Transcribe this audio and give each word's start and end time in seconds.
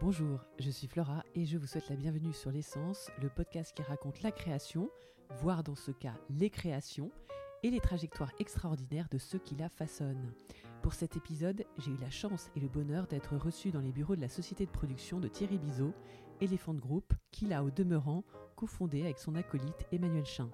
Bonjour, 0.00 0.40
je 0.58 0.70
suis 0.70 0.86
Flora 0.86 1.22
et 1.34 1.44
je 1.44 1.58
vous 1.58 1.66
souhaite 1.66 1.90
la 1.90 1.96
bienvenue 1.96 2.32
sur 2.32 2.50
l'essence, 2.50 3.10
le 3.20 3.28
podcast 3.28 3.76
qui 3.76 3.82
raconte 3.82 4.22
la 4.22 4.32
création, 4.32 4.88
voire 5.42 5.62
dans 5.62 5.74
ce 5.74 5.90
cas 5.90 6.14
les 6.30 6.48
créations, 6.48 7.10
et 7.62 7.70
les 7.70 7.80
trajectoires 7.80 8.32
extraordinaires 8.38 9.08
de 9.10 9.18
ceux 9.18 9.38
qui 9.38 9.56
la 9.56 9.68
façonnent. 9.68 10.32
Pour 10.80 10.94
cet 10.94 11.18
épisode, 11.18 11.66
j'ai 11.76 11.90
eu 11.90 11.98
la 11.98 12.08
chance 12.08 12.50
et 12.56 12.60
le 12.60 12.68
bonheur 12.68 13.08
d'être 13.08 13.36
reçu 13.36 13.72
dans 13.72 13.82
les 13.82 13.92
bureaux 13.92 14.16
de 14.16 14.22
la 14.22 14.30
société 14.30 14.64
de 14.64 14.70
production 14.70 15.20
de 15.20 15.28
Thierry 15.28 15.58
Bizot, 15.58 15.92
Elephant 16.40 16.72
Group, 16.72 17.12
qu'il 17.30 17.52
a 17.52 17.62
au 17.62 17.70
demeurant 17.70 18.24
cofondé 18.56 19.02
avec 19.02 19.18
son 19.18 19.34
acolyte 19.34 19.86
Emmanuel 19.92 20.24
Chin. 20.24 20.48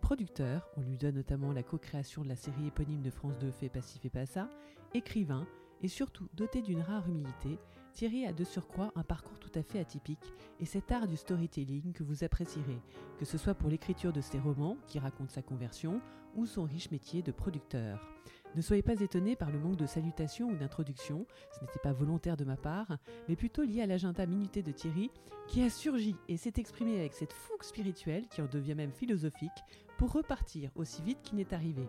Producteur, 0.00 0.66
on 0.78 0.80
lui 0.80 0.96
donne 0.96 1.16
notamment 1.16 1.52
la 1.52 1.62
co-création 1.62 2.22
de 2.22 2.28
la 2.28 2.36
série 2.36 2.68
éponyme 2.68 3.02
de 3.02 3.10
France 3.10 3.36
2 3.38 3.50
Fait 3.50 3.68
Passif 3.68 4.02
et 4.06 4.10
Passa, 4.10 4.48
écrivain, 4.94 5.46
et 5.82 5.88
surtout 5.88 6.28
doté 6.32 6.62
d'une 6.62 6.80
rare 6.80 7.06
humilité, 7.06 7.58
Thierry 7.98 8.26
a 8.26 8.32
de 8.32 8.44
surcroît 8.44 8.92
un 8.94 9.02
parcours 9.02 9.40
tout 9.40 9.50
à 9.56 9.62
fait 9.64 9.80
atypique 9.80 10.32
et 10.60 10.66
cet 10.66 10.92
art 10.92 11.08
du 11.08 11.16
storytelling 11.16 11.92
que 11.92 12.04
vous 12.04 12.22
apprécierez, 12.22 12.78
que 13.18 13.24
ce 13.24 13.36
soit 13.36 13.54
pour 13.54 13.68
l'écriture 13.68 14.12
de 14.12 14.20
ses 14.20 14.38
romans 14.38 14.76
qui 14.86 15.00
racontent 15.00 15.32
sa 15.32 15.42
conversion 15.42 16.00
ou 16.36 16.46
son 16.46 16.62
riche 16.62 16.92
métier 16.92 17.22
de 17.22 17.32
producteur. 17.32 18.08
Ne 18.54 18.60
soyez 18.60 18.82
pas 18.82 19.00
étonnés 19.00 19.34
par 19.34 19.50
le 19.50 19.58
manque 19.58 19.78
de 19.78 19.86
salutations 19.86 20.48
ou 20.48 20.54
d'introductions, 20.54 21.26
ce 21.50 21.60
n'était 21.60 21.80
pas 21.80 21.92
volontaire 21.92 22.36
de 22.36 22.44
ma 22.44 22.56
part, 22.56 22.98
mais 23.28 23.34
plutôt 23.34 23.64
lié 23.64 23.82
à 23.82 23.86
l'agenda 23.86 24.26
minuté 24.26 24.62
de 24.62 24.70
Thierry 24.70 25.10
qui 25.48 25.64
a 25.64 25.68
surgi 25.68 26.14
et 26.28 26.36
s'est 26.36 26.52
exprimé 26.58 27.00
avec 27.00 27.14
cette 27.14 27.32
fougue 27.32 27.64
spirituelle 27.64 28.28
qui 28.28 28.42
en 28.42 28.46
devient 28.46 28.76
même 28.76 28.92
philosophique 28.92 29.50
pour 29.96 30.12
repartir 30.12 30.70
aussi 30.76 31.02
vite 31.02 31.22
qu'il 31.22 31.38
n'est 31.38 31.52
arrivé. 31.52 31.88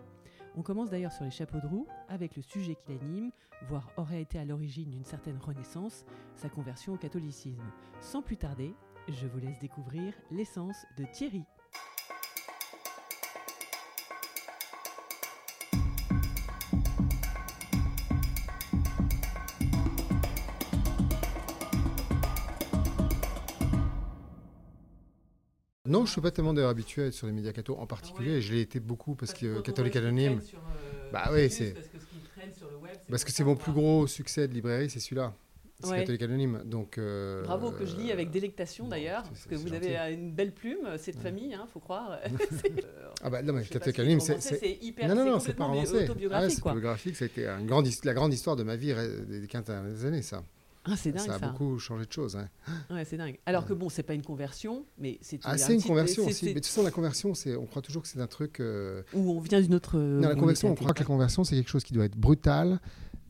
On 0.56 0.62
commence 0.62 0.90
d'ailleurs 0.90 1.12
sur 1.12 1.24
les 1.24 1.30
chapeaux 1.30 1.60
de 1.60 1.66
roue 1.66 1.86
avec 2.08 2.36
le 2.36 2.42
sujet 2.42 2.74
qui 2.74 2.92
l'anime, 2.92 3.30
voire 3.68 3.90
aurait 3.96 4.22
été 4.22 4.38
à 4.38 4.44
l'origine 4.44 4.90
d'une 4.90 5.04
certaine 5.04 5.38
renaissance, 5.38 6.04
sa 6.34 6.48
conversion 6.48 6.94
au 6.94 6.96
catholicisme. 6.96 7.62
Sans 8.00 8.22
plus 8.22 8.36
tarder, 8.36 8.74
je 9.08 9.26
vous 9.26 9.38
laisse 9.38 9.58
découvrir 9.58 10.14
l'essence 10.30 10.86
de 10.98 11.04
Thierry. 11.04 11.44
Non, 25.90 26.06
je 26.06 26.12
suis 26.12 26.20
pas 26.20 26.30
tellement 26.30 26.54
d'ailleurs 26.54 26.70
habitué 26.70 27.02
à 27.02 27.06
être 27.06 27.14
sur 27.14 27.26
les 27.26 27.32
médias 27.32 27.52
catho 27.52 27.76
en 27.76 27.86
particulier. 27.86 28.34
et 28.34 28.40
Je 28.40 28.52
l'ai 28.52 28.60
été 28.60 28.78
beaucoup 28.78 29.16
parce, 29.16 29.34
que 29.34 29.60
Catholique 29.60 29.96
Anonyme. 29.96 30.40
Bah 31.12 31.30
oui, 31.32 31.50
c'est. 31.50 31.74
Parce 33.10 33.24
que 33.24 33.32
c'est 33.32 33.44
mon 33.44 33.56
plus 33.56 33.72
gros 33.72 34.06
succès 34.06 34.46
de 34.46 34.54
librairie, 34.54 34.88
c'est 34.88 35.00
celui-là. 35.00 35.34
C'est 35.82 35.96
Catholique 35.96 36.22
Anonyme. 36.22 36.62
Donc, 36.64 36.98
euh, 36.98 37.42
Bravo, 37.42 37.72
que 37.72 37.86
je 37.86 37.96
lis 37.96 38.12
avec 38.12 38.30
délectation 38.30 38.86
d'ailleurs, 38.86 39.22
parce 39.24 39.46
que 39.46 39.54
vous 39.56 39.72
avez 39.72 39.96
une 40.12 40.32
belle 40.32 40.52
plume, 40.52 40.96
cette 40.98 41.18
famille, 41.18 41.48
il 41.48 41.54
hein, 41.54 41.66
faut 41.72 41.80
croire. 41.80 42.20
ah 43.22 43.30
bah 43.30 43.42
non, 43.42 43.54
mais 43.54 43.64
Catholique 43.64 43.98
Anonyme, 43.98 44.20
c'est 44.20 44.78
hyper. 44.82 45.08
Non, 45.08 45.16
non, 45.16 45.24
non, 45.32 45.40
c'est 45.40 45.54
pas 45.54 45.64
romancé. 45.64 46.04
Autobiographique. 46.04 46.58
Ah, 46.64 46.68
autobiographique, 46.68 47.16
ça 47.16 47.24
a 47.24 47.26
été 47.26 47.44
la 48.04 48.14
grande 48.14 48.32
histoire 48.32 48.54
de 48.54 48.62
ma 48.62 48.76
vie 48.76 48.94
des 49.26 49.46
15 49.48 49.64
dernières 49.64 50.04
années, 50.04 50.22
ça. 50.22 50.44
Ah, 50.90 50.96
c'est 50.96 51.12
dingue, 51.12 51.26
ça 51.26 51.34
a 51.34 51.38
beaucoup 51.38 51.78
changé 51.78 52.04
de 52.04 52.12
choses. 52.12 52.36
Hein. 52.36 52.48
Ouais, 52.90 53.04
c'est 53.04 53.16
dingue. 53.16 53.38
Alors 53.46 53.64
que 53.64 53.72
bon, 53.72 53.88
c'est 53.88 54.02
pas 54.02 54.14
une 54.14 54.22
conversion, 54.22 54.84
mais 54.98 55.18
c'est 55.20 55.38
ah, 55.44 55.56
c'est 55.56 55.74
une 55.74 55.82
conversion 55.82 56.26
aussi. 56.26 56.46
Mais 56.46 56.54
de 56.54 56.58
toute 56.58 56.66
façon, 56.66 56.82
la 56.82 56.90
conversion, 56.90 57.34
c'est, 57.34 57.56
on 57.56 57.66
croit 57.66 57.82
toujours 57.82 58.02
que 58.02 58.08
c'est 58.08 58.20
un 58.20 58.26
truc. 58.26 58.60
Euh, 58.60 59.02
Où 59.14 59.32
on 59.32 59.40
vient 59.40 59.60
d'une 59.60 59.74
autre. 59.74 59.98
Non, 59.98 60.28
la 60.28 60.34
conversion, 60.34 60.70
on 60.70 60.74
croit 60.74 60.92
que 60.92 61.00
la 61.00 61.04
conversion, 61.04 61.44
c'est 61.44 61.54
quelque 61.56 61.70
chose 61.70 61.84
qui 61.84 61.92
doit 61.92 62.04
être 62.04 62.16
brutal, 62.16 62.80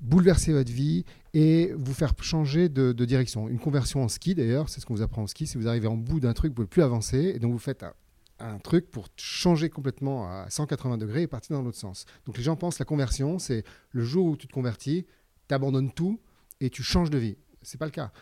bouleverser 0.01 0.53
votre 0.53 0.73
vie 0.73 1.05
et 1.35 1.73
vous 1.77 1.93
faire 1.93 2.15
changer 2.23 2.69
de, 2.69 2.93
direction. 3.05 3.49
Une 3.49 3.59
conversion 3.59 4.03
en 4.03 4.09
ski, 4.09 4.35
d'ailleurs, 4.35 4.69
c'est 4.69 4.81
ce 4.81 4.87
qu'on 4.87 4.95
vous 4.95 5.03
apprend 5.03 5.23
en 5.23 5.27
ski. 5.27 5.47
Si 5.47 5.59
vous 5.59 5.69
arrivez 5.69 5.89
en 5.89 5.97
bout 5.97 6.21
d'un 6.21 6.33
truc, 6.33 6.51
vous 6.51 6.63
ne 6.63 6.67
pouvez 6.67 6.69
plus 6.69 6.83
avancer, 6.83 7.33
et 7.35 7.39
donc 7.39 7.53
vous 7.53 7.59
faites 7.59 7.83
un, 7.83 7.93
un 8.41 8.59
truc 8.59 8.91
pour 8.91 9.09
changer 9.17 9.69
complètement 9.69 10.27
à 10.27 10.49
180 10.49 10.99
degrés 10.99 11.23
et 11.23 11.27
partir 11.27 11.57
dans 11.57 11.63
l'autre 11.63 11.79
sens. 11.79 12.07
Donc 12.27 12.37
les 12.37 12.43
gens 12.43 12.57
pensent 12.57 12.77
que 12.77 12.83
la 12.83 12.87
conversion, 12.87 13.39
c'est 13.39 13.65
le 13.91 14.03
jour 14.03 14.27
où 14.27 14.37
tu 14.37 14.47
te 14.47 14.53
convertis, 14.53 15.07
tu 15.49 15.55
abandonnes 15.55 15.93
tout 15.93 16.21
et 16.61 16.71
tu 16.71 16.83
changes 16.83 17.11
de 17.11 17.19
vie. 17.19 17.37
C'est 17.63 17.79
pas 17.79 17.87
le 17.87 17.91
cas. 17.91 18.13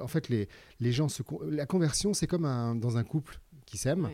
en 0.00 0.08
fait, 0.08 0.28
les, 0.28 0.48
les 0.80 0.92
gens 0.92 1.08
se, 1.08 1.22
la 1.48 1.66
conversion, 1.66 2.14
c'est 2.14 2.26
comme 2.26 2.44
un, 2.44 2.74
dans 2.74 2.96
un 2.96 3.04
couple 3.04 3.40
qui 3.66 3.78
s'aime, 3.78 4.10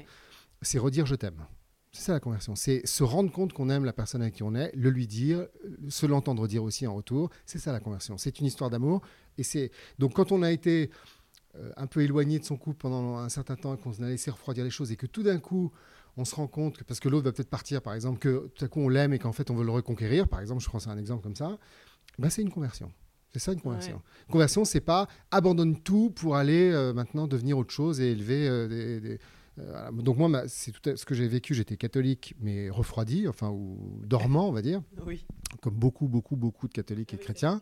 c'est 0.63 0.79
redire 0.79 1.07
je 1.07 1.15
t'aime. 1.15 1.47
C'est 1.93 2.03
ça 2.03 2.13
la 2.13 2.21
conversion. 2.21 2.55
C'est 2.57 2.87
se 2.87 3.03
rendre 3.03 3.33
compte 3.33 3.55
qu'on 3.55 3.71
aime 3.71 3.87
la 3.87 3.95
personne 3.95 4.21
avec 4.21 4.35
qui 4.35 4.43
on 4.43 4.55
est, 4.55 4.71
le 4.75 4.91
lui 4.91 5.07
dire, 5.07 5.47
se 5.89 6.05
l'entendre 6.05 6.47
dire 6.47 6.63
aussi 6.63 6.87
en 6.87 6.95
retour. 6.95 7.31
C'est 7.47 7.59
ça 7.59 7.73
la 7.73 7.81
conversion. 7.81 8.19
C'est 8.19 8.39
une 8.39 8.47
histoire 8.47 8.69
d'amour. 8.69 9.01
Et 9.39 9.43
c'est 9.43 9.71
donc 9.99 10.13
quand 10.13 10.31
on 10.31 10.43
a 10.43 10.53
été 10.53 10.91
euh, 11.55 11.73
un 11.79 11.87
peu 11.87 12.03
éloigné 12.03 12.39
de 12.39 12.45
son 12.45 12.59
couple 12.59 12.77
pendant 12.77 13.17
un 13.17 13.31
certain 13.31 13.57
temps 13.57 13.75
et 13.75 13.79
qu'on 13.79 13.93
a 14.03 14.09
laissé 14.09 14.31
refroidir 14.31 14.63
les 14.63 14.71
choses 14.71 14.93
et 14.93 14.97
que 14.97 15.07
tout 15.07 15.23
d'un 15.23 15.39
coup 15.39 15.73
on 16.19 16.25
se 16.25 16.35
rend 16.35 16.47
compte 16.47 16.79
que 16.79 16.85
parce 16.85 17.01
que 17.01 17.09
l'autre 17.09 17.25
va 17.25 17.33
peut-être 17.33 17.51
partir, 17.51 17.81
par 17.81 17.95
exemple, 17.95 18.19
que 18.19 18.51
tout 18.55 18.65
à 18.65 18.69
coup 18.69 18.81
on 18.81 18.89
l'aime 18.89 19.13
et 19.13 19.19
qu'en 19.19 19.33
fait 19.33 19.51
on 19.51 19.55
veut 19.55 19.65
le 19.65 19.71
reconquérir, 19.71 20.29
par 20.29 20.41
exemple, 20.41 20.63
je 20.63 20.69
prends 20.69 20.79
ça 20.79 20.91
un 20.91 20.99
exemple 20.99 21.23
comme 21.23 21.37
ça, 21.37 21.59
ben 22.19 22.31
c'est 22.31 22.43
une 22.43 22.51
conversion. 22.51 22.93
C'est 23.37 23.45
ça 23.45 23.53
une 23.53 23.61
conversion. 23.61 24.01
Une 24.29 24.33
conversion, 24.33 24.65
c'est 24.65 24.81
pas 24.81 25.09
abandonne 25.31 25.79
tout 25.81 26.11
pour 26.11 26.37
aller 26.37 26.71
euh, 26.73 26.95
maintenant 26.95 27.27
devenir 27.27 27.59
autre 27.59 27.73
chose 27.73 28.01
et 28.01 28.13
élever 28.13 28.49
euh, 28.49 28.67
des, 29.01 29.19
euh, 29.59 29.91
donc 29.93 30.19
moi, 30.19 30.43
c'est 30.49 30.73
tout 30.73 30.97
ce 30.97 31.05
que 31.05 31.15
j'ai 31.15 31.29
vécu. 31.29 31.55
J'étais 31.55 31.77
catholique, 31.77 32.35
mais 32.41 32.71
refroidi, 32.71 33.29
enfin 33.29 33.51
ou 33.51 34.01
dormant, 34.05 34.49
on 34.49 34.53
va 34.53 34.63
dire. 34.63 34.83
Oui. 35.07 35.25
Comme 35.63 35.75
beaucoup, 35.75 36.09
beaucoup, 36.09 36.35
beaucoup 36.35 36.67
de 36.67 36.73
catholiques 36.73 37.15
et 37.15 37.19
chrétiens. 37.19 37.61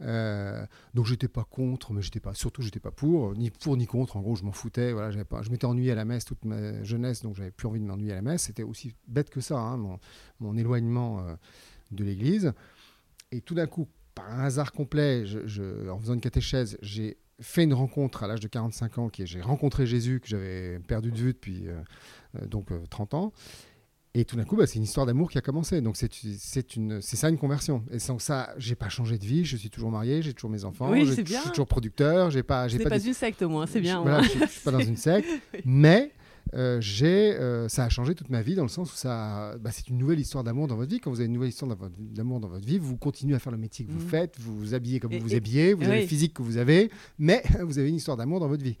Euh, 0.00 0.64
donc 0.94 1.06
j'étais 1.06 1.26
pas 1.26 1.42
contre, 1.42 1.92
mais 1.92 2.00
j'étais 2.00 2.20
pas, 2.20 2.32
surtout 2.32 2.62
j'étais 2.62 2.78
pas 2.78 2.92
pour, 2.92 3.34
ni 3.34 3.50
pour 3.50 3.76
ni 3.76 3.86
contre. 3.86 4.16
En 4.16 4.20
gros, 4.20 4.36
je 4.36 4.44
m'en 4.44 4.52
foutais. 4.52 4.92
Voilà, 4.92 5.24
pas, 5.24 5.42
je 5.42 5.50
m'étais 5.50 5.66
ennuyé 5.66 5.90
à 5.90 5.94
la 5.96 6.04
messe 6.04 6.24
toute 6.24 6.44
ma 6.44 6.82
jeunesse, 6.84 7.22
donc 7.22 7.34
j'avais 7.34 7.50
plus 7.50 7.66
envie 7.66 7.80
de 7.80 7.84
m'ennuyer 7.84 8.12
à 8.12 8.16
la 8.16 8.22
messe. 8.22 8.44
C'était 8.44 8.62
aussi 8.62 8.94
bête 9.08 9.30
que 9.30 9.40
ça, 9.40 9.58
hein, 9.58 9.76
mon, 9.76 9.98
mon, 10.38 10.56
éloignement 10.56 11.26
de 11.90 12.04
l'Église. 12.04 12.52
Et 13.32 13.40
tout 13.40 13.54
d'un 13.56 13.66
coup, 13.66 13.88
par 14.14 14.30
un 14.30 14.44
hasard 14.44 14.72
complet, 14.72 15.24
je, 15.26 15.88
en 15.90 15.98
faisant 15.98 16.14
une 16.14 16.20
catéchèse, 16.20 16.78
j'ai 16.82 17.18
fait 17.40 17.64
une 17.64 17.74
rencontre 17.74 18.22
à 18.22 18.26
l'âge 18.26 18.40
de 18.40 18.48
45 18.48 18.98
ans, 18.98 19.08
qui 19.08 19.26
j'ai 19.26 19.40
rencontré 19.40 19.86
Jésus 19.86 20.20
que 20.20 20.28
j'avais 20.28 20.78
perdu 20.78 21.10
de 21.10 21.16
vue 21.16 21.32
depuis 21.32 21.66
euh, 21.66 21.80
euh, 22.40 22.46
donc 22.46 22.68
30 22.90 23.14
euh, 23.14 23.16
ans. 23.16 23.32
Et 24.16 24.24
tout 24.24 24.36
d'un 24.36 24.44
coup, 24.44 24.54
bah, 24.54 24.68
c'est 24.68 24.76
une 24.76 24.84
histoire 24.84 25.06
d'amour 25.06 25.28
qui 25.28 25.38
a 25.38 25.40
commencé. 25.40 25.80
Donc 25.80 25.96
c'est 25.96 26.12
ça 27.00 27.28
une 27.28 27.38
conversion. 27.38 27.84
Et 27.90 27.98
sans 27.98 28.20
ça, 28.20 28.54
j'ai 28.58 28.76
pas 28.76 28.88
changé 28.88 29.18
de 29.18 29.24
vie. 29.24 29.44
Je 29.44 29.56
suis 29.56 29.70
toujours 29.70 29.90
marié, 29.90 30.22
j'ai 30.22 30.32
toujours 30.32 30.50
mes 30.50 30.64
enfants, 30.64 30.88
oui, 30.92 31.04
je, 31.04 31.20
bien. 31.20 31.40
suis 31.40 31.50
toujours 31.50 31.66
producteur. 31.66 32.30
J'ai 32.30 32.44
pas, 32.44 32.68
j'ai 32.68 32.78
pas, 32.78 32.90
pas 32.90 33.04
une 33.04 33.12
secte 33.12 33.42
au 33.42 33.48
moins, 33.48 33.66
c'est 33.66 33.80
bien. 33.80 34.00
Voilà, 34.02 34.22
je, 34.22 34.38
je, 34.38 34.46
suis 34.46 34.60
pas 34.60 34.70
dans 34.70 34.78
une 34.78 34.96
secte, 34.96 35.28
mais 35.64 36.12
euh, 36.52 36.80
j'ai, 36.80 37.34
euh, 37.34 37.68
ça 37.68 37.84
a 37.84 37.88
changé 37.88 38.14
toute 38.14 38.28
ma 38.30 38.42
vie 38.42 38.54
dans 38.54 38.62
le 38.62 38.68
sens 38.68 38.92
où 38.92 38.96
ça, 38.96 39.56
bah, 39.60 39.70
c'est 39.72 39.88
une 39.88 39.98
nouvelle 39.98 40.20
histoire 40.20 40.44
d'amour 40.44 40.68
dans 40.68 40.76
votre 40.76 40.90
vie. 40.90 41.00
Quand 41.00 41.10
vous 41.10 41.20
avez 41.20 41.26
une 41.26 41.32
nouvelle 41.32 41.48
histoire 41.48 41.74
d'amour 41.98 42.40
dans 42.40 42.48
votre 42.48 42.66
vie, 42.66 42.78
vous 42.78 42.96
continuez 42.96 43.34
à 43.34 43.38
faire 43.38 43.52
le 43.52 43.58
métier 43.58 43.84
que 43.84 43.90
vous 43.90 44.04
mmh. 44.04 44.08
faites, 44.08 44.36
vous 44.38 44.56
vous 44.58 44.74
habillez 44.74 45.00
comme 45.00 45.12
vous 45.12 45.20
vous 45.20 45.34
habillez, 45.34 45.74
vous 45.74 45.84
avez 45.84 46.02
le 46.02 46.06
physique 46.06 46.34
que 46.34 46.42
vous 46.42 46.56
avez, 46.56 46.90
mais 47.18 47.42
vous 47.62 47.78
avez 47.78 47.88
une 47.88 47.96
histoire 47.96 48.16
d'amour 48.16 48.40
dans 48.40 48.48
votre 48.48 48.62
vie. 48.62 48.76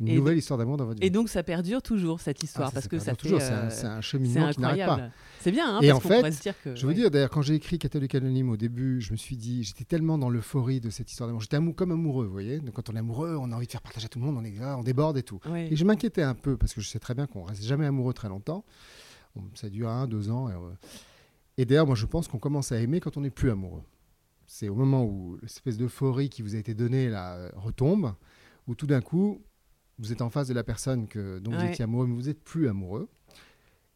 Une 0.00 0.14
nouvelle 0.16 0.38
histoire 0.38 0.58
d'amour 0.58 0.76
dans 0.76 0.86
votre 0.86 1.00
vie. 1.00 1.06
Et 1.06 1.10
donc 1.10 1.28
ça 1.28 1.42
perdure 1.42 1.82
toujours 1.82 2.20
cette 2.20 2.42
histoire 2.42 2.68
ah, 2.68 2.74
parce 2.74 2.88
que 2.88 2.98
ça 2.98 3.14
toujours. 3.14 3.40
c'est 3.40 3.84
un, 3.86 3.98
euh, 3.98 4.00
cheminement 4.00 4.50
qui 4.50 4.60
n'arrête 4.60 4.86
pas. 4.86 5.10
C'est 5.40 5.52
bien. 5.52 5.76
Hein, 5.76 5.80
et 5.82 5.92
en 5.92 6.00
fait, 6.00 6.30
se 6.32 6.42
dire 6.42 6.54
que, 6.62 6.74
je 6.74 6.86
veux 6.86 6.94
dire 6.94 7.10
d'ailleurs 7.10 7.30
quand 7.30 7.42
j'ai 7.42 7.54
écrit 7.54 7.78
Catholique 7.78 8.14
Anonyme 8.14 8.50
au 8.50 8.56
début, 8.56 9.00
je 9.00 9.12
me 9.12 9.16
suis 9.16 9.36
dit, 9.36 9.62
j'étais 9.62 9.84
tellement 9.84 10.18
dans 10.18 10.28
l'euphorie 10.28 10.80
de 10.80 10.90
cette 10.90 11.10
histoire 11.10 11.28
d'amour, 11.28 11.42
j'étais 11.42 11.58
comme 11.74 11.92
amoureux, 11.92 12.26
vous 12.26 12.32
voyez. 12.32 12.58
Donc, 12.58 12.74
quand 12.74 12.90
on 12.90 12.96
est 12.96 12.98
amoureux, 12.98 13.36
on 13.36 13.52
a 13.52 13.56
envie 13.56 13.66
de 13.66 13.72
faire 13.72 13.82
partager 13.82 14.06
à 14.06 14.08
tout 14.08 14.18
le 14.18 14.24
monde, 14.24 14.36
on 14.38 14.44
est 14.44 14.58
là, 14.58 14.76
on 14.76 14.82
déborde 14.82 15.16
et 15.16 15.22
tout. 15.22 15.40
Et 15.54 15.76
je 15.76 15.84
m'inquiétais 15.84 16.22
un 16.22 16.34
peu 16.34 16.56
parce 16.56 16.74
que 16.74 16.80
je 16.80 16.88
sais 16.88 16.98
très 16.98 17.14
bien 17.14 17.26
qu'on 17.26 17.44
reste 17.44 17.62
jamais 17.62 17.86
amoureux 17.86 18.12
très 18.12 18.28
longtemps. 18.28 18.64
ça 19.54 19.68
dure 19.68 19.88
un, 19.88 20.06
deux 20.06 20.30
ans. 20.30 20.48
Et, 20.48 20.52
euh, 20.52 20.72
et 21.58 21.64
d'ailleurs, 21.64 21.86
moi 21.86 21.96
je 21.96 22.06
pense 22.06 22.28
qu'on 22.28 22.38
commence 22.38 22.72
à 22.72 22.78
aimer 22.78 23.00
quand 23.00 23.16
on 23.16 23.20
n'est 23.20 23.30
plus 23.30 23.50
amoureux. 23.50 23.82
C'est 24.46 24.68
au 24.68 24.74
moment 24.74 25.04
où 25.04 25.38
l'espèce 25.42 25.76
d'euphorie 25.76 26.28
qui 26.28 26.42
vous 26.42 26.56
a 26.56 26.58
été 26.58 26.74
donnée 26.74 27.08
là 27.08 27.50
retombe, 27.54 28.14
où 28.66 28.74
tout 28.74 28.86
d'un 28.86 29.00
coup 29.00 29.42
vous 29.98 30.12
êtes 30.12 30.22
en 30.22 30.30
face 30.30 30.48
de 30.48 30.54
la 30.54 30.64
personne 30.64 31.06
que, 31.06 31.38
dont 31.38 31.52
vous 31.52 31.64
étiez 31.64 31.84
amoureux, 31.84 32.06
mais 32.06 32.14
vous 32.14 32.28
n'êtes 32.28 32.42
plus 32.42 32.68
amoureux. 32.68 33.08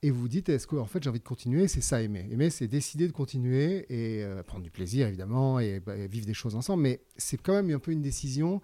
Et 0.02 0.11
vous 0.11 0.20
vous 0.20 0.28
dites, 0.28 0.50
est-ce 0.50 0.66
que 0.66 0.76
en 0.76 0.84
fait 0.84 1.02
j'ai 1.02 1.08
envie 1.08 1.19
de 1.19 1.25
continuer? 1.25 1.66
C'est 1.66 1.81
ça 1.81 2.02
aimer. 2.02 2.28
Aimer, 2.31 2.50
c'est 2.50 2.69
décider 2.69 3.06
de 3.06 3.12
continuer 3.12 3.87
et 3.88 4.22
euh, 4.22 4.43
prendre 4.43 4.62
du 4.62 4.70
plaisir 4.70 5.06
évidemment 5.06 5.58
et, 5.61 5.81
bah, 5.81 5.94
vivre 6.06 6.26
des 6.26 6.34
choses 6.34 6.55
ensemble. 6.55 6.82
Mais 6.82 7.00
c'est 7.16 7.38
quand 7.38 7.55
même 7.55 7.70
un 7.70 7.78
peu 7.78 7.90
une 7.90 8.02
décision 8.02 8.61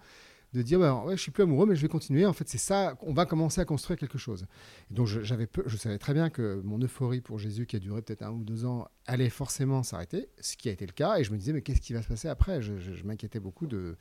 de 0.53 0.61
dire, 0.61 0.79
bah, 0.79 1.03
ouais, 1.05 1.15
je 1.15 1.21
suis 1.21 1.31
plus 1.31 1.43
amoureux, 1.43 1.65
mais 1.65 1.75
je 1.75 1.81
vais 1.81 1.87
continuer. 1.87 2.25
En 2.25 2.33
fait, 2.33 2.47
c'est 2.47 2.57
ça. 2.57 2.97
On 3.01 3.13
va 3.13 3.25
commencer 3.25 3.61
à 3.61 3.65
construire 3.65 3.97
quelque 3.97 4.17
chose. 4.17 4.45
Et 4.89 4.93
donc 4.93 5.07
j'avais, 5.07 5.47
je 5.65 5.77
savais 5.77 5.97
très 5.97 6.13
bien 6.13 6.29
que 6.29 6.61
mon 6.63 6.79
euphorie 6.79 7.21
pour 7.21 7.39
Jésus, 7.39 7.65
qui 7.65 7.75
a 7.75 7.79
duré 7.79 8.01
peut-être 8.01 8.23
un 8.23 8.31
ou 8.31 8.43
deux 8.43 8.65
ans, 8.65 8.87
allait 9.07 9.29
forcément 9.29 9.81
s'arrêter, 9.83 10.27
ce 10.39 10.57
qui 10.57 10.69
a 10.69 10.71
été 10.71 10.85
le 10.85 10.91
cas. 10.91 11.17
Et 11.17 11.23
je 11.23 11.31
me 11.31 11.37
disais, 11.37 11.53
mais 11.53 11.61
qu'est-ce 11.61 11.81
qui 11.81 11.93
va 11.93 12.01
se 12.01 12.07
passer 12.07 12.27
après? 12.27 12.61
Je, 12.61 13.03
m'inquiétais 13.03 13.39
beaucoup 13.39 13.65
de. 13.65 13.95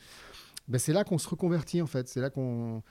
Ben, 0.70 0.78
c'est 0.78 0.92
là 0.94 1.04
qu'on 1.04 1.18
se 1.18 1.28
reconvertit 1.28 1.82
en 1.82 1.86
fait. 1.86 2.08
C'est 2.08 2.20
là 2.20 2.30
qu'on 2.30 2.82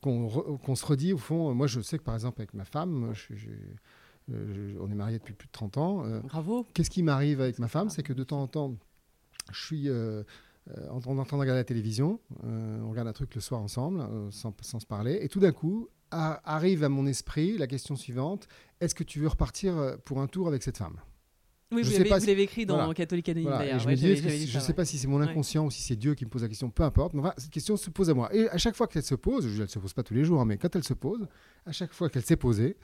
qu'on 0.00 0.74
se 0.76 0.86
redit 0.86 1.12
au 1.12 1.18
fond. 1.18 1.54
Moi, 1.54 1.66
je 1.66 1.80
sais 1.80 1.98
que 1.98 2.04
par 2.04 2.14
exemple 2.14 2.40
avec 2.40 2.54
ma 2.54 2.64
femme, 2.64 3.12
euh, 4.30 4.74
on 4.80 4.90
est 4.90 4.94
mariés 4.94 5.18
depuis 5.18 5.34
plus 5.34 5.46
de 5.46 5.52
30 5.52 5.78
ans. 5.78 6.04
Euh, 6.04 6.20
Bravo. 6.20 6.66
Qu'est-ce 6.74 6.90
qui 6.90 7.02
m'arrive 7.02 7.40
avec 7.40 7.58
ma 7.58 7.68
femme? 7.68 7.88
C'est 7.90 8.02
que 8.02 8.12
de 8.12 8.24
temps 8.24 8.42
en 8.42 8.46
temps, 8.46 8.74
je 9.52 9.64
suis. 9.64 9.88
Euh, 9.88 10.22
euh, 10.70 10.86
on 10.90 11.00
est 11.16 11.20
en 11.20 11.24
train 11.24 11.36
de 11.38 11.40
regarder 11.40 11.60
la 11.60 11.64
télévision, 11.64 12.20
euh, 12.44 12.82
on 12.82 12.90
regarde 12.90 13.08
un 13.08 13.12
truc 13.14 13.34
le 13.34 13.40
soir 13.40 13.62
ensemble, 13.62 14.00
euh, 14.00 14.30
sans, 14.30 14.52
sans 14.60 14.78
se 14.80 14.86
parler, 14.86 15.18
et 15.22 15.28
tout 15.28 15.40
d'un 15.40 15.52
coup, 15.52 15.88
a- 16.10 16.42
arrive 16.44 16.84
à 16.84 16.90
mon 16.90 17.06
esprit 17.06 17.56
la 17.56 17.66
question 17.66 17.96
suivante 17.96 18.48
est-ce 18.80 18.94
que 18.94 19.02
tu 19.02 19.18
veux 19.18 19.28
repartir 19.28 19.96
pour 20.04 20.20
un 20.20 20.26
tour 20.26 20.46
avec 20.46 20.62
cette 20.62 20.76
femme? 20.76 21.00
Oui, 21.70 21.82
Je 21.84 21.88
vous 21.90 21.96
sais 21.96 22.04
l'avez 22.04 22.20
si- 22.20 22.30
écrit 22.30 22.64
dans 22.66 22.76
voilà. 22.76 22.94
Catholic 22.94 23.28
Anonyme 23.28 23.48
Voilà, 23.50 23.64
d'ailleurs. 23.64 23.78
je 23.80 23.84
Ouais, 23.86 23.92
me 23.92 23.96
dis, 23.96 24.22
que 24.22 24.46
ça, 24.52 24.60
sais 24.60 24.68
ouais. 24.68 24.74
pas 24.74 24.84
si 24.86 24.96
c'est 24.96 25.06
mon 25.06 25.20
Ouais. 25.20 25.28
inconscient 25.28 25.66
ou 25.66 25.70
si 25.70 25.82
c'est 25.82 25.96
Dieu 25.96 26.14
qui 26.14 26.24
me 26.24 26.30
pose 26.30 26.40
la 26.42 26.48
question, 26.48 26.70
peu 26.70 26.82
importe. 26.82 27.12
Mais 27.12 27.20
enfin, 27.20 27.34
cette 27.36 27.50
question 27.50 27.76
se 27.76 27.90
pose 27.90 28.08
à 28.08 28.14
moi. 28.14 28.34
Et 28.34 28.48
à 28.48 28.56
chaque 28.56 28.74
fois 28.74 28.86
qu'elle 28.86 29.02
se 29.02 29.14
pose, 29.14 29.46
je 29.46 29.62
elle 29.62 29.68
se 29.68 29.78
pose 29.78 29.92
pas 29.92 30.02
tous 30.02 30.14
les 30.14 30.24
jours, 30.24 30.40
hein, 30.40 30.46
mais 30.46 30.56
quand 30.56 30.74
elle 30.76 30.84
se 30.84 30.94
pose, 30.94 31.26
à 31.66 31.72
chaque 31.72 31.92
fois 31.92 32.08
qu'elle 32.08 32.24
s'est 32.24 32.36
posée, 32.36 32.76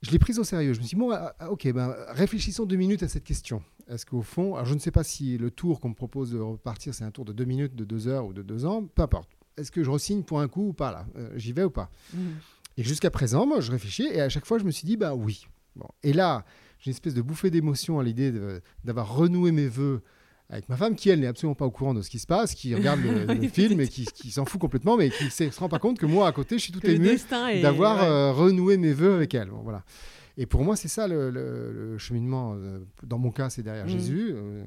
je 0.00 0.10
l'ai 0.10 0.18
prise 0.18 0.38
au 0.38 0.44
sérieux. 0.44 0.72
Je 0.72 0.78
me 0.80 0.84
suis 0.86 0.94
dit, 0.96 1.00
bon, 1.00 1.10
ah, 1.12 1.34
ah, 1.38 1.50
ok, 1.50 1.70
ben, 1.72 1.94
réfléchissons 2.08 2.64
deux 2.64 2.76
minutes 2.76 3.02
à 3.02 3.08
cette 3.08 3.24
question. 3.24 3.62
Est-ce 3.88 4.06
qu'au 4.06 4.22
fond, 4.22 4.54
alors 4.54 4.64
je 4.66 4.72
ne 4.74 4.78
sais 4.78 4.90
pas 4.90 5.04
si 5.04 5.36
le 5.36 5.50
tour 5.50 5.78
qu'on 5.80 5.90
me 5.90 5.94
propose 5.94 6.30
de 6.32 6.38
repartir, 6.38 6.94
c'est 6.94 7.04
un 7.04 7.10
tour 7.10 7.24
de 7.26 7.32
deux 7.34 7.44
minutes, 7.44 7.74
de 7.76 7.84
deux 7.84 8.08
heures 8.08 8.24
ou 8.26 8.32
de 8.32 8.40
deux 8.42 8.64
ans, 8.64 8.84
peu 8.86 9.02
importe. 9.02 9.28
Est-ce 9.58 9.70
que 9.70 9.82
je 9.84 9.90
resigne 9.90 10.22
pour 10.22 10.40
un 10.40 10.48
coup 10.48 10.68
ou 10.68 10.72
pas 10.72 10.92
là? 10.92 11.06
Euh, 11.16 11.30
J'y 11.36 11.52
vais 11.52 11.64
ou 11.64 11.70
pas? 11.70 11.90
Mhm. 12.14 12.36
et 12.78 12.82
jusqu'à 12.84 13.10
présent, 13.10 13.44
moi, 13.44 13.60
je 13.60 13.70
réfléchis 13.72 14.06
et 14.12 14.20
à 14.22 14.28
chaque 14.30 14.46
fois, 14.46 14.58
je 14.58 14.64
me 14.64 14.70
suis 14.70 14.86
dit, 14.86 14.96
bah 14.96 15.14
oui. 15.14 15.46
Bon. 15.74 15.88
Et 16.04 16.12
là, 16.12 16.44
j'ai 16.78 16.90
une 16.90 16.94
espèce 16.94 17.14
de 17.14 17.22
bouffée 17.22 17.50
d'émotion 17.50 17.98
à 18.00 18.04
l'idée 18.04 18.32
d'avoir 18.84 19.14
renoué 19.14 19.52
mes 19.52 19.66
voeux 19.68 20.02
avec 20.50 20.68
ma 20.70 20.76
femme, 20.78 20.94
qui, 20.96 21.10
elle, 21.10 21.20
n'est 21.20 21.26
absolument 21.26 21.54
pas 21.54 21.66
au 21.66 21.70
courant 21.70 21.92
de 21.92 22.00
ce 22.00 22.08
qui 22.08 22.18
se 22.18 22.26
passe, 22.26 22.54
qui 22.54 22.74
regarde 22.74 23.00
le, 23.02 23.26
le 23.34 23.48
film 23.48 23.80
et 23.82 23.88
qui, 23.88 24.06
qui 24.06 24.30
s'en 24.30 24.46
fout 24.46 24.58
complètement, 24.58 24.96
mais 24.96 25.10
qui 25.10 25.24
ne 25.24 25.50
se 25.50 25.60
rend 25.60 25.68
pas 25.68 25.78
compte 25.78 25.98
que 25.98 26.06
moi, 26.06 26.26
à 26.26 26.32
côté, 26.32 26.56
je 26.56 26.62
suis 26.62 26.72
tout 26.72 26.84
ému 26.86 27.06
est. 27.08 27.60
d'avoir 27.62 28.02
euh, 28.02 28.32
renoué 28.32 28.78
mes 28.78 28.94
voeux 28.94 29.14
avec 29.14 29.34
elle. 29.34 29.50
Bon, 29.50 29.60
voilà. 29.62 29.84
Et 30.38 30.46
pour 30.46 30.64
moi, 30.64 30.74
c'est 30.76 30.88
ça 30.88 31.06
le, 31.06 31.28
le- 31.30 31.72
le 31.72 31.98
cheminement. 31.98 32.54
euh, 32.56 32.78
dans 33.02 33.18
mon 33.18 33.30
cas, 33.30 33.50
c'est 33.50 33.62
derrière 33.62 33.84
Mhm. 33.84 33.90
Jésus. 33.90 34.30
euh, 34.32 34.64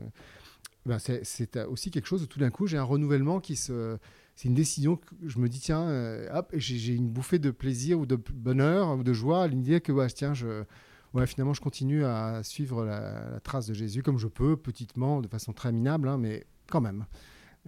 ben, 0.86 1.00
c'est 1.00 1.58
aussi 1.68 1.90
quelque 1.92 2.08
chose 2.08 2.24
où 2.24 2.28
tout 2.28 2.40
d'un 2.40 2.50
coup, 2.52 2.68
j'ai 2.68 2.78
un 2.78 2.84
renouvellement 2.84 3.40
qui 3.40 3.56
se. 3.56 3.98
C'est 4.36 4.48
une 4.48 4.54
décision 4.56 4.96
que 4.98 5.06
je 5.28 5.40
me 5.40 5.48
dis, 5.50 5.60
tiens, 5.60 5.82
euh, 5.88 6.28
hop, 6.34 6.52
j'ai 6.54 6.78
j'ai 6.78 6.94
une 6.94 7.10
bouffée 7.10 7.40
de 7.40 7.50
plaisir 7.52 8.00
ou 8.00 8.06
de 8.06 8.18
bonheur 8.34 8.98
ou 8.98 9.04
de 9.04 9.14
joie 9.14 9.44
à 9.44 9.48
l'idée 9.48 9.80
que, 9.82 9.92
ouais, 9.92 10.08
tiens, 10.08 10.34
je, 10.34 10.64
ouais, 11.14 11.28
finalement, 11.28 11.54
je 11.54 11.62
continue 11.62 12.04
à 12.06 12.42
suivre 12.44 12.86
la, 12.86 13.30
la 13.32 13.40
trace 13.40 13.68
de 13.68 13.74
Jésus 13.74 14.04
comme 14.04 14.18
je 14.18 14.28
peux, 14.28 14.56
petitement, 14.58 15.22
de 15.22 15.28
façon 15.28 15.54
très 15.54 15.72
minable, 15.72 16.08
hein, 16.08 16.18
mais 16.18 16.46
quand 16.70 16.82
même. 16.82 17.06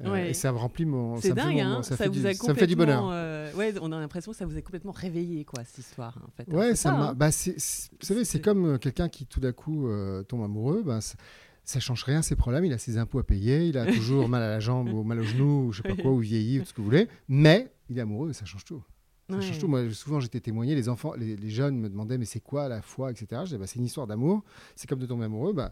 Euh, 0.02 0.12
Ouais. 0.12 0.30
Et 0.32 0.34
ça 0.34 0.50
remplit 0.50 0.86
mon. 0.86 1.18
C'est 1.18 1.28
ça 1.30 1.34
dingue, 1.36 1.56
mon- 1.58 1.62
hein, 1.64 1.84
ça, 1.84 1.90
ça, 1.96 1.98
fait 2.06 2.08
vous 2.10 2.16
du, 2.22 2.26
a 2.28 2.34
ça 2.34 2.48
me 2.52 2.58
fait 2.58 2.66
du 2.66 2.76
bonheur. 2.76 3.02
complètement, 3.02 3.14
euh, 3.14 3.54
ouais, 3.54 3.74
on 3.80 3.92
a 3.92 4.00
l'impression 4.00 4.32
que 4.32 4.38
ça 4.40 4.48
vous 4.48 4.58
a 4.58 4.62
complètement 4.62 4.92
réveillé, 4.92 5.46
quoi, 5.46 5.64
cette 5.64 5.78
histoire, 5.78 6.18
en 6.28 6.32
fait. 6.32 6.52
Ouais, 6.52 6.74
ça 6.76 6.92
m'a. 6.94 7.10
hein. 7.10 7.14
Bah, 7.14 7.30
vous 7.30 7.60
savez, 8.02 8.26
c'est 8.26 8.42
comme 8.42 8.66
euh, 8.66 8.78
quelqu'un 8.80 9.08
qui 9.08 9.28
tout 9.28 9.40
d'un 9.40 9.52
coup 9.52 9.88
euh, 9.88 10.24
tombe 10.24 10.42
amoureux. 10.44 10.82
Ben, 10.84 11.00
ça, 11.00 11.14
ça 11.64 11.80
change 11.80 12.04
rien 12.06 12.24
ses 12.24 12.36
problèmes. 12.36 12.66
Il 12.66 12.74
a 12.74 12.80
ses 12.80 12.98
impôts 12.98 13.20
à 13.20 13.24
payer. 13.24 13.68
Il 13.68 13.78
a 13.78 13.86
toujours 13.86 14.28
mal 14.30 14.42
à 14.42 14.50
la 14.50 14.60
jambe 14.60 14.90
ou 14.92 15.04
mal 15.04 15.20
au 15.20 15.24
genou, 15.24 15.68
ou 15.68 15.72
je 15.72 15.84
sais 15.84 15.88
pas 15.96 16.02
quoi, 16.02 16.10
ou 16.12 16.18
vieilli, 16.18 16.58
ou 16.58 16.62
tout 16.64 16.70
ce 16.70 16.74
que 16.74 16.82
vous 16.82 16.86
voulez. 16.86 17.08
Mais 17.28 17.72
il 17.88 17.96
est 18.00 18.02
amoureux 18.02 18.32
et 18.32 18.34
ça 18.34 18.46
change 18.46 18.66
tout. 18.66 18.82
Ouais. 19.30 19.68
Moi, 19.68 19.90
souvent, 19.92 20.20
j'étais 20.20 20.42
témoigné. 20.42 20.76
Les 20.76 20.90
enfants, 20.90 21.14
les, 21.14 21.36
les 21.36 21.50
jeunes 21.50 21.78
me 21.80 21.90
demandaient, 21.90 22.18
mais 22.18 22.26
c'est 22.26 22.42
quoi 22.42 22.68
la 22.68 22.82
foi, 22.82 23.12
etc. 23.12 23.28
Je 23.32 23.44
disais, 23.44 23.58
bah, 23.58 23.68
c'est 23.68 23.80
une 23.80 23.86
histoire 23.86 24.08
d'amour. 24.08 24.44
C'est 24.76 24.88
comme 24.88 25.00
de 25.00 25.06
tomber 25.06 25.26
amoureux. 25.26 25.54
Bah, 25.54 25.72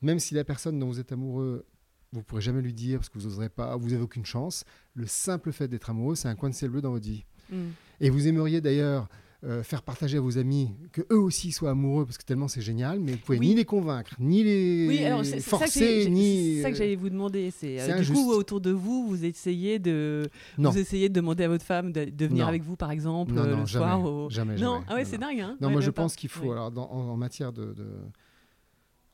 même 0.00 0.18
si 0.18 0.34
la 0.34 0.44
personne 0.44 0.78
dont 0.78 0.86
vous 0.86 1.00
êtes 1.00 1.12
amoureux, 1.12 1.66
vous 2.12 2.22
pourrez 2.22 2.42
jamais 2.42 2.62
lui 2.62 2.72
dire 2.72 3.00
parce 3.00 3.08
que 3.08 3.18
vous 3.18 3.24
n'oserez 3.24 3.48
pas, 3.48 3.76
vous 3.76 3.92
avez 3.92 4.02
aucune 4.02 4.24
chance. 4.24 4.64
Le 4.94 5.06
simple 5.06 5.50
fait 5.50 5.66
d'être 5.66 5.90
amoureux, 5.90 6.14
c'est 6.14 6.28
un 6.28 6.36
coin 6.36 6.50
de 6.50 6.54
ciel 6.54 6.70
bleu 6.70 6.80
dans 6.80 6.92
votre 6.92 7.06
vie. 7.06 7.24
Mm. 7.50 7.70
Et 8.00 8.10
vous 8.10 8.28
aimeriez 8.28 8.60
d'ailleurs 8.60 9.08
euh, 9.44 9.62
faire 9.62 9.82
partager 9.82 10.16
à 10.16 10.20
vos 10.20 10.38
amis 10.38 10.70
que 10.92 11.02
eux 11.12 11.18
aussi 11.18 11.52
soient 11.52 11.70
amoureux 11.70 12.06
parce 12.06 12.16
que 12.18 12.24
tellement 12.24 12.48
c'est 12.48 12.62
génial, 12.62 12.98
mais 13.00 13.12
vous 13.12 13.18
pouvez 13.18 13.38
Oui. 13.38 13.48
ni 13.48 13.54
les 13.54 13.64
convaincre, 13.64 14.14
ni 14.18 14.42
les 14.42 14.86
Oui, 14.88 15.04
alors 15.04 15.24
c'est 15.24 15.32
c'est 15.32 15.40
ça 15.40 15.56
que 15.58 15.64
forcer, 15.64 16.08
ni. 16.10 16.56
c'est 16.56 16.62
ça 16.62 16.70
que 16.70 16.76
j'allais 16.76 16.96
vous 16.96 17.10
demander. 17.10 17.50
C'est 17.50 17.78
euh, 17.80 18.00
du 18.00 18.12
coup 18.12 18.30
autour 18.32 18.60
de 18.60 18.70
vous, 18.70 19.06
vous 19.06 19.24
essayez 19.24 19.78
de, 19.78 20.28
Non. 20.56 20.70
vous 20.70 20.78
essayez 20.78 21.08
de 21.08 21.14
demander 21.14 21.44
à 21.44 21.48
votre 21.48 21.64
femme 21.64 21.92
de, 21.92 22.04
de 22.06 22.26
venir 22.26 22.44
Non. 22.44 22.48
avec 22.48 22.62
vous, 22.62 22.76
par 22.76 22.90
exemple, 22.90 23.32
Non, 23.34 23.42
euh, 23.42 23.44
le 23.60 23.66
jamais, 23.66 23.66
soir. 23.66 24.04
au- 24.04 24.30
jamais, 24.30 24.54
Non, 24.56 24.58
jamais. 24.76 24.84
ah 24.88 24.94
ouais, 24.94 25.02
Non, 25.04 25.08
c'est 25.10 25.18
dingue. 25.18 25.40
Hein 25.40 25.56
Non, 25.60 25.66
Ouais, 25.68 25.72
moi 25.74 25.80
je 25.82 25.90
pas. 25.90 26.02
pense 26.02 26.16
qu'il 26.16 26.30
faut, 26.30 26.50
alors 26.52 26.70
dans- 26.70 26.90
en, 26.90 27.10
en 27.10 27.16
matière 27.16 27.52
de, 27.52 27.72
de- 27.74 27.86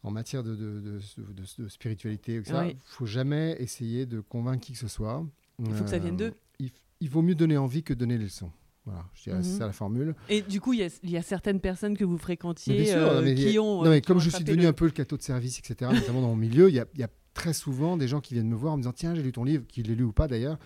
en 0.03 0.11
matière 0.11 0.43
de, 0.43 0.55
de, 0.55 0.81
de- 0.81 0.99
de- 1.01 1.63
de 1.65 1.69
spiritualité, 1.69 2.41
il 2.47 2.55
Ouais. 2.55 2.77
faut 2.87 3.05
jamais 3.07 3.57
essayer 3.59 4.07
de 4.07 4.21
convaincre 4.21 4.65
qui 4.65 4.73
que 4.73 4.79
ce 4.79 4.89
soit. 4.89 5.27
Il 5.59 5.73
faut 5.75 5.85
que 5.85 5.91
ça 5.91 5.99
vienne 5.99 6.17
d'eux. 6.17 6.33
Il, 6.59 6.71
il 7.01 7.11
vaut 7.11 7.21
mieux 7.23 7.35
donner 7.35 7.57
envie 7.59 7.83
que 7.83 7.93
donner 7.95 8.17
les 8.17 8.25
leçons. 8.25 8.51
Voilà, 8.87 9.05
je 9.15 9.23
dirais, 9.25 9.43
c'est 9.43 9.51
Mhm. 9.53 9.59
ça 9.59 9.67
la 9.67 9.73
formule. 9.73 10.15
Et 10.29 10.41
du 10.43 10.61
coup, 10.61 10.73
il 10.73 10.81
y, 10.81 10.83
a- 10.83 11.01
il 11.03 11.11
y 11.11 11.17
a 11.17 11.23
certaines 11.23 11.61
personnes 11.61 11.97
que 11.97 12.05
vous 12.05 12.17
fréquentiez 12.19 12.75
Mais 12.77 12.83
bien 12.85 12.93
sûr, 12.95 13.03
euh, 13.03 13.17
non, 13.17 13.23
mais 13.23 13.35
qui 13.35 13.59
ont. 13.59 13.83
Non, 13.83 13.87
euh, 13.87 13.91
mais 13.91 14.01
qui 14.01 14.07
comme 14.07 14.17
ont 14.17 14.21
je 14.21 14.31
suis 14.31 14.43
devenu 14.45 14.63
le- 14.63 14.69
un 14.69 14.73
peu 14.73 14.87
le 14.87 14.91
cateau 14.91 15.17
de 15.17 15.23
service, 15.23 15.59
etc., 15.59 15.91
notamment 15.95 16.23
dans 16.23 16.29
mon 16.29 16.37
milieu, 16.37 16.69
il 16.71 16.75
y 16.75 16.81
a, 16.81 16.87
il 16.95 17.01
y 17.01 17.05
a 17.05 17.11
très 17.35 17.53
souvent 17.53 17.97
des 17.97 18.09
gens 18.09 18.21
qui 18.21 18.35
viennent 18.35 18.49
me 18.49 18.57
voir 18.57 18.73
en 18.73 18.77
me 18.79 18.83
disant 18.83 18.93
Tiens, 18.93 19.15
j'ai 19.15 19.23
lu 19.23 19.33
ton 19.33 19.45
livre, 19.45 19.67
qu'il 19.67 19.87
l'ait 19.87 19.95
lu 19.95 20.05
ou 20.05 20.13
pas 20.13 20.29
d'ailleurs, 20.29 20.59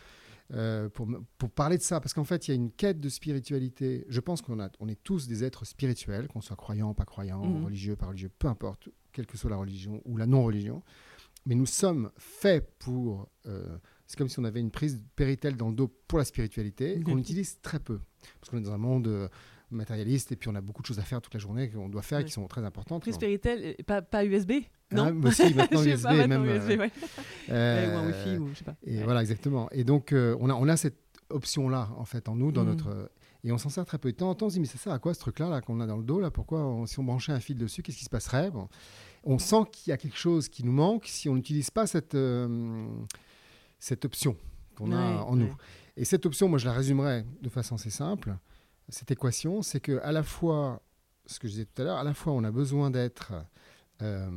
euh, 0.52 0.88
pour, 0.88 1.08
parler 1.50 1.76
de 1.76 1.82
ça. 1.82 2.00
Parce 2.00 2.14
qu'en 2.14 2.24
fait, 2.24 2.46
il 2.46 2.50
y 2.52 2.52
a 2.52 2.54
une 2.54 2.70
quête 2.70 3.00
de 3.00 3.08
spiritualité. 3.08 4.04
Je 4.08 4.20
pense 4.20 4.42
qu'on 4.42 4.60
a, 4.60 4.70
on 4.78 4.88
est 4.88 5.02
tous 5.02 5.26
des 5.26 5.42
êtres 5.42 5.64
spirituels, 5.66 6.28
qu'on 6.28 6.40
soit 6.40 6.56
croyant, 6.56 6.94
pas 6.94 7.04
croyant, 7.04 7.44
Mhm. 7.44 7.64
religieux, 7.64 7.96
pas 7.96 8.06
religieux, 8.06 8.30
peu 8.38 8.46
importe, 8.48 8.88
quelle 9.12 9.26
que 9.26 9.36
soit 9.36 9.50
la 9.50 9.56
religion 9.56 10.00
ou 10.04 10.16
la 10.16 10.26
non-religion. 10.26 10.82
Mais 11.46 11.54
nous 11.56 11.66
sommes 11.66 12.10
faits 12.16 12.70
pour. 12.78 13.28
euh, 13.46 13.76
c'est 14.14 14.18
comme 14.18 14.28
si 14.28 14.38
on 14.38 14.44
avait 14.44 14.60
une 14.60 14.70
prise 14.70 14.96
de 14.98 15.02
Péritel 15.16 15.56
dans 15.56 15.68
le 15.68 15.74
dos 15.74 15.88
pour 16.08 16.18
la 16.18 16.24
spiritualité, 16.24 17.00
qu'on 17.04 17.12
Mhm. 17.14 17.18
utilise 17.18 17.60
très 17.62 17.80
peu. 17.80 17.98
Parce 18.40 18.50
qu'on 18.50 18.58
est 18.58 18.62
dans 18.62 18.72
un 18.72 18.78
monde 18.78 19.08
euh, 19.08 19.28
matérialiste 19.70 20.30
et 20.32 20.36
puis 20.36 20.48
on 20.48 20.54
a 20.54 20.60
beaucoup 20.60 20.82
de 20.82 20.86
choses 20.86 20.98
à 21.00 21.02
faire 21.02 21.20
toute 21.20 21.34
la 21.34 21.40
journée 21.40 21.68
qu'on 21.70 21.88
doit 21.88 22.02
faire 22.02 22.18
et 22.18 22.22
Ouais. 22.22 22.26
qui 22.26 22.32
sont 22.32 22.46
très 22.46 22.64
importantes. 22.64 23.02
Prise 23.02 23.18
Péritel, 23.18 23.60
euh, 23.78 23.82
pas, 23.84 24.02
pas 24.02 24.24
USB 24.24 24.52
Ah, 24.92 24.94
Non? 24.96 25.14
bah 25.14 25.32
si, 25.32 25.42
maintenant 25.54 25.82
USB, 25.82 26.02
pas, 26.04 26.14
maintenant 26.14 26.40
même. 26.40 26.56
USB, 26.56 26.70
euh, 26.70 26.76
ouais. 26.78 26.92
euh, 27.50 27.94
ou 27.94 27.98
un 27.98 28.06
Wi-Fi, 28.06 28.38
ou 28.38 28.48
je 28.52 28.58
sais 28.58 28.64
pas. 28.64 28.76
Et 28.84 28.98
Ouais. 28.98 29.02
voilà, 29.04 29.20
exactement. 29.22 29.68
Et 29.72 29.82
donc, 29.82 30.12
euh, 30.12 30.36
on, 30.40 30.48
a, 30.50 30.54
on 30.54 30.68
a 30.68 30.76
cette 30.76 30.98
option-là, 31.30 31.90
en 31.96 32.04
fait, 32.04 32.28
en 32.28 32.36
nous, 32.36 32.52
dans 32.52 32.62
Mhm. 32.62 32.68
notre. 32.70 33.10
et 33.46 33.52
on 33.52 33.58
s'en 33.58 33.68
sert 33.68 33.84
très 33.84 33.98
peu. 33.98 34.10
De 34.10 34.16
temps 34.16 34.30
en 34.30 34.34
temps, 34.34 34.46
on 34.46 34.48
se 34.48 34.54
dit, 34.54 34.60
mais 34.60 34.66
ça, 34.66 34.94
à 34.94 34.98
quoi 34.98 35.12
ce 35.12 35.20
truc-là 35.20 35.50
là, 35.50 35.60
qu'on 35.60 35.78
a 35.80 35.86
dans 35.86 35.98
le 35.98 36.02
dos 36.04 36.18
là? 36.18 36.30
Pourquoi, 36.30 36.64
on- 36.64 36.86
si 36.86 36.98
on 36.98 37.04
branchait 37.04 37.32
un 37.32 37.40
fil 37.40 37.58
dessus, 37.58 37.82
qu'est-ce 37.82 37.98
qui 37.98 38.04
se 38.04 38.08
passerait? 38.10 38.50
Bon. 38.50 38.68
On 39.24 39.38
sent 39.38 39.64
qu'il 39.70 39.90
y 39.90 39.92
a 39.92 39.98
quelque 39.98 40.16
chose 40.16 40.48
qui 40.48 40.64
nous 40.64 40.72
manque 40.72 41.04
si 41.06 41.28
on 41.28 41.34
n'utilise 41.34 41.70
pas 41.70 41.86
cette, 41.86 42.14
euh, 42.14 42.86
cette 43.84 44.06
option 44.06 44.34
qu'on 44.76 44.92
a 44.92 44.96
Ouais, 44.96 45.18
en 45.18 45.36
nous. 45.36 45.54
Et 45.98 46.06
cette 46.06 46.24
option, 46.24 46.48
moi, 46.48 46.58
je 46.58 46.64
la 46.64 46.72
résumerai 46.72 47.26
de 47.42 47.48
façon 47.50 47.74
assez 47.74 47.90
simple. 47.90 48.34
Cette 48.88 49.10
équation, 49.10 49.60
c'est 49.60 49.78
que 49.78 50.00
à 50.02 50.10
la 50.10 50.22
fois, 50.22 50.82
ce 51.26 51.38
que 51.38 51.48
je 51.48 51.52
disais 51.52 51.64
tout 51.66 51.82
à 51.82 51.84
l'heure, 51.84 51.98
à 51.98 52.04
la 52.04 52.14
fois, 52.14 52.32
on 52.32 52.44
a 52.44 52.50
besoin 52.50 52.90
d'être 52.90 53.34
euh, 54.00 54.30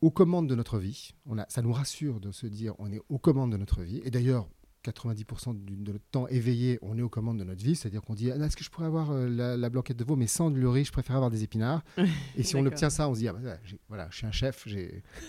aux 0.00 0.12
commandes 0.12 0.48
de 0.48 0.54
notre 0.54 0.78
vie. 0.78 1.10
On 1.26 1.38
a, 1.38 1.46
ça 1.48 1.60
nous 1.60 1.72
rassure 1.72 2.20
de 2.20 2.30
se 2.30 2.46
dire 2.46 2.72
on 2.78 2.92
est 2.92 3.00
aux 3.08 3.18
commandes 3.18 3.50
de 3.50 3.56
notre 3.56 3.82
vie. 3.82 4.00
Et 4.04 4.12
d'ailleurs, 4.12 4.48
90% 4.90 5.54
du- 5.54 5.76
de 5.76 5.92
notre 5.92 6.04
temps 6.10 6.26
éveillé, 6.28 6.78
on 6.82 6.96
est 6.98 7.02
aux 7.02 7.08
commandes 7.08 7.38
de 7.38 7.44
notre 7.44 7.62
vie. 7.64 7.76
C'est-à-dire 7.76 8.02
qu'on 8.02 8.14
dit 8.14 8.30
Ah, 8.30 8.36
est-ce 8.36 8.56
que 8.56 8.64
je 8.64 8.70
pourrais 8.70 8.86
avoir 8.86 9.10
euh, 9.10 9.28
la, 9.28 9.56
la 9.56 9.70
blanquette 9.70 9.96
de 9.96 10.04
veau, 10.04 10.16
mais 10.16 10.26
sans 10.26 10.50
le 10.50 10.68
riz, 10.68 10.84
je 10.84 10.92
préfère 10.92 11.16
avoir 11.16 11.30
des 11.30 11.42
épinards. 11.42 11.82
Et 12.36 12.42
si 12.42 12.56
on 12.56 12.64
obtient 12.66 12.90
ça, 12.90 13.08
on 13.08 13.14
se 13.14 13.20
dit 13.20 13.28
ah, 13.28 13.32
bah, 13.32 13.56
voilà, 13.88 14.08
je 14.10 14.16
suis 14.18 14.26
un 14.26 14.32
chef, 14.32 14.66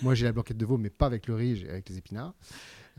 moi 0.02 0.16
j'ai 0.16 0.26
la 0.26 0.32
blanquette 0.32 0.58
de 0.58 0.66
veau, 0.66 0.78
mais 0.78 0.90
pas 0.90 1.06
avec 1.08 1.28
le 1.28 1.36
riz, 1.36 1.66
avec 1.70 1.90
les 1.90 1.98
épinards. 1.98 2.34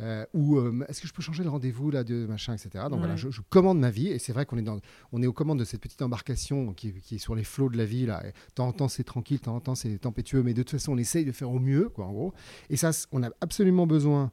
Euh, 0.00 0.24
ou 0.32 0.58
euh, 0.58 0.84
est-ce 0.88 1.00
que 1.00 1.08
je 1.08 1.12
peux 1.12 1.22
changer 1.22 1.42
le 1.42 1.50
rendez-vous 1.50 1.90
là 1.90 2.04
de 2.04 2.24
machin, 2.26 2.54
etc. 2.54 2.84
Donc 2.88 3.00
voilà, 3.00 3.16
je, 3.16 3.30
je 3.30 3.40
commande 3.50 3.80
ma 3.80 3.90
vie 3.90 4.06
et 4.06 4.20
c'est 4.20 4.32
vrai 4.32 4.46
qu'on 4.46 4.56
est 4.56 4.62
dans, 4.62 4.78
on 5.10 5.20
est 5.24 5.26
aux 5.26 5.32
commandes 5.32 5.58
de 5.58 5.64
cette 5.64 5.80
petite 5.80 6.00
embarcation 6.02 6.72
qui, 6.72 6.92
qui 7.00 7.16
est 7.16 7.18
sur 7.18 7.34
les 7.34 7.42
flots 7.42 7.68
de 7.68 7.76
la 7.76 7.84
vie 7.84 8.06
là. 8.06 8.22
Temps 8.54 8.68
en 8.68 8.72
temps 8.72 8.86
c'est 8.86 9.02
tranquille, 9.02 9.40
temps 9.40 9.56
en 9.56 9.60
temps 9.60 9.74
c'est 9.74 9.98
tempétueux, 9.98 10.44
mais 10.44 10.54
de 10.54 10.62
toute 10.62 10.70
façon 10.70 10.92
on 10.92 10.98
essaye 10.98 11.24
de 11.24 11.32
faire 11.32 11.50
au 11.50 11.58
mieux, 11.58 11.88
quoi, 11.88 12.06
en 12.06 12.12
gros. 12.12 12.32
Et 12.70 12.76
ça, 12.76 12.90
on 13.10 13.24
a 13.24 13.30
absolument 13.40 13.88
besoin 13.88 14.30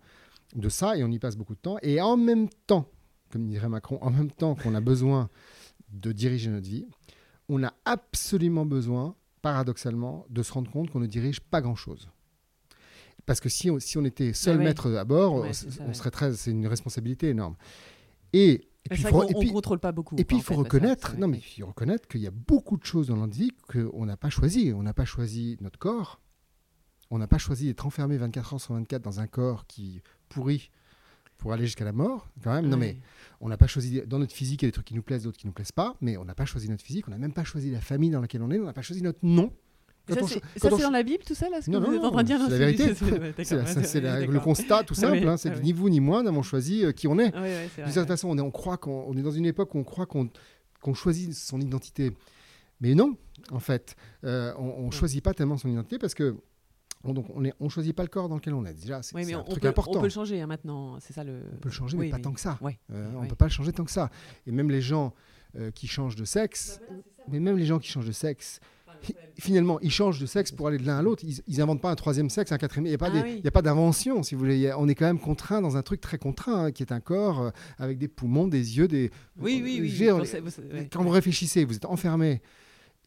de 0.60 0.70
ça 0.70 0.98
et 0.98 1.04
on 1.04 1.12
y 1.12 1.20
passe 1.20 1.36
beaucoup 1.36 1.56
de 1.56 1.60
temps. 1.60 1.78
Et 1.82 2.00
en 2.02 2.18
même 2.18 2.48
temps, 2.68 2.90
comme 3.32 3.48
dirait 3.48 3.70
Macron, 3.70 3.98
en 4.02 4.10
même 4.12 4.32
temps 4.32 4.56
qu'on 4.56 4.76
a 4.76 4.82
besoin 4.82 5.30
de 5.92 6.12
diriger 6.12 6.50
notre 6.50 6.68
vie, 6.68 6.86
on 7.50 7.64
a 7.64 7.74
absolument 7.86 8.66
besoin, 8.66 9.16
paradoxalement, 9.42 10.26
de 10.30 10.42
se 10.44 10.52
rendre 10.54 10.72
compte 10.72 10.90
qu'on 10.90 11.00
ne 11.00 11.08
dirige 11.08 11.40
pas 11.40 11.62
grand-chose. 11.62 12.10
Parce 13.26 13.40
que 13.40 13.50
si 13.50 13.72
on, 13.72 13.80
si 13.80 13.98
on 13.98 14.06
était 14.06 14.34
seul 14.34 14.56
Ouais, 14.58 14.60
ouais. 14.60 14.66
maître 14.70 14.94
à 14.96 15.04
bord, 15.04 15.36
Ouais, 15.36 15.50
on- 15.50 15.54
ça, 15.54 15.94
serait 15.94 16.12
très, 16.12 16.34
c'est 16.34 16.52
une 16.52 16.68
responsabilité 16.68 17.30
énorme. 17.30 17.56
Et, 18.34 18.68
puis, 18.90 19.02
faut- 19.02 19.24
et 19.24 19.34
on 19.36 19.54
contrôle 19.54 19.80
pas 19.80 19.92
beaucoup. 19.92 20.16
et 20.18 20.24
puis, 20.26 20.38
il 20.38 20.44
faut 20.44 20.54
fait, 20.54 20.60
ouais, 20.60 20.64
ça, 20.64 20.64
reconnaître, 20.76 21.18
non, 21.18 21.28
mais 21.28 21.40
il 21.58 21.62
faut 21.62 21.68
reconnaître 21.68 22.08
qu'il 22.08 22.22
y 22.22 22.28
a 22.28 22.32
beaucoup 22.32 22.78
de 22.78 22.86
choses 22.86 23.08
dans 23.08 23.16
notre 23.18 23.34
vie 23.36 23.52
qu'on 23.68 24.06
n'a 24.06 24.18
pas 24.18 24.30
choisi. 24.30 24.74
On 24.76 24.84
n'a 24.84 24.94
pas 24.94 25.06
choisi 25.06 25.58
notre 25.62 25.80
corps. 25.80 26.22
On 27.10 27.18
n'a 27.18 27.28
pas 27.28 27.38
choisi 27.38 27.66
d'être 27.68 27.86
enfermé 27.86 28.18
24 28.18 28.54
heures 28.56 28.62
sur 28.62 28.74
24 28.74 29.02
dans 29.04 29.20
un 29.20 29.28
corps 29.28 29.66
qui 29.68 30.02
pourrit 30.36 30.70
pour 31.38 31.52
aller 31.54 31.66
jusqu'à 31.66 31.86
la 31.86 31.92
mort. 31.92 32.28
Quand 32.44 32.54
même, 32.54 32.68
non, 32.68 32.78
mais 32.78 32.98
on 33.42 33.50
n'a 33.50 33.58
pas 33.58 33.68
choisi. 33.68 34.02
Dans 34.08 34.20
notre 34.20 34.34
physique, 34.34 34.62
il 34.62 34.66
y 34.66 34.68
a 34.68 34.70
des 34.70 34.74
trucs 34.74 34.86
qui 34.86 34.94
nous 34.96 35.02
plaisent, 35.04 35.24
d'autres 35.24 35.38
qui 35.38 35.48
nous 35.48 35.54
plaisent 35.54 35.72
pas. 35.72 35.96
Mais 36.02 36.18
on 36.18 36.26
n'a 36.26 36.36
pas 36.36 36.46
choisi 36.46 36.70
notre 36.70 36.84
physique. 36.84 37.08
On 37.08 37.12
n'a 37.12 37.18
même 37.18 37.34
pas 37.34 37.44
choisi 37.44 37.72
la 37.72 37.82
famille 37.82 38.10
dans 38.10 38.22
laquelle 38.22 38.42
on 38.42 38.52
est. 38.52 38.60
On 38.60 38.66
n'a 38.66 38.74
pas 38.74 38.82
choisi 38.82 39.02
notre 39.02 39.20
nom. 39.24 39.52
Ça, 40.08 40.16
Quand 40.16 40.24
on 40.24 40.28
c'est 40.28 40.34
ça, 40.36 40.40
on 40.46 40.60
c'est 40.60 40.70
cho- 40.70 40.78
dans 40.84 40.92
la 40.92 41.02
Bible, 41.04 41.24
tout 41.26 41.34
ça, 41.34 41.50
là, 41.50 41.62
ce 41.62 41.66
que 41.66 41.72
Non, 41.72 41.80
vous 41.80 41.88
non, 41.88 41.94
êtes 41.98 42.04
en 42.06 42.12
train 42.12 42.22
de 42.22 42.28
dire? 42.28 42.38
non, 42.38 42.44
non, 42.44 42.50
c'est 42.52 42.60
la 42.60 42.66
vérité. 42.66 42.94
c'est- 43.44 44.00
le 44.28 44.40
constat 44.40 44.84
tout 44.84 44.94
simple. 44.94 45.18
oui, 45.18 45.28
hein, 45.28 45.36
c'est 45.38 45.50
que 45.52 45.58
oui. 45.58 45.64
ni 45.64 45.74
vous 45.74 45.90
ni 45.90 46.00
moi 46.00 46.22
n'avons 46.22 46.44
choisi 46.44 46.86
euh, 46.86 46.92
qui 46.92 47.08
on 47.08 47.18
est. 47.18 47.32
D'une 47.32 47.40
vrai, 47.40 47.68
certaine 47.76 48.02
ouais. 48.04 48.08
façon, 48.08 48.30
on 48.30 48.38
est, 48.38 48.42
on 48.42 48.52
croit 48.52 48.80
on 48.88 49.18
est 49.18 49.24
dans 49.24 49.32
une 49.32 49.48
époque 49.48 49.74
où 49.74 49.80
on 49.80 49.84
croit 49.84 50.06
qu'on 50.06 50.94
choisit 50.94 51.34
son 51.34 51.60
identité. 51.60 52.12
Mais 52.82 52.94
non, 52.94 53.16
en 53.52 53.60
fait, 53.60 53.96
euh, 54.26 54.54
on 54.58 54.86
ne 54.88 54.92
choisit 54.92 55.24
pas 55.24 55.34
tellement 55.34 55.58
son 55.58 55.70
identité 55.70 55.98
parce 55.98 56.14
que 56.14 56.36
donc 57.14 57.28
on 57.36 57.42
ne 57.42 57.50
on 57.60 57.70
choisit 57.70 57.96
pas 57.96 58.04
le 58.04 58.10
corps 58.10 58.30
dans 58.30 58.36
lequel 58.36 58.54
on 58.54 58.66
est. 58.66 58.74
Déjà, 58.74 59.02
c'est 59.04 59.16
Oui, 59.16 59.22
mais 59.22 59.28
c'est 59.28 59.34
un 59.36 59.40
on, 59.42 59.44
truc 59.44 59.62
peut, 59.62 59.68
important. 59.70 59.92
on 60.00 60.02
peut 60.02 60.08
le 60.08 60.10
changer 60.12 60.42
hein, 60.42 60.48
maintenant. 60.48 60.98
C'est 61.00 61.14
ça 61.14 61.24
le. 61.24 61.42
On 61.54 61.58
peut 61.58 61.70
le 61.70 61.74
changer, 61.74 61.98
Oui, 61.98 62.06
mais 62.06 62.12
pas 62.12 62.18
mais- 62.18 62.24
tant 62.24 62.34
que 62.34 62.40
ça. 62.42 62.58
Ouais. 62.62 62.80
Euh, 62.94 63.10
on 63.14 63.18
Ouais. 63.20 63.24
ne 63.26 63.30
peut 63.30 63.36
pas 63.36 63.46
le 63.46 63.52
changer 63.52 63.72
tant 63.74 63.86
que 63.86 63.92
ça. 63.92 64.10
Et 64.48 64.52
même 64.52 64.70
les 64.70 64.82
gens 64.82 65.14
euh, 65.58 65.72
qui 65.72 65.88
changent 65.88 66.16
de 66.16 66.26
sexe, 66.26 66.82
mais 67.30 67.40
même 67.40 67.58
les 67.58 67.66
gens 67.66 67.80
qui 67.80 67.90
changent 67.90 68.08
de 68.08 68.12
sexe, 68.12 68.60
fi- 69.02 69.16
finalement, 69.40 69.80
ils 69.82 69.92
changent 69.92 70.20
de 70.20 70.26
sexe 70.26 70.52
pour 70.52 70.68
aller 70.68 70.78
de 70.78 70.86
l'un 70.86 70.98
à 70.98 71.02
l'autre. 71.02 71.24
Ils, 71.26 71.42
ils 71.48 71.62
inventent 71.62 71.82
pas 71.82 71.92
un 71.92 71.96
troisième 71.96 72.30
sexe, 72.30 72.52
un 72.52 72.58
quatrième. 72.58 72.86
Il 72.88 72.90
n'y 72.90 72.96
a 72.96 72.98
pas, 72.98 73.10
Ah 73.14 73.22
oui. 73.24 73.42
a 73.46 73.52
pas 73.52 73.62
d'invention, 73.62 74.22
si 74.24 74.36
vous 74.36 74.40
voulez. 74.40 74.70
A- 74.70 74.78
on 74.80 74.88
est 74.88 74.96
quand 74.96 75.06
même 75.06 75.20
contraint 75.20 75.62
dans 75.62 75.78
un 75.78 75.82
truc 75.82 76.02
très 76.02 76.18
contraint, 76.18 76.66
hein, 76.66 76.72
qui 76.72 76.84
est 76.84 76.92
un 76.92 77.00
corps 77.00 77.40
euh, 77.42 77.50
avec 77.78 77.98
des 77.98 78.08
poumons, 78.10 78.48
des 78.48 78.78
yeux, 78.78 78.88
des. 78.88 79.12
Oui, 79.38 79.62
oui, 79.64 79.80
oui. 79.82 79.92
Dire, 79.92 80.18
Vous 80.18 80.24
vous 80.26 80.74
ouais. 80.74 80.90
Quand 80.92 81.04
vous 81.04 81.10
réfléchissez, 81.10 81.64
vous 81.66 81.76
êtes 81.76 81.86
enfermé 81.86 82.42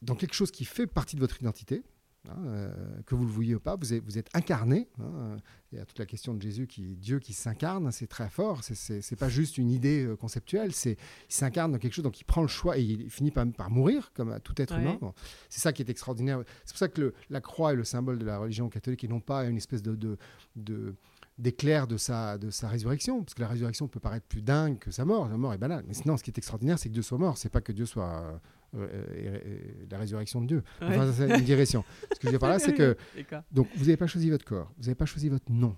dans 0.01 0.15
quelque 0.15 0.35
chose 0.35 0.51
qui 0.51 0.65
fait 0.65 0.87
partie 0.87 1.17
de 1.17 1.21
votre 1.21 1.39
identité. 1.41 1.83
Hein, 2.29 2.37
euh, 2.47 2.73
que 3.07 3.15
vous 3.15 3.25
le 3.25 3.31
vouliez 3.31 3.55
ou 3.55 3.61
pas, 3.61 3.77
vous 3.77 3.93
êtes, 3.95 4.05
vous 4.05 4.19
êtes 4.19 4.29
incarné. 4.35 4.89
hein. 5.01 5.37
Il 5.73 5.77
y 5.79 5.81
a 5.81 5.85
toute 5.85 5.99
la 5.99 6.07
question 6.07 6.33
de 6.33 6.41
Jésus 6.41 6.67
qui 6.67 6.97
Dieu 6.97 7.19
qui 7.19 7.35
s'incarne, 7.35 7.93
c'est 7.93 8.07
très 8.07 8.31
fort. 8.31 8.65
C'est- 8.65 9.17
pas 9.17 9.29
juste 9.29 9.59
une 9.59 9.71
idée 9.71 10.05
euh, 10.05 10.17
conceptuelle, 10.17 10.73
c'est 10.73 10.93
il 11.29 11.35
s'incarne 11.35 11.73
dans 11.73 11.79
quelque 11.79 11.93
chose, 11.93 12.05
donc 12.05 12.19
il 12.21 12.25
prend 12.25 12.41
le 12.43 12.49
choix 12.49 12.79
et 12.79 12.83
il 12.83 13.11
finit 13.11 13.31
par, 13.31 13.47
par 13.53 13.71
mourir 13.71 14.11
comme 14.15 14.31
à 14.33 14.41
tout 14.41 14.55
être 14.63 14.75
Ouais. 14.75 14.81
humain. 14.81 14.97
Bon, 15.01 15.13
c'est 15.51 15.61
ça 15.61 15.73
qui 15.75 15.83
est 15.83 15.91
extraordinaire. 15.91 16.43
C'est 16.65 16.73
pour 16.73 16.79
ça 16.79 16.89
que 16.89 17.01
le- 17.01 17.15
la 17.29 17.41
croix 17.43 17.73
est 17.73 17.77
le 17.77 17.85
symbole 17.85 18.19
de 18.19 18.25
la 18.25 18.39
religion 18.39 18.69
catholique 18.71 19.05
et 19.05 19.09
non 19.09 19.21
pas 19.21 19.45
une 19.45 19.57
espèce 19.59 19.83
de, 19.83 19.95
de, 19.95 20.17
de- 20.57 20.95
d'éclair 21.39 21.87
de 21.87 21.97
sa, 21.97 22.37
de 22.37 22.51
sa 22.51 22.69
résurrection, 22.69 23.23
parce 23.23 23.35
que 23.35 23.41
la 23.43 23.49
résurrection 23.49 23.87
peut 23.89 24.01
paraître 24.01 24.27
plus 24.27 24.43
dingue 24.43 24.79
que 24.79 24.91
sa 24.91 25.05
mort. 25.05 25.29
La 25.29 25.37
mort 25.37 25.55
est 25.55 25.59
banale. 25.59 25.85
Mais 25.87 25.95
sinon, 25.95 26.17
ce 26.17 26.23
qui 26.25 26.31
est 26.31 26.39
extraordinaire, 26.39 26.79
c'est 26.79 26.89
que 26.89 26.95
Dieu 26.95 27.03
soit 27.03 27.19
mort. 27.19 27.39
C'est 27.39 27.49
pas 27.49 27.61
que 27.61 27.71
Dieu 27.73 27.87
soit 27.87 28.41
euh, 28.75 28.87
euh, 28.91 29.43
et- 29.45 29.83
et 29.85 29.87
la 29.91 29.99
résurrection 29.99 30.41
de 30.41 30.47
Dieu. 30.47 30.63
Ouais. 30.81 30.89
Enfin, 30.89 31.07
ça, 31.07 31.27
c'est 31.29 31.39
une 31.39 31.45
digression. 31.45 31.85
Ce 32.03 32.07
que 32.19 32.23
je 32.23 32.27
veux 32.27 32.33
dire 32.33 32.41
par 32.41 32.51
là, 32.51 32.59
c'est 32.59 32.75
que 32.75 32.97
donc 33.53 33.69
vous 33.77 33.85
n'avez 33.85 33.97
pas 33.97 34.07
choisi 34.09 34.31
votre 34.31 34.45
corps, 34.45 34.73
vous 34.77 34.83
n'avez 34.85 34.95
pas 34.97 35.07
choisi 35.07 35.29
votre 35.29 35.51
nom. 35.51 35.77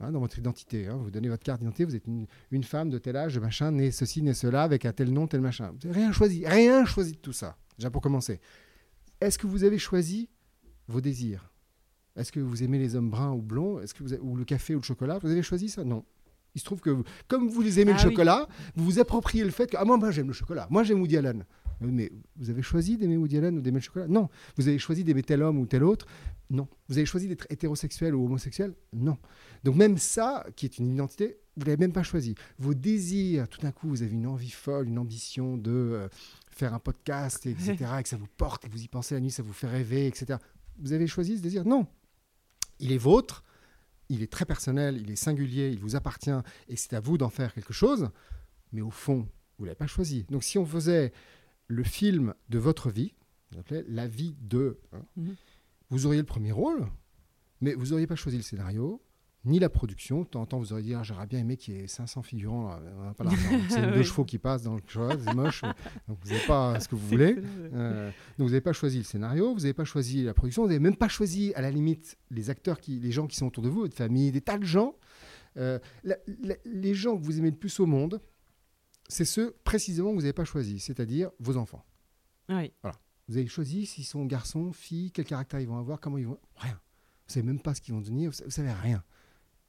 hein, 0.00 0.12
dans 0.12 0.20
votre 0.20 0.38
identité, 0.38 0.86
hein. 0.88 0.96
vous 0.96 1.10
donnez 1.10 1.28
votre 1.28 1.42
carte 1.44 1.60
d'identité, 1.60 1.84
vous 1.84 1.94
êtes 1.96 2.06
une, 2.06 2.26
une 2.50 2.64
femme 2.64 2.88
de 2.90 2.98
tel 2.98 3.16
âge, 3.16 3.34
de 3.34 3.40
machin, 3.40 3.70
né 3.72 3.90
ceci, 3.90 4.22
né 4.22 4.32
cela, 4.34 4.62
avec 4.62 4.84
un 4.86 4.92
tel 4.92 5.12
nom, 5.12 5.26
tel 5.26 5.40
machin. 5.40 5.72
Vous 5.72 5.88
n'avez 5.88 6.00
rien 6.00 6.12
choisi, 6.12 6.46
rien 6.46 6.84
choisi 6.86 7.12
de 7.12 7.18
tout 7.18 7.32
ça. 7.32 7.56
Déjà 7.78 7.90
pour 7.90 8.00
commencer, 8.02 8.40
est-ce 9.20 9.38
que 9.38 9.46
vous 9.46 9.62
avez 9.64 9.78
choisi 9.78 10.28
vos 10.88 11.00
désirs? 11.02 11.50
Est-ce 12.16 12.32
que 12.32 12.40
vous 12.40 12.62
aimez 12.62 12.78
les 12.78 12.96
hommes 12.96 13.10
bruns 13.10 13.32
ou 13.32 13.42
blonds? 13.42 13.80
Est-ce 13.80 13.94
que 13.94 14.02
vous 14.02 14.12
avez- 14.12 14.22
ou 14.22 14.36
le 14.36 14.44
café 14.44 14.74
ou 14.74 14.78
le 14.78 14.84
chocolat? 14.84 15.18
Vous 15.18 15.30
avez 15.30 15.42
choisi 15.42 15.68
ça? 15.68 15.84
Non. 15.84 16.04
Il 16.54 16.60
se 16.60 16.64
trouve 16.64 16.80
que 16.80 16.90
vous- 16.90 17.04
comme 17.28 17.48
vous 17.48 17.60
les 17.60 17.80
aimez 17.80 17.92
Ah 17.94 18.02
le 18.02 18.08
oui. 18.08 18.14
chocolat, 18.14 18.48
vous 18.74 18.84
vous 18.84 18.98
appropriez 18.98 19.44
le 19.44 19.50
fait 19.50 19.70
que 19.70 19.76
ah 19.78 19.84
moi, 19.84 19.98
moi 19.98 20.10
j'aime 20.10 20.28
le 20.28 20.32
chocolat, 20.32 20.66
moi 20.70 20.82
j'aime 20.84 21.00
Woody 21.00 21.18
Allen. 21.18 21.44
Euh, 21.82 21.88
Mais 21.92 22.10
vous 22.36 22.48
avez 22.48 22.62
choisi 22.62 22.96
d'aimer 22.96 23.18
Woody 23.18 23.36
Allen 23.36 23.58
ou 23.58 23.60
d'aimer 23.60 23.80
le 23.80 23.82
chocolat? 23.82 24.08
Non. 24.08 24.30
Vous 24.56 24.66
avez 24.66 24.78
choisi 24.78 25.04
d'aimer 25.04 25.22
tel 25.22 25.42
homme 25.42 25.58
ou 25.58 25.66
tel 25.66 25.84
autre? 25.84 26.06
Non. 26.48 26.66
Vous 26.88 26.96
avez 26.96 27.04
choisi 27.04 27.28
d'être 27.28 27.46
hétérosexuel 27.50 28.14
ou 28.14 28.24
homosexuel? 28.24 28.72
Non. 28.94 29.18
Donc 29.64 29.76
même 29.76 29.98
ça, 29.98 30.46
qui 30.56 30.64
est 30.64 30.78
une 30.78 30.90
identité, 30.94 31.36
vous 31.58 31.66
l'avez 31.66 31.76
même 31.76 31.92
pas 31.92 32.02
choisi. 32.02 32.34
Vos 32.58 32.72
désirs, 32.72 33.46
tout 33.48 33.60
d'un 33.60 33.72
coup, 33.72 33.88
vous 33.88 34.02
avez 34.02 34.12
une 34.12 34.26
envie 34.26 34.50
folle, 34.50 34.88
une 34.88 34.98
ambition 34.98 35.58
de 35.58 35.70
euh, 35.70 36.08
faire 36.50 36.72
un 36.72 36.78
podcast, 36.78 37.44
et 37.44 37.50
etc., 37.50 37.76
et 38.00 38.02
que 38.02 38.08
ça 38.08 38.16
vous 38.16 38.28
porte, 38.38 38.64
et 38.64 38.68
vous 38.70 38.82
y 38.82 38.88
pensez 38.88 39.14
la 39.14 39.20
nuit, 39.20 39.30
ça 39.30 39.42
vous 39.42 39.52
fait 39.52 39.66
rêver, 39.66 40.06
etc. 40.06 40.38
Vous 40.78 40.92
avez 40.94 41.06
choisi 41.06 41.36
ce 41.36 41.42
désir? 41.42 41.66
Non. 41.66 41.86
Il 42.78 42.92
est 42.92 42.98
vôtre, 42.98 43.42
il 44.08 44.22
est 44.22 44.30
très 44.32 44.44
personnel, 44.44 44.98
il 45.00 45.10
est 45.10 45.16
singulier, 45.16 45.70
il 45.70 45.80
vous 45.80 45.96
appartient, 45.96 46.30
et 46.68 46.76
c'est 46.76 46.94
à 46.94 47.00
vous 47.00 47.18
d'en 47.18 47.28
faire 47.30 47.52
quelque 47.54 47.72
chose, 47.72 48.10
mais 48.72 48.80
au 48.82 48.90
fond, 48.90 49.28
vous 49.58 49.64
l'avez 49.64 49.76
pas 49.76 49.86
choisi. 49.86 50.24
Donc 50.30 50.44
si 50.44 50.58
on 50.58 50.66
faisait 50.66 51.12
le 51.66 51.82
film 51.82 52.34
de 52.48 52.58
votre 52.58 52.90
vie, 52.90 53.14
La 53.88 54.06
vie 54.06 54.36
de, 54.40 54.78
hein, 54.92 55.02
Mhm. 55.16 55.34
vous 55.90 56.06
auriez 56.06 56.20
le 56.20 56.26
premier 56.26 56.52
rôle, 56.52 56.86
mais 57.60 57.74
vous 57.74 57.86
n'auriez 57.86 58.06
pas 58.06 58.16
choisi 58.16 58.36
le 58.36 58.42
scénario, 58.42 59.02
ni 59.46 59.58
la 59.58 59.68
production. 59.70 60.20
De 60.22 60.26
temps 60.26 60.42
en 60.42 60.46
temps, 60.46 60.58
vous 60.58 60.72
auriez 60.72 60.84
dit, 60.84 60.94
Ah, 60.94 61.02
j'aurais 61.02 61.26
bien 61.26 61.38
aimé 61.38 61.56
qu'il 61.56 61.74
y 61.74 61.78
ait 61.78 61.86
500 61.86 62.22
figurants, 62.22 62.68
là. 62.68 62.80
on 63.08 63.12
pas. 63.14 63.24
C'est 63.70 63.82
une 63.82 63.92
deux 63.94 64.02
chevaux 64.02 64.24
qui 64.24 64.38
passent 64.38 64.62
dans 64.64 64.74
le 64.74 64.82
choix, 64.86 65.16
c'est 65.18 65.34
moche, 65.34 65.62
donc 66.08 66.18
vous 66.22 66.30
n'avez 66.32 66.46
pas 66.46 66.78
ce 66.80 66.88
que 66.88 66.94
vous 66.96 67.06
voulez. 67.08 67.36
Euh, 67.72 68.08
donc 68.38 68.46
vous 68.46 68.52
n'avez 68.52 68.60
pas 68.60 68.72
choisi 68.74 68.98
le 68.98 69.04
scénario, 69.04 69.52
vous 69.54 69.60
n'avez 69.60 69.72
pas 69.74 69.84
choisi 69.84 70.22
la 70.24 70.34
production, 70.34 70.62
vous 70.62 70.68
n'avez 70.68 70.80
même 70.80 70.96
pas 70.96 71.08
choisi 71.08 71.52
à 71.54 71.62
la 71.62 71.70
limite 71.70 72.18
les 72.30 72.50
acteurs, 72.50 72.80
qui, 72.80 72.98
les 73.00 73.12
gens 73.12 73.26
qui 73.26 73.36
sont 73.36 73.46
autour 73.46 73.62
de 73.62 73.68
vous, 73.70 73.80
votre 73.80 73.96
famille, 73.96 74.30
des 74.32 74.40
tas 74.42 74.58
de 74.58 74.64
gens. 74.64 74.94
Euh, 75.56 75.78
la- 76.04 76.18
la- 76.42 76.56
les 76.66 76.92
gens 76.94 77.16
que 77.16 77.24
vous 77.24 77.38
aimez 77.38 77.50
le 77.50 77.56
plus 77.56 77.80
au 77.80 77.86
monde, 77.86 78.20
c'est 79.08 79.24
ceux 79.24 79.56
précisément 79.64 80.10
que 80.10 80.16
vous 80.16 80.20
n'avez 80.22 80.32
pas 80.32 80.44
choisi, 80.44 80.80
c'est-à-dire 80.80 81.30
vos 81.38 81.56
enfants. 81.56 81.84
Oui. 82.48 82.72
Vous 83.28 83.36
avez 83.38 83.46
choisi 83.46 83.86
s'ils 83.86 84.04
sont 84.04 84.24
garçons, 84.26 84.72
filles, 84.72 85.10
quel 85.12 85.24
caractère 85.24 85.60
ils 85.60 85.66
vont 85.68 85.78
avoir, 85.78 85.98
comment 86.00 86.18
ils 86.18 86.26
vont. 86.26 86.38
Rien. 86.56 86.78
Vous 87.26 87.32
savez 87.34 87.46
même 87.46 87.60
pas 87.60 87.74
ce 87.74 87.80
qu'ils 87.80 87.94
vont 87.94 88.00
devenir, 88.00 88.30
vous, 88.30 88.36
sa- 88.36 88.44
vous 88.44 88.50
savez 88.50 88.70
rien. 88.72 89.02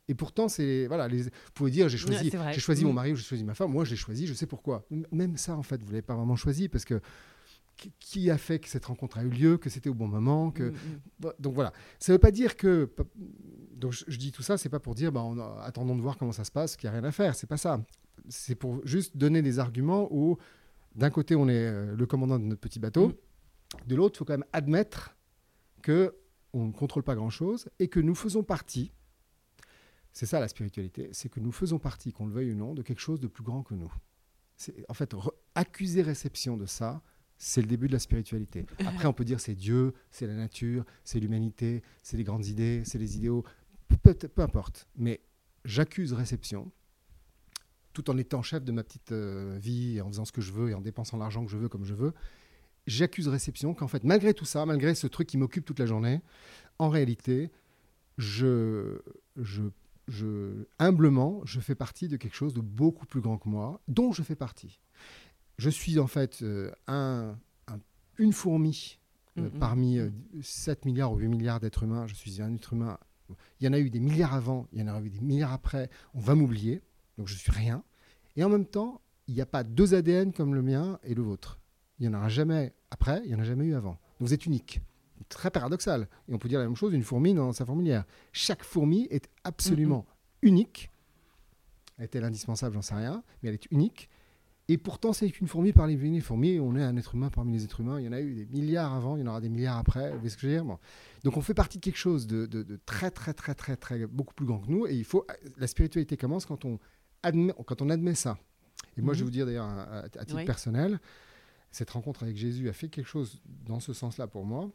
Et 0.10 0.16
pourtant, 0.16 0.48
c'est 0.48 0.88
voilà, 0.88 1.08
les, 1.08 1.24
vous 1.24 1.30
pouvez 1.54 1.72
dire 1.72 1.90
j'ai 1.90 1.98
choisi, 1.98 2.30
Ouais, 2.36 2.54
j'ai 2.54 2.60
choisi 2.60 2.86
mon 2.86 2.92
Mm. 2.92 2.96
mari 2.96 3.12
ou 3.14 3.16
j'ai 3.16 3.24
choisi 3.24 3.44
ma 3.44 3.54
femme. 3.54 3.72
Moi, 3.72 3.84
je 3.86 3.92
l'ai 3.92 3.96
choisi, 3.98 4.26
je 4.28 4.34
sais 4.34 4.46
pourquoi. 4.48 4.86
Même 5.12 5.36
ça, 5.38 5.56
en 5.58 5.64
fait, 5.64 5.82
vous 5.84 5.90
l'avez 5.92 6.02
pas 6.02 6.16
vraiment 6.16 6.36
choisi 6.36 6.70
parce 6.70 6.86
que 6.86 7.02
qui- 8.00 8.32
a 8.32 8.38
fait 8.40 8.58
que 8.60 8.68
cette 8.70 8.86
rencontre 8.86 9.20
a 9.20 9.24
eu 9.24 9.30
lieu, 9.30 9.58
que 9.58 9.70
c'était 9.70 9.90
au 9.90 9.94
bon 9.94 10.08
moment, 10.08 10.50
que 10.50 10.70
Mm, 10.72 10.74
mm. 11.26 11.30
Donc 11.40 11.54
voilà, 11.54 11.74
ça 12.00 12.12
ne 12.12 12.16
veut 12.16 12.20
pas 12.20 12.32
dire 12.32 12.56
que. 12.56 12.90
Donc 13.76 13.92
je, 13.92 14.18
dis 14.18 14.32
tout 14.32 14.42
ça, 14.42 14.58
c'est 14.58 14.70
pas 14.70 14.80
pour 14.80 14.96
dire, 14.96 15.12
bah, 15.12 15.22
on 15.24 15.38
a- 15.38 15.62
attendons 15.64 15.96
de 15.96 16.02
voir 16.02 16.18
comment 16.18 16.32
ça 16.32 16.44
se 16.44 16.52
passe, 16.52 16.76
qu'il 16.76 16.90
n'y 16.90 16.96
a 16.96 17.00
rien 17.00 17.08
à 17.08 17.12
faire. 17.12 17.36
C'est 17.36 17.46
pas 17.48 17.58
ça. 17.58 17.84
C'est 18.30 18.56
pour 18.56 18.82
juste 18.86 19.16
donner 19.16 19.42
des 19.44 19.60
arguments 19.60 20.08
où, 20.12 20.38
d'un 20.96 21.10
côté, 21.12 21.36
on 21.36 21.48
est 21.48 21.54
euh, 21.68 21.96
le 21.96 22.06
commandant 22.08 22.40
de 22.40 22.46
notre 22.46 22.60
petit 22.62 22.80
bateau, 22.80 23.14
de 23.86 23.96
l'autre, 23.96 24.16
il 24.16 24.20
faut 24.20 24.26
quand 24.26 24.34
même 24.34 24.46
admettre 24.54 25.16
que 25.84 26.16
on 26.54 26.66
ne 26.68 26.72
contrôle 26.72 27.04
pas 27.04 27.14
grand-chose 27.14 27.70
et 27.78 27.88
que 27.90 28.00
nous 28.00 28.16
faisons 28.16 28.42
partie. 28.42 28.92
C'est 30.18 30.26
ça 30.26 30.40
la 30.40 30.48
spiritualité, 30.48 31.10
c'est 31.12 31.30
que 31.30 31.40
nous 31.40 31.52
faisons 31.52 31.78
partie, 31.78 32.12
qu'on 32.12 32.26
le 32.26 32.34
veuille 32.34 32.52
ou 32.52 32.56
non, 32.56 32.74
de 32.74 32.82
quelque 32.82 33.02
chose 33.02 33.20
de 33.20 33.28
plus 33.28 33.44
grand 33.44 33.62
que 33.62 33.76
nous. 33.76 33.94
En 34.90 34.96
fait, 34.96 35.14
accuser 35.54 36.02
réception 36.02 36.58
de 36.58 36.66
ça, 36.66 37.04
c'est 37.38 37.62
le 37.62 37.68
début 37.68 37.86
de 37.86 37.94
la 37.94 38.00
spiritualité. 38.00 38.66
Après, 38.80 39.08
on 39.08 39.14
peut 39.14 39.26
dire 39.26 39.40
c'est 39.40 39.54
Dieu, 39.54 39.94
c'est 40.10 40.26
la 40.26 40.34
nature, 40.34 40.86
c'est 41.04 41.20
l'humanité, 41.20 41.84
c'est 42.02 42.18
les 42.18 42.24
grandes 42.24 42.48
idées, 42.48 42.82
c'est 42.84 42.98
les 42.98 43.16
idéaux, 43.16 43.44
peu, 44.02 44.42
importe. 44.42 44.88
Mais 44.96 45.22
j'accuse 45.66 46.14
réception, 46.14 46.72
tout 47.94 48.10
en 48.10 48.18
étant 48.18 48.42
chef 48.42 48.64
de 48.64 48.72
ma 48.72 48.84
petite 48.84 49.12
euh, 49.12 49.60
vie, 49.62 50.02
en 50.02 50.08
faisant 50.08 50.26
ce 50.26 50.32
que 50.32 50.42
je 50.42 50.52
veux 50.52 50.72
et 50.72 50.74
en 50.74 50.82
dépensant 50.82 51.18
l'argent 51.18 51.46
que 51.46 51.52
je 51.52 51.58
veux 51.58 51.70
comme 51.70 51.86
je 51.86 51.94
veux. 51.94 52.16
J'accuse 52.88 53.28
réception 53.28 53.76
qu'en 53.76 53.88
fait, 53.88 54.04
malgré 54.04 54.34
tout 54.34 54.46
ça, 54.46 54.66
malgré 54.66 54.96
ce 54.96 55.06
truc 55.06 55.28
qui 55.28 55.38
m'occupe 55.38 55.64
toute 55.64 55.78
la 55.78 55.86
journée, 55.86 56.22
en 56.80 56.90
réalité, 56.90 57.52
je, 58.18 58.98
je, 59.36 59.62
je, 60.08 60.66
humblement, 60.80 61.42
je 61.46 61.60
fais 61.60 61.76
partie 61.76 62.08
de 62.08 62.18
quelque 62.18 62.36
chose 62.36 62.54
de 62.54 62.62
beaucoup 62.62 63.06
plus 63.06 63.22
grand 63.22 63.38
que 63.38 63.50
moi, 63.50 63.82
dont 63.88 64.12
je 64.12 64.24
fais 64.24 64.36
partie. 64.36 64.80
Je 65.58 65.70
suis 65.70 66.00
en 66.00 66.08
fait 66.08 66.42
euh, 66.44 66.72
un, 66.88 67.38
un- 67.68 67.80
une 68.18 68.34
fourmi 68.34 69.00
euh, 69.00 69.42
Mm, 69.42 69.46
mm, 69.56 69.60
parmi 69.60 69.98
mm. 69.98 70.00
euh, 70.00 70.10
7 70.42 70.86
milliards 70.86 71.12
ou 71.14 71.18
8 71.18 71.28
milliards 71.28 71.60
d'êtres 71.60 71.84
humains. 71.84 72.08
Je 72.08 72.16
suis 72.16 72.42
un 72.42 72.54
être 72.56 72.74
humain. 72.74 72.98
Il 73.60 73.66
y 73.66 73.68
en 73.70 73.74
a 73.74 73.80
eu 73.80 73.90
des 73.92 74.00
milliards 74.00 74.34
avant, 74.34 74.68
il 74.74 74.80
y 74.80 74.84
en 74.84 74.88
aura 74.88 75.02
eu 75.02 75.10
des 75.12 75.20
milliards 75.20 75.52
après. 75.54 75.90
On 76.16 76.20
va 76.20 76.34
m'oublier, 76.34 76.82
donc 77.18 77.28
je 77.28 77.36
suis 77.36 77.52
rien. 77.52 77.84
Et 78.36 78.44
en 78.44 78.50
même 78.50 78.66
temps, 78.66 79.02
il 79.28 79.36
n'y 79.36 79.42
a 79.42 79.46
pas 79.46 79.64
deux 79.64 79.94
ADN 79.94 80.32
comme 80.32 80.56
le 80.56 80.62
mien 80.62 80.98
et 81.04 81.14
le 81.14 81.22
vôtre. 81.22 81.60
Il 82.00 82.08
n'y 82.08 82.16
en 82.16 82.18
aura 82.18 82.30
jamais 82.30 82.74
après, 82.90 83.22
il 83.26 83.30
n'y 83.30 83.36
en 83.36 83.40
a 83.40 83.44
jamais 83.44 83.66
eu 83.66 83.76
avant. 83.76 83.92
Donc 84.20 84.28
vous 84.30 84.34
êtes 84.34 84.46
unique. 84.46 84.82
Très 85.30 85.52
paradoxal. 85.52 86.08
Et 86.30 86.34
on 86.34 86.38
peut 86.38 86.48
dire 86.50 86.60
la 86.60 86.66
même 86.66 86.76
chose 86.76 86.92
d'une 86.92 87.04
fourmi 87.04 87.34
dans 87.34 87.52
sa 87.52 87.66
fourmilière. 87.66 88.06
Chaque 88.32 88.64
fourmi 88.64 89.08
est 89.12 89.30
absolument 89.44 90.06
unique. 90.42 90.90
Est-elle 92.00 92.24
indispensable? 92.24 92.76
J'en 92.76 92.82
sais 92.82 92.96
rien. 92.96 93.24
Mais 93.42 93.50
elle 93.50 93.56
est 93.56 93.72
unique. 93.72 94.10
Et 94.70 94.78
pourtant, 94.78 95.14
c'est 95.14 95.30
qu'une 95.32 95.48
fourmi 95.48 95.72
parmi 95.72 95.96
les 95.96 96.20
fourmis. 96.20 96.60
On 96.60 96.76
est 96.76 96.84
un 96.84 96.96
être 96.98 97.16
humain 97.16 97.30
parmi 97.30 97.54
les 97.54 97.64
êtres 97.64 97.80
humains. 97.80 98.00
Il 98.00 98.06
y 98.06 98.10
en 98.10 98.12
a 98.12 98.20
eu 98.22 98.34
des 98.34 98.46
milliards 98.46 98.94
avant, 98.94 99.16
il 99.16 99.22
y 99.22 99.24
en 99.24 99.28
aura 99.28 99.40
des 99.42 99.48
milliards 99.50 99.78
après. 99.78 100.10
Vous 100.12 100.16
voyez 100.18 100.30
ce 100.30 100.36
que 100.36 100.42
je 100.42 100.48
veux 100.48 100.54
dire? 100.54 100.66
Bon. 100.66 100.78
Donc 101.24 101.38
on 101.38 101.42
fait 101.42 101.54
partie 101.54 101.78
de 101.78 101.84
quelque 101.84 101.98
chose 101.98 102.28
de, 102.28 102.46
de- 102.46 102.64
de 102.64 102.80
très, 102.86 103.10
très, 103.10 103.34
très, 103.34 103.56
très, 103.56 103.78
très, 103.78 104.06
beaucoup 104.08 104.34
plus 104.34 104.46
grand 104.46 104.60
que 104.60 104.70
nous. 104.70 104.86
Et 104.86 104.94
il 104.96 105.06
faut. 105.06 105.26
La 105.58 105.68
spiritualité 105.68 106.18
commence 106.18 106.46
quand 106.46 106.66
on 106.66 106.80
admet, 107.24 107.54
quand 107.66 107.82
on 107.82 107.90
admet 107.90 108.14
ça. 108.14 108.38
Et 108.98 109.02
moi, 109.02 109.14
je 109.14 109.20
vais 109.20 109.26
vous 109.26 109.32
dire 109.32 109.46
d'ailleurs, 109.46 109.66
à, 109.68 109.84
à- 109.84 110.00
à 110.04 110.10
titre 110.10 110.36
Oui. 110.36 110.46
personnel, 110.46 111.00
cette 111.72 111.90
rencontre 111.92 112.24
avec 112.24 112.36
Jésus 112.36 112.68
a 112.68 112.74
fait 112.74 112.90
quelque 112.90 113.08
chose 113.08 113.42
dans 113.66 113.80
ce 113.80 113.94
sens-là 113.94 114.28
pour 114.28 114.46
moi. 114.46 114.70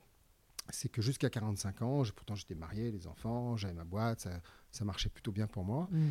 C'est 0.75 0.88
que 0.88 1.02
jusqu'à 1.02 1.29
45 1.29 1.83
ans, 1.83 2.02
pourtant 2.17 2.35
j'étais 2.35 2.55
marié, 2.55 2.91
les 2.91 3.07
enfants, 3.07 3.57
j'avais 3.57 3.75
ma 3.75 3.85
boîte, 3.85 4.23
ça, 4.23 4.41
ça 4.71 4.85
marchait 4.85 5.11
plutôt 5.11 5.31
bien 5.31 5.47
pour 5.47 5.64
moi. 5.64 5.87
Mm. 5.91 6.09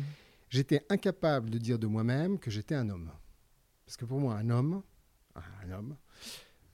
J'étais 0.50 0.86
incapable 0.88 1.50
de 1.50 1.58
dire 1.58 1.78
de 1.78 1.86
moi-même 1.86 2.38
que 2.38 2.50
j'étais 2.50 2.76
un 2.76 2.88
homme. 2.88 3.10
Parce 3.84 3.96
que 3.96 4.04
pour 4.04 4.20
moi, 4.20 4.36
un 4.36 4.50
homme, 4.50 4.82
un 5.34 5.70
homme, 5.72 5.96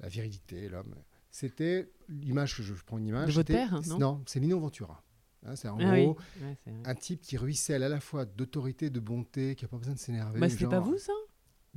la 0.01 0.09
virilité, 0.09 0.69
l'homme, 0.69 0.95
c'était 1.31 1.91
l'image 2.09 2.57
que 2.57 2.63
je, 2.63 2.75
je 2.75 2.85
prends 2.85 2.99
une 2.99 3.07
image. 3.07 3.29
De 3.29 3.33
votre 3.33 3.47
père, 3.53 3.75
hein, 3.75 3.81
non? 3.99 4.23
C'est 4.27 4.41
Lino 4.41 4.61
Ventura. 4.61 5.03
Hein, 5.47 5.57
c'est 5.57 5.69
en 5.69 5.79
Ah 5.81 5.93
oui. 5.93 6.05
gros 6.05 6.19
Ouais, 6.43 6.57
un 6.85 6.95
type 6.95 7.21
qui 7.23 7.37
ruisselle 7.37 7.83
à 7.83 7.89
la 7.89 8.01
fois 8.01 8.25
d'autorité, 8.25 8.91
de 8.91 9.01
bonté, 9.01 9.55
qui 9.55 9.65
n'a 9.65 9.69
pas 9.69 9.79
besoin 9.79 9.95
de 9.95 9.99
s'énerver. 9.99 10.41
Bah, 10.41 10.49
c'était 10.49 10.67
pas 10.67 10.81
vous, 10.81 10.99
ça? 10.99 11.13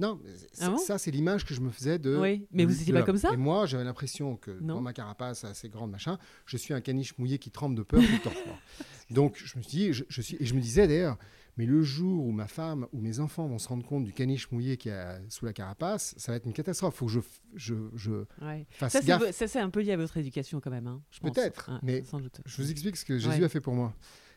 Non, 0.02 0.20
Ah 0.60 0.70
bon 0.70 0.78
ça, 0.78 0.98
c'est 0.98 1.12
l'image 1.12 1.46
que 1.46 1.54
je 1.54 1.62
me 1.62 1.70
faisais 1.70 2.00
de. 2.00 2.18
Oui, 2.18 2.46
mais 2.52 2.66
vous 2.66 2.74
n'étiez 2.74 2.94
pas 2.94 3.04
comme 3.04 3.18
ça 3.18 3.32
Et 3.34 3.38
moi, 3.38 3.66
j'avais 3.66 3.84
l'impression 3.84 4.36
que 4.36 4.52
Non. 4.60 4.76
dans 4.76 4.82
ma 4.82 4.94
carapace 4.94 5.44
assez 5.44 5.70
grande, 5.70 5.92
machin, 5.92 6.18
je 6.46 6.58
suis 6.58 6.74
un 6.74 6.82
caniche 6.82 7.18
mouillé 7.18 7.38
qui 7.38 7.52
tremble 7.52 7.76
de 7.76 7.84
peur 7.84 8.02
tout 8.02 8.12
le 8.12 8.20
temps. 8.20 8.32
Donc, 9.12 9.38
je 9.44 9.58
me 9.58 9.62
suis 9.64 9.78
dit, 9.78 9.94
je, 9.94 10.04
je 10.10 10.22
suis, 10.22 10.38
et 10.40 10.46
je 10.46 10.54
me 10.54 10.62
disais 10.62 10.88
d'ailleurs, 10.88 11.18
mais 11.58 11.66
le 11.66 11.82
jour 11.84 12.26
où 12.26 12.32
ma 12.32 12.48
femme 12.48 12.88
ou 12.94 13.02
mes 13.02 13.20
enfants 13.20 13.46
vont 13.48 13.60
se 13.60 13.68
rendre 13.68 13.86
compte 13.86 14.06
du 14.06 14.14
caniche 14.14 14.50
mouillé 14.52 14.78
qui 14.78 14.90
a 14.90 15.20
sous 15.30 15.46
la 15.46 15.52
carapace, 15.54 16.16
ça 16.18 16.32
va 16.32 16.38
être 16.38 16.46
une 16.46 16.54
catastrophe. 16.54 16.96
Il 16.96 16.98
faut 16.98 17.06
que 17.08 17.12
je, 17.12 17.20
je, 17.56 17.76
je 17.96 18.12
Ouais. 18.42 18.66
fasse 18.72 18.94
Ça, 18.94 19.02
gaffe. 19.02 19.32
ça, 19.32 19.48
c'est 19.48 19.60
un 19.60 19.70
peu 19.70 19.82
lié 19.82 19.92
à 19.92 19.98
votre 19.98 20.16
éducation 20.18 20.62
quand 20.62 20.72
même. 20.72 20.88
Hein. 20.88 21.02
Peut-être, 21.22 21.70
Ouais, 21.74 21.80
mais 21.84 22.04
sans 22.04 22.20
doute. 22.22 22.40
Je 22.46 22.62
vous 22.62 22.72
explique 22.72 22.96
ce 22.96 23.04
que 23.06 23.18
Jésus 23.18 23.40
Ouais. 23.40 23.44
a 23.44 23.50
fait 23.50 23.60
pour 23.62 23.74
moi. 23.76 23.94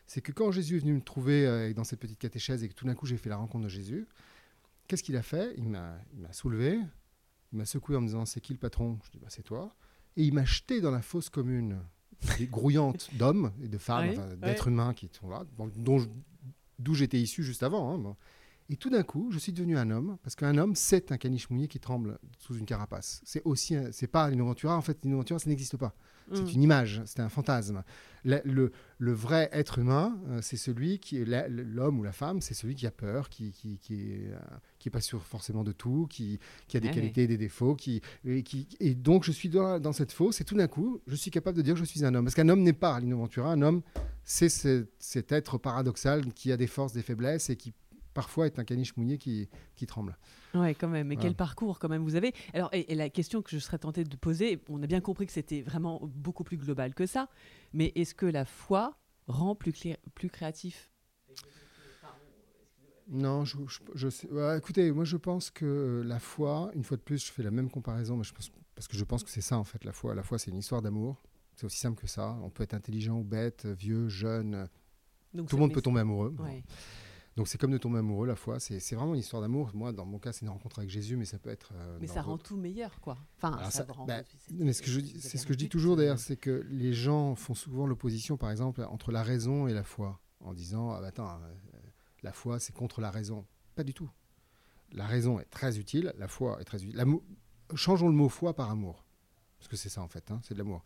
C'est 0.07 0.21
que 0.21 0.31
quand 0.33 0.51
Jésus 0.51 0.75
est 0.75 0.79
venu 0.79 0.93
me 0.93 1.01
trouver 1.01 1.47
euh, 1.47 1.73
dans 1.73 1.83
cette 1.85 1.99
petite 1.99 2.19
catéchèse 2.19 2.63
et 2.63 2.69
que 2.69 2.73
tout 2.75 2.85
d'un 2.85 2.93
coup 2.95 3.05
j'ai 3.07 3.17
fait 3.17 3.29
la 3.29 3.37
rencontre 3.37 3.63
de 3.63 3.69
Jésus, 3.69 4.05
qu'est-ce 4.87 5.03
qu'il 5.03 5.15
a 5.17 5.21
fait? 5.21 5.53
Il 5.57 5.67
m'a 5.69 5.97
il 6.13 6.19
m'a 6.19 6.33
soulevé, 6.33 6.79
il 7.51 7.57
m'a 7.57 7.65
secoué 7.65 7.95
en 7.95 8.01
me 8.01 8.07
disant 8.07 8.25
C'est 8.25 8.41
qui 8.41 8.53
le 8.53 8.59
patron? 8.59 8.99
Je 9.05 9.11
dis 9.11 9.19
bah, 9.19 9.27
C'est 9.29 9.43
toi. 9.43 9.75
Et 10.17 10.23
il 10.23 10.33
m'a 10.33 10.45
jeté 10.45 10.81
dans 10.81 10.91
la 10.91 11.01
fosse 11.01 11.29
commune, 11.29 11.79
des 12.37 12.47
grouillantes 12.47 13.09
d'hommes 13.17 13.51
et 13.63 13.67
de 13.67 13.77
femmes, 13.77 14.05
enfin, 14.11 14.35
d'êtres 14.35 14.67
humains 14.69 14.93
qui 14.93 15.09
sont 15.11 15.29
là, 15.29 15.43
dont 15.57 15.99
je- 15.99 16.07
d'où 16.79 16.93
j'étais 16.93 17.19
issu 17.19 17.43
juste 17.43 17.63
avant. 17.63 17.93
hein, 17.93 17.97
bon. 17.97 18.15
Et 18.69 18.77
tout 18.77 18.89
d'un 18.89 19.03
coup, 19.03 19.29
je 19.31 19.37
suis 19.37 19.51
devenu 19.53 19.77
un 19.77 19.91
homme, 19.91 20.17
parce 20.23 20.35
qu'un 20.35 20.57
homme, 20.57 20.75
c'est 20.75 21.11
un 21.11 21.17
caniche 21.17 21.49
mouillé 21.51 21.67
qui 21.67 21.79
tremble 21.79 22.17
sous 22.39 22.55
une 22.57 22.65
carapace. 22.65 23.21
C'est 23.23 23.43
aussi, 23.45 23.75
c'est 23.91 24.07
pas 24.07 24.27
l'innoventura. 24.29 24.75
En 24.75 24.81
fait, 24.81 24.97
l'innoventura, 25.03 25.37
ça 25.39 25.49
n'existe 25.49 25.77
pas. 25.77 25.93
C'est 26.33 26.41
Mm. 26.41 26.49
une 26.55 26.63
image, 26.63 27.01
c'est 27.05 27.19
un 27.19 27.29
fantasme. 27.29 27.83
Le, 28.23 28.41
le- 28.43 28.71
le 28.97 29.11
vrai 29.13 29.47
être 29.51 29.77
humain, 29.77 30.17
euh, 30.29 30.39
c'est 30.41 30.57
celui 30.57 30.97
qui 30.97 31.17
est 31.17 31.25
l'homme 31.47 31.99
ou 31.99 32.03
la 32.03 32.11
femme, 32.11 32.41
c'est 32.41 32.55
celui 32.55 32.73
qui 32.73 32.87
a 32.87 32.91
peur, 32.91 33.29
qui 33.29 33.51
qui 33.51 33.77
qui 33.77 33.93
est, 34.13 34.31
euh, 34.31 34.39
qui 34.79 34.89
est 34.89 34.91
pas 34.91 35.01
sûr 35.01 35.21
forcément 35.23 35.63
de 35.63 35.71
tout, 35.71 36.07
qui, 36.09 36.39
qui 36.67 36.77
a 36.77 36.79
des 36.79 36.87
Ah 36.87 36.91
qualités 36.93 37.23
et 37.23 37.27
des 37.27 37.37
défauts, 37.37 37.75
qui 37.75 38.01
et, 38.25 38.41
qui 38.41 38.67
et 38.79 38.95
donc 38.95 39.23
je 39.23 39.31
suis 39.31 39.49
dans, 39.49 39.79
dans 39.79 39.93
cette 39.93 40.11
fosse 40.11 40.41
et 40.41 40.43
tout 40.43 40.55
d'un 40.55 40.67
coup, 40.67 40.99
je 41.05 41.13
suis 41.15 41.29
capable 41.29 41.57
de 41.57 41.61
dire 41.61 41.75
que 41.75 41.79
je 41.81 41.85
suis 41.85 42.03
un 42.03 42.15
homme. 42.15 42.25
Parce 42.25 42.33
qu'un 42.33 42.49
homme 42.49 42.63
n'est 42.63 42.73
pas 42.73 42.99
l'innoventura, 42.99 43.51
un 43.51 43.61
homme, 43.61 43.83
c'est 44.23 44.49
ce- 44.49 44.87
cet 44.97 45.31
être 45.31 45.59
paradoxal 45.59 46.33
qui 46.33 46.51
a 46.51 46.57
des 46.57 46.65
forces, 46.65 46.93
des 46.93 47.03
faiblesses 47.03 47.51
et 47.51 47.55
qui 47.55 47.71
parfois 48.15 48.47
est 48.47 48.57
un 48.57 48.63
caniche 48.63 48.97
mouillé 48.97 49.19
qui, 49.19 49.47
qui 49.75 49.85
tremble. 49.85 50.17
Ouais, 50.55 50.73
quand 50.73 50.87
même. 50.87 51.07
Mais 51.09 51.15
Voilà. 51.15 51.29
quel 51.29 51.35
parcours 51.35 51.77
quand 51.77 51.89
même 51.89 52.01
vous 52.03 52.15
avez 52.15 52.33
Alors, 52.53 52.69
et, 52.73 52.91
et 52.91 52.95
la 52.95 53.09
question 53.09 53.43
que 53.43 53.51
je 53.51 53.59
serais 53.59 53.77
tentée 53.77 54.03
de 54.03 54.15
poser, 54.15 54.59
on 54.69 54.81
a 54.81 54.87
bien 54.87 55.01
compris 55.01 55.27
que 55.27 55.31
c'était 55.33 55.61
vraiment 55.61 56.01
beaucoup 56.15 56.43
plus 56.43 56.57
global 56.57 56.95
que 56.95 57.05
ça. 57.05 57.29
Mais 57.73 57.91
est-ce 57.95 58.15
que 58.15 58.25
la 58.25 58.45
foi 58.45 58.97
rend 59.27 59.53
plus, 59.53 59.73
plus 60.15 60.29
créatif? 60.29 60.89
Non, 63.07 63.45
je, 63.45 63.57
je- 63.67 63.79
je 63.93 64.09
sais. 64.09 64.27
ouais, 64.31 64.57
écoutez, 64.57 64.91
moi 64.91 65.05
je 65.05 65.17
pense 65.17 65.51
que 65.51 66.01
la 66.03 66.19
foi, 66.19 66.71
une 66.73 66.83
fois 66.83 66.97
de 66.97 67.03
plus, 67.03 67.23
je 67.27 67.31
fais 67.31 67.43
la 67.43 67.51
même 67.51 67.69
comparaison, 67.69 68.17
mais 68.17 68.23
je 68.23 68.33
pense, 68.33 68.51
parce 68.73 68.87
que 68.87 68.97
je 68.97 69.03
pense 69.03 69.23
que 69.23 69.29
c'est 69.29 69.41
ça 69.41 69.59
en 69.59 69.63
fait, 69.63 69.83
la 69.83 69.91
foi. 69.91 70.15
La 70.15 70.23
foi, 70.23 70.39
c'est 70.39 70.49
une 70.49 70.57
histoire 70.57 70.81
d'amour. 70.81 71.21
C'est 71.55 71.65
aussi 71.65 71.77
simple 71.77 72.01
que 72.01 72.07
ça. 72.07 72.35
On 72.41 72.49
peut 72.49 72.63
être 72.63 72.73
intelligent 72.73 73.17
ou 73.19 73.23
bête, 73.23 73.65
vieux, 73.67 74.09
jeune. 74.09 74.67
Donc, 75.33 75.47
Tout 75.49 75.55
le 75.55 75.61
monde 75.61 75.73
peut 75.73 75.81
tomber 75.83 75.99
amoureux. 76.01 76.35
ouais. 76.39 76.63
Donc 77.35 77.49
c'est 77.49 77.57
comme 77.57 77.71
de 77.71 77.77
tomber 77.77 77.99
amoureux, 77.99 78.25
la 78.27 78.35
foi. 78.37 78.59
C'est 78.61 78.79
vraiment 78.95 79.13
une 79.13 79.19
histoire 79.19 79.41
d'amour. 79.41 79.71
Moi, 79.73 79.91
dans 79.91 80.05
mon 80.05 80.19
cas, 80.19 80.31
c'est 80.31 80.43
une 80.45 80.49
rencontre 80.49 80.79
avec 80.79 80.89
Jésus, 80.89 81.17
mais 81.17 81.25
ça 81.25 81.37
peut 81.37 81.49
être. 81.49 81.73
euh, 81.75 81.97
Mais 81.99 82.07
ça 82.07 82.21
rend 82.21 82.37
tout 82.37 82.55
meilleur, 82.55 83.01
quoi. 83.01 83.17
Enfin, 83.37 83.57
ça, 83.65 83.71
ça- 83.71 83.85
rend. 83.91 84.05
bah, 84.05 84.21
Mais 84.51 84.71
ce 84.71 84.81
que 84.81 84.89
je 84.89 85.01
c'est 85.19 85.37
ce 85.37 85.45
que 85.45 85.51
je 85.53 85.57
dis 85.57 85.67
toujours 85.67 85.93
euh, 85.93 85.97
d'ailleurs, 85.97 86.19
c'est 86.19 86.37
que 86.37 86.65
les 86.69 86.93
gens 86.93 87.35
font 87.35 87.53
souvent 87.53 87.87
l'opposition, 87.87 88.37
par 88.37 88.51
exemple, 88.51 88.81
entre 88.89 89.11
la 89.11 89.21
raison 89.21 89.67
et 89.67 89.73
la 89.73 89.83
foi, 89.83 90.21
en 90.39 90.53
disant 90.53 90.91
ah, 90.91 91.01
bah, 91.01 91.07
attends, 91.07 91.27
euh, 91.29 91.77
la 92.23 92.31
foi 92.31 92.59
c'est 92.59 92.73
contre 92.73 93.01
la 93.01 93.11
raison. 93.11 93.45
Pas 93.75 93.83
du 93.83 93.93
tout. 93.93 94.09
La 94.93 95.05
raison 95.05 95.37
est 95.39 95.49
très 95.49 95.77
utile, 95.77 96.13
la 96.17 96.29
foi 96.29 96.57
est 96.61 96.63
très 96.63 96.83
utile. 96.85 97.03
Changeons 97.73 98.07
le 98.07 98.13
mot 98.15 98.29
foi 98.29 98.53
par 98.55 98.69
amour, 98.71 99.03
parce 99.57 99.67
que 99.67 99.75
c'est 99.75 99.89
ça 99.89 100.01
en 100.01 100.07
fait, 100.07 100.31
hein, 100.31 100.39
c'est 100.43 100.53
de 100.53 100.59
l'amour. 100.59 100.85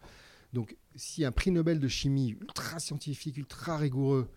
Donc, 0.52 0.76
si 0.96 1.24
un 1.26 1.32
prix 1.32 1.52
Nobel 1.52 1.80
de 1.80 1.88
chimie 1.88 2.30
ultra 2.30 2.80
scientifique, 2.80 3.38
ultra 3.38 3.78
rigoureux, 3.78 4.32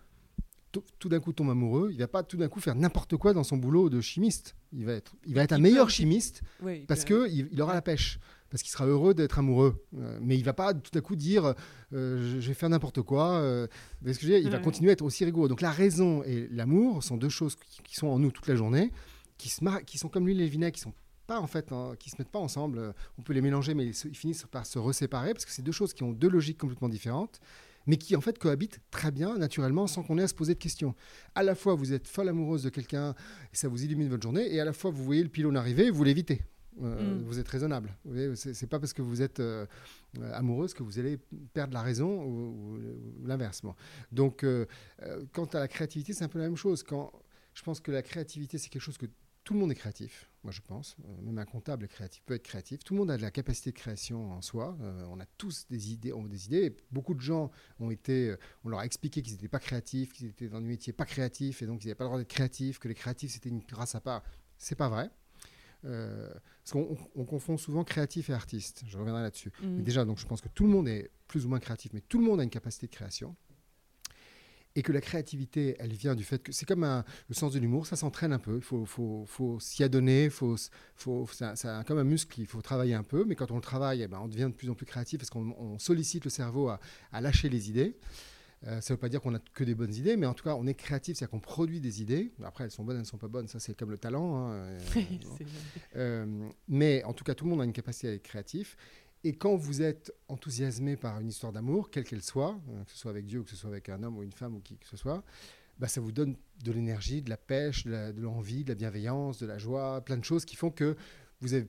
tout, 0.99 1.09
d'un 1.09 1.19
coup 1.19 1.31
tombe 1.33 1.49
amoureux, 1.49 1.89
il 1.91 1.99
va 1.99 2.07
pas 2.07 2.23
tout 2.23 2.35
d'un 2.37 2.47
coup 2.49 2.59
faire 2.59 2.75
n'importe 2.75 3.15
quoi 3.17 3.33
dans 3.33 3.43
son 3.43 3.57
boulot 3.57 3.89
de 3.89 4.01
chimiste. 4.01 4.55
Il 4.73 4.85
va 4.85 4.93
être, 4.93 5.13
il 5.25 5.35
va 5.35 5.43
être 5.43 5.53
un 5.53 5.57
peut 5.57 5.63
meilleur 5.63 5.89
chimiste 5.89 6.41
oui, 6.61 6.85
parce 6.87 7.05
que 7.05 7.29
il, 7.29 7.47
il 7.51 7.61
aura 7.61 7.73
la 7.73 7.81
pêche, 7.81 8.19
parce 8.49 8.61
qu'il 8.63 8.71
sera 8.71 8.85
heureux 8.87 9.13
d'être 9.13 9.39
amoureux. 9.39 9.83
Euh, 9.97 10.17
mais 10.21 10.35
il 10.37 10.43
va 10.43 10.53
pas 10.53 10.73
tout 10.73 10.97
à 10.97 11.01
coup 11.01 11.15
dire 11.15 11.53
euh, 11.93 12.39
je, 12.41 12.47
vais 12.47 12.53
faire 12.53 12.69
n'importe 12.69 13.01
quoi. 13.01 13.33
euh, 13.33 13.67
vous 13.71 13.97
voyez 14.01 14.13
ce 14.15 14.19
que 14.19 14.25
je 14.25 14.31
veux 14.31 14.37
dire? 14.39 14.47
Il 14.47 14.51
va 14.51 14.57
Ouais. 14.57 14.63
continuer 14.63 14.89
à 14.89 14.93
être 14.93 15.03
aussi 15.03 15.23
rigoureux. 15.25 15.47
Donc 15.47 15.61
la 15.61 15.71
raison 15.71 16.23
et 16.23 16.47
l'amour 16.51 17.03
sont 17.03 17.17
deux 17.17 17.29
choses 17.29 17.55
qui, 17.55 17.81
qui 17.83 17.95
sont 17.95 18.07
en 18.07 18.19
nous 18.19 18.31
toute 18.31 18.47
la 18.47 18.55
journée, 18.55 18.91
qui, 19.37 19.49
se 19.49 19.63
qui 19.85 19.97
sont 19.97 20.09
comme 20.09 20.25
l'huile 20.27 20.41
et 20.41 20.45
le 20.45 20.49
vinaigre, 20.51 20.73
qui 20.75 20.81
sont 20.81 20.93
pas 21.27 21.39
en 21.39 21.47
fait, 21.47 21.71
hein, 21.71 21.93
qui 21.99 22.09
se 22.09 22.15
mettent 22.19 22.31
pas 22.31 22.39
ensemble. 22.39 22.79
Euh, 22.79 22.91
On 23.17 23.21
peut 23.21 23.33
les 23.33 23.41
mélanger, 23.41 23.73
mais 23.75 23.85
ils, 23.85 23.93
se- 23.93 24.07
ils 24.07 24.17
finissent 24.17 24.45
par 24.51 24.65
se 24.65 24.77
reséparer 24.79 25.33
parce 25.33 25.45
que 25.45 25.51
c'est 25.51 25.61
deux 25.61 25.71
choses 25.71 25.93
qui 25.93 26.03
ont 26.03 26.11
deux 26.11 26.29
logiques 26.29 26.57
complètement 26.57 26.89
différentes. 26.89 27.39
Mais 27.85 27.97
qui 27.97 28.15
en 28.15 28.21
fait 28.21 28.37
cohabitent 28.39 28.79
très 28.91 29.11
bien, 29.11 29.37
naturellement, 29.37 29.87
sans 29.87 30.03
qu'on 30.03 30.17
ait 30.17 30.23
à 30.23 30.27
se 30.27 30.33
poser 30.33 30.53
de 30.53 30.59
questions. 30.59 30.95
À 31.35 31.43
la 31.43 31.53
fois, 31.55 31.75
vous 31.75 31.91
êtes 31.93 32.07
folle 32.07 32.29
amoureuse 32.29 32.63
de 32.63 32.69
quelqu'un 32.69 33.13
et 33.51 33.55
ça 33.55 33.67
vous 33.67 33.83
illumine 33.83 34.07
votre 34.09 34.23
journée, 34.23 34.53
et 34.53 34.59
à 34.59 34.65
la 34.65 34.73
fois, 34.73 34.89
vous 34.91 35.03
voyez 35.03 35.23
le 35.23 35.29
pylône 35.29 35.57
arriver 35.57 35.87
et 35.87 35.91
vous 35.91 36.03
l'évitez. 36.03 36.41
Euh, 36.81 37.19
Mm. 37.19 37.23
Vous 37.25 37.37
êtes 37.37 37.47
raisonnable. 37.47 37.95
C'est 38.35 38.65
pas 38.67 38.79
parce 38.79 38.93
que 38.93 39.03
vous 39.03 39.21
êtes 39.21 39.39
euh, 39.39 39.67
euh, 40.17 40.31
amoureuse 40.33 40.73
que 40.73 40.81
vous 40.81 40.97
allez 40.97 41.19
perdre 41.53 41.73
la 41.75 41.83
raison 41.83 42.23
ou, 42.23 42.75
ou- 42.75 43.21
ou 43.21 43.27
l'inverse. 43.27 43.61
Donc, 44.11 44.43
euh, 44.43 44.65
quant 45.33 45.45
à 45.45 45.59
la 45.59 45.67
créativité, 45.67 46.13
c'est 46.13 46.23
un 46.23 46.29
peu 46.29 46.39
la 46.39 46.45
même 46.45 46.55
chose. 46.57 46.81
Quand 46.81 47.11
je 47.53 47.61
pense 47.61 47.79
que 47.79 47.91
la 47.91 48.01
créativité, 48.01 48.57
c'est 48.57 48.69
quelque 48.69 48.81
chose 48.81 48.97
que 48.97 49.05
tout 49.43 49.53
le 49.53 49.59
monde 49.59 49.71
est 49.71 49.75
créatif. 49.75 50.31
Moi, 50.43 50.51
je 50.51 50.59
pense. 50.61 50.97
Euh, 51.05 51.21
même 51.21 51.37
un 51.37 51.45
comptable 51.45 51.87
créatif, 51.87 52.21
peut 52.25 52.33
être 52.33 52.43
créatif. 52.43 52.83
Tout 52.83 52.93
le 52.93 52.99
monde 52.99 53.11
a 53.11 53.15
de 53.17 53.21
la 53.21 53.31
capacité 53.31 53.71
de 53.71 53.75
création 53.77 54.31
en 54.33 54.41
soi. 54.41 54.77
Euh, 54.81 55.05
on 55.09 55.19
a 55.21 55.25
tous 55.37 55.65
des 55.69 55.91
idées. 55.93 56.11
On 56.11 56.25
a 56.25 56.27
des 56.27 56.45
idées. 56.47 56.65
Et 56.65 56.75
beaucoup 56.91 57.13
de 57.13 57.21
gens 57.21 57.49
ont 57.79 57.89
été. 57.91 58.29
euh, 58.31 58.37
On 58.65 58.69
leur 58.69 58.79
a 58.79 58.85
expliqué 58.85 59.21
qu'ils 59.21 59.33
n'étaient 59.33 59.47
pas 59.47 59.59
créatifs, 59.59 60.11
qu'ils 60.11 60.27
étaient 60.27 60.49
dans 60.49 60.59
des 60.59 60.67
métiers 60.67 60.91
pas 60.93 61.05
créatifs, 61.05 61.61
et 61.61 61.65
donc 61.65 61.83
ils 61.83 61.87
n'avaient 61.87 61.95
pas 61.95 62.03
le 62.03 62.09
droit 62.09 62.19
d'être 62.19 62.27
créatifs, 62.29 62.77
que 62.79 62.87
les 62.89 62.93
créatifs 62.95 63.31
c'était 63.31 63.49
une 63.49 63.61
race 63.71 63.95
à 63.95 64.01
part. 64.01 64.21
C'est 64.57 64.75
pas 64.75 64.89
vrai. 64.89 65.09
Euh, 65.85 66.29
parce 66.63 66.71
qu'on 66.71 66.97
on- 67.15 67.21
on 67.21 67.25
confond 67.25 67.57
souvent 67.57 67.83
créatif 67.83 68.29
et 68.29 68.33
artiste. 68.33 68.83
Je 68.87 68.97
reviendrai 68.97 69.21
là-dessus. 69.21 69.51
Mm. 69.61 69.67
Mais 69.77 69.81
déjà, 69.83 70.05
donc 70.05 70.17
je 70.17 70.25
pense 70.25 70.39
que 70.41 70.47
tout 70.49 70.63
le 70.63 70.69
monde 70.69 70.87
est 70.87 71.11
plus 71.27 71.45
ou 71.45 71.49
moins 71.49 71.59
créatif, 71.59 71.91
mais 71.93 72.01
tout 72.01 72.19
le 72.19 72.25
monde 72.25 72.39
a 72.39 72.43
une 72.43 72.49
capacité 72.49 72.87
de 72.87 72.91
création. 72.91 73.35
Et 74.75 74.81
que 74.81 74.91
la 74.91 75.01
créativité, 75.01 75.75
elle 75.77 75.93
vient 75.93 76.15
du 76.15 76.23
fait 76.23 76.41
que 76.41 76.51
c'est 76.51 76.65
comme 76.65 76.83
un- 76.83 77.03
le 77.29 77.35
sens 77.35 77.53
de 77.53 77.59
l'humour, 77.59 77.85
ça 77.85 77.95
s'entraîne 77.95 78.33
un 78.33 78.39
peu. 78.39 78.55
Il 78.55 78.61
faut, 78.63 78.85
faut, 78.85 79.23
faut 79.27 79.59
s'y 79.59 79.83
adonner, 79.83 80.31
faut, 80.31 80.55
faut, 80.95 81.27
c'est 81.31 81.67
un- 81.67 81.83
comme 81.83 81.99
un 81.99 82.03
muscle, 82.03 82.39
il 82.41 82.47
faut 82.47 82.61
travailler 82.61 82.95
un 82.95 83.03
peu. 83.03 83.23
Mais 83.23 83.35
quand 83.35 83.51
on 83.51 83.55
le 83.57 83.61
travaille, 83.61 84.01
eh 84.01 84.07
ben, 84.07 84.19
on 84.23 84.27
devient 84.27 84.45
de 84.49 84.55
plus 84.55 84.69
en 84.71 84.73
plus 84.73 84.87
créatif 84.87 85.19
parce 85.19 85.29
qu'on 85.29 85.53
on 85.59 85.77
sollicite 85.77 86.23
le 86.23 86.31
cerveau 86.31 86.69
à, 86.69 86.79
à 87.11 87.21
lâcher 87.21 87.49
les 87.49 87.69
idées. 87.69 87.95
Euh, 88.65 88.79
ça 88.79 88.93
ne 88.93 88.95
veut 88.95 88.99
pas 89.01 89.09
dire 89.09 89.19
qu'on 89.21 89.35
a 89.35 89.39
que 89.53 89.65
des 89.65 89.75
bonnes 89.75 89.93
idées, 89.93 90.15
mais 90.15 90.25
en 90.25 90.33
tout 90.33 90.45
cas, 90.45 90.55
on 90.55 90.65
est 90.65 90.73
créatif, 90.73 91.17
c'est-à-dire 91.17 91.31
qu'on 91.31 91.39
produit 91.41 91.81
des 91.81 92.01
idées. 92.01 92.31
Après, 92.45 92.63
elles 92.63 92.71
sont 92.71 92.85
bonnes, 92.85 92.95
elles 92.95 93.01
ne 93.01 93.05
sont 93.07 93.17
pas 93.17 93.27
bonnes, 93.27 93.47
ça 93.49 93.59
c'est 93.59 93.75
comme 93.75 93.91
le 93.91 93.97
talent. 93.97 94.37
hein. 94.37 94.53
Euh, 94.53 94.79
euh, 95.97 96.49
mais 96.67 97.03
en 97.03 97.13
tout 97.13 97.23
cas, 97.25 97.35
tout 97.35 97.43
le 97.45 97.51
monde 97.51 97.61
a 97.61 97.65
une 97.65 97.73
capacité 97.73 98.07
à 98.07 98.13
être 98.13 98.23
créatif. 98.23 98.77
Et 99.23 99.33
quand 99.33 99.55
vous 99.55 99.81
êtes 99.81 100.13
enthousiasmé 100.27 100.97
par 100.97 101.19
une 101.19 101.29
histoire 101.29 101.53
d'amour, 101.53 101.89
quelle 101.89 102.03
qu'elle 102.03 102.21
soit, 102.21 102.59
euh, 102.69 102.83
que 102.83 102.91
ce 102.91 102.97
soit 102.97 103.11
avec 103.11 103.25
Dieu 103.25 103.39
ou 103.39 103.43
que 103.43 103.49
ce 103.49 103.55
soit 103.55 103.69
avec 103.69 103.87
un 103.87 104.03
homme 104.03 104.17
ou 104.17 104.23
une 104.23 104.33
femme 104.33 104.55
ou 104.55 104.59
qui 104.59 104.77
que 104.77 104.87
ce 104.87 104.97
soit, 104.97 105.23
bah, 105.79 105.87
ça 105.87 106.01
vous 106.01 106.11
donne 106.11 106.35
de 106.63 106.71
l'énergie, 106.71 107.21
de 107.21 107.29
la 107.29 107.37
pêche, 107.37 107.85
de 107.85 108.21
l'envie, 108.21 108.63
de, 108.63 108.69
la 108.69 108.75
bienveillance, 108.75 109.39
de 109.39 109.45
la 109.45 109.57
joie, 109.57 110.01
plein 110.01 110.17
de 110.17 110.25
choses 110.25 110.43
qui 110.43 110.55
font 110.55 110.71
que 110.71 110.95
vous 111.39 111.53
avez, 111.53 111.67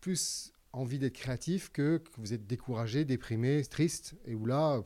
plus 0.00 0.52
envie 0.72 0.98
d'être 0.98 1.14
créatif 1.14 1.70
que, 1.70 2.02
vous 2.18 2.34
êtes 2.34 2.46
découragé, 2.46 3.04
déprimé, 3.04 3.64
triste, 3.64 4.14
et 4.26 4.34
où 4.34 4.44
là, 4.44 4.82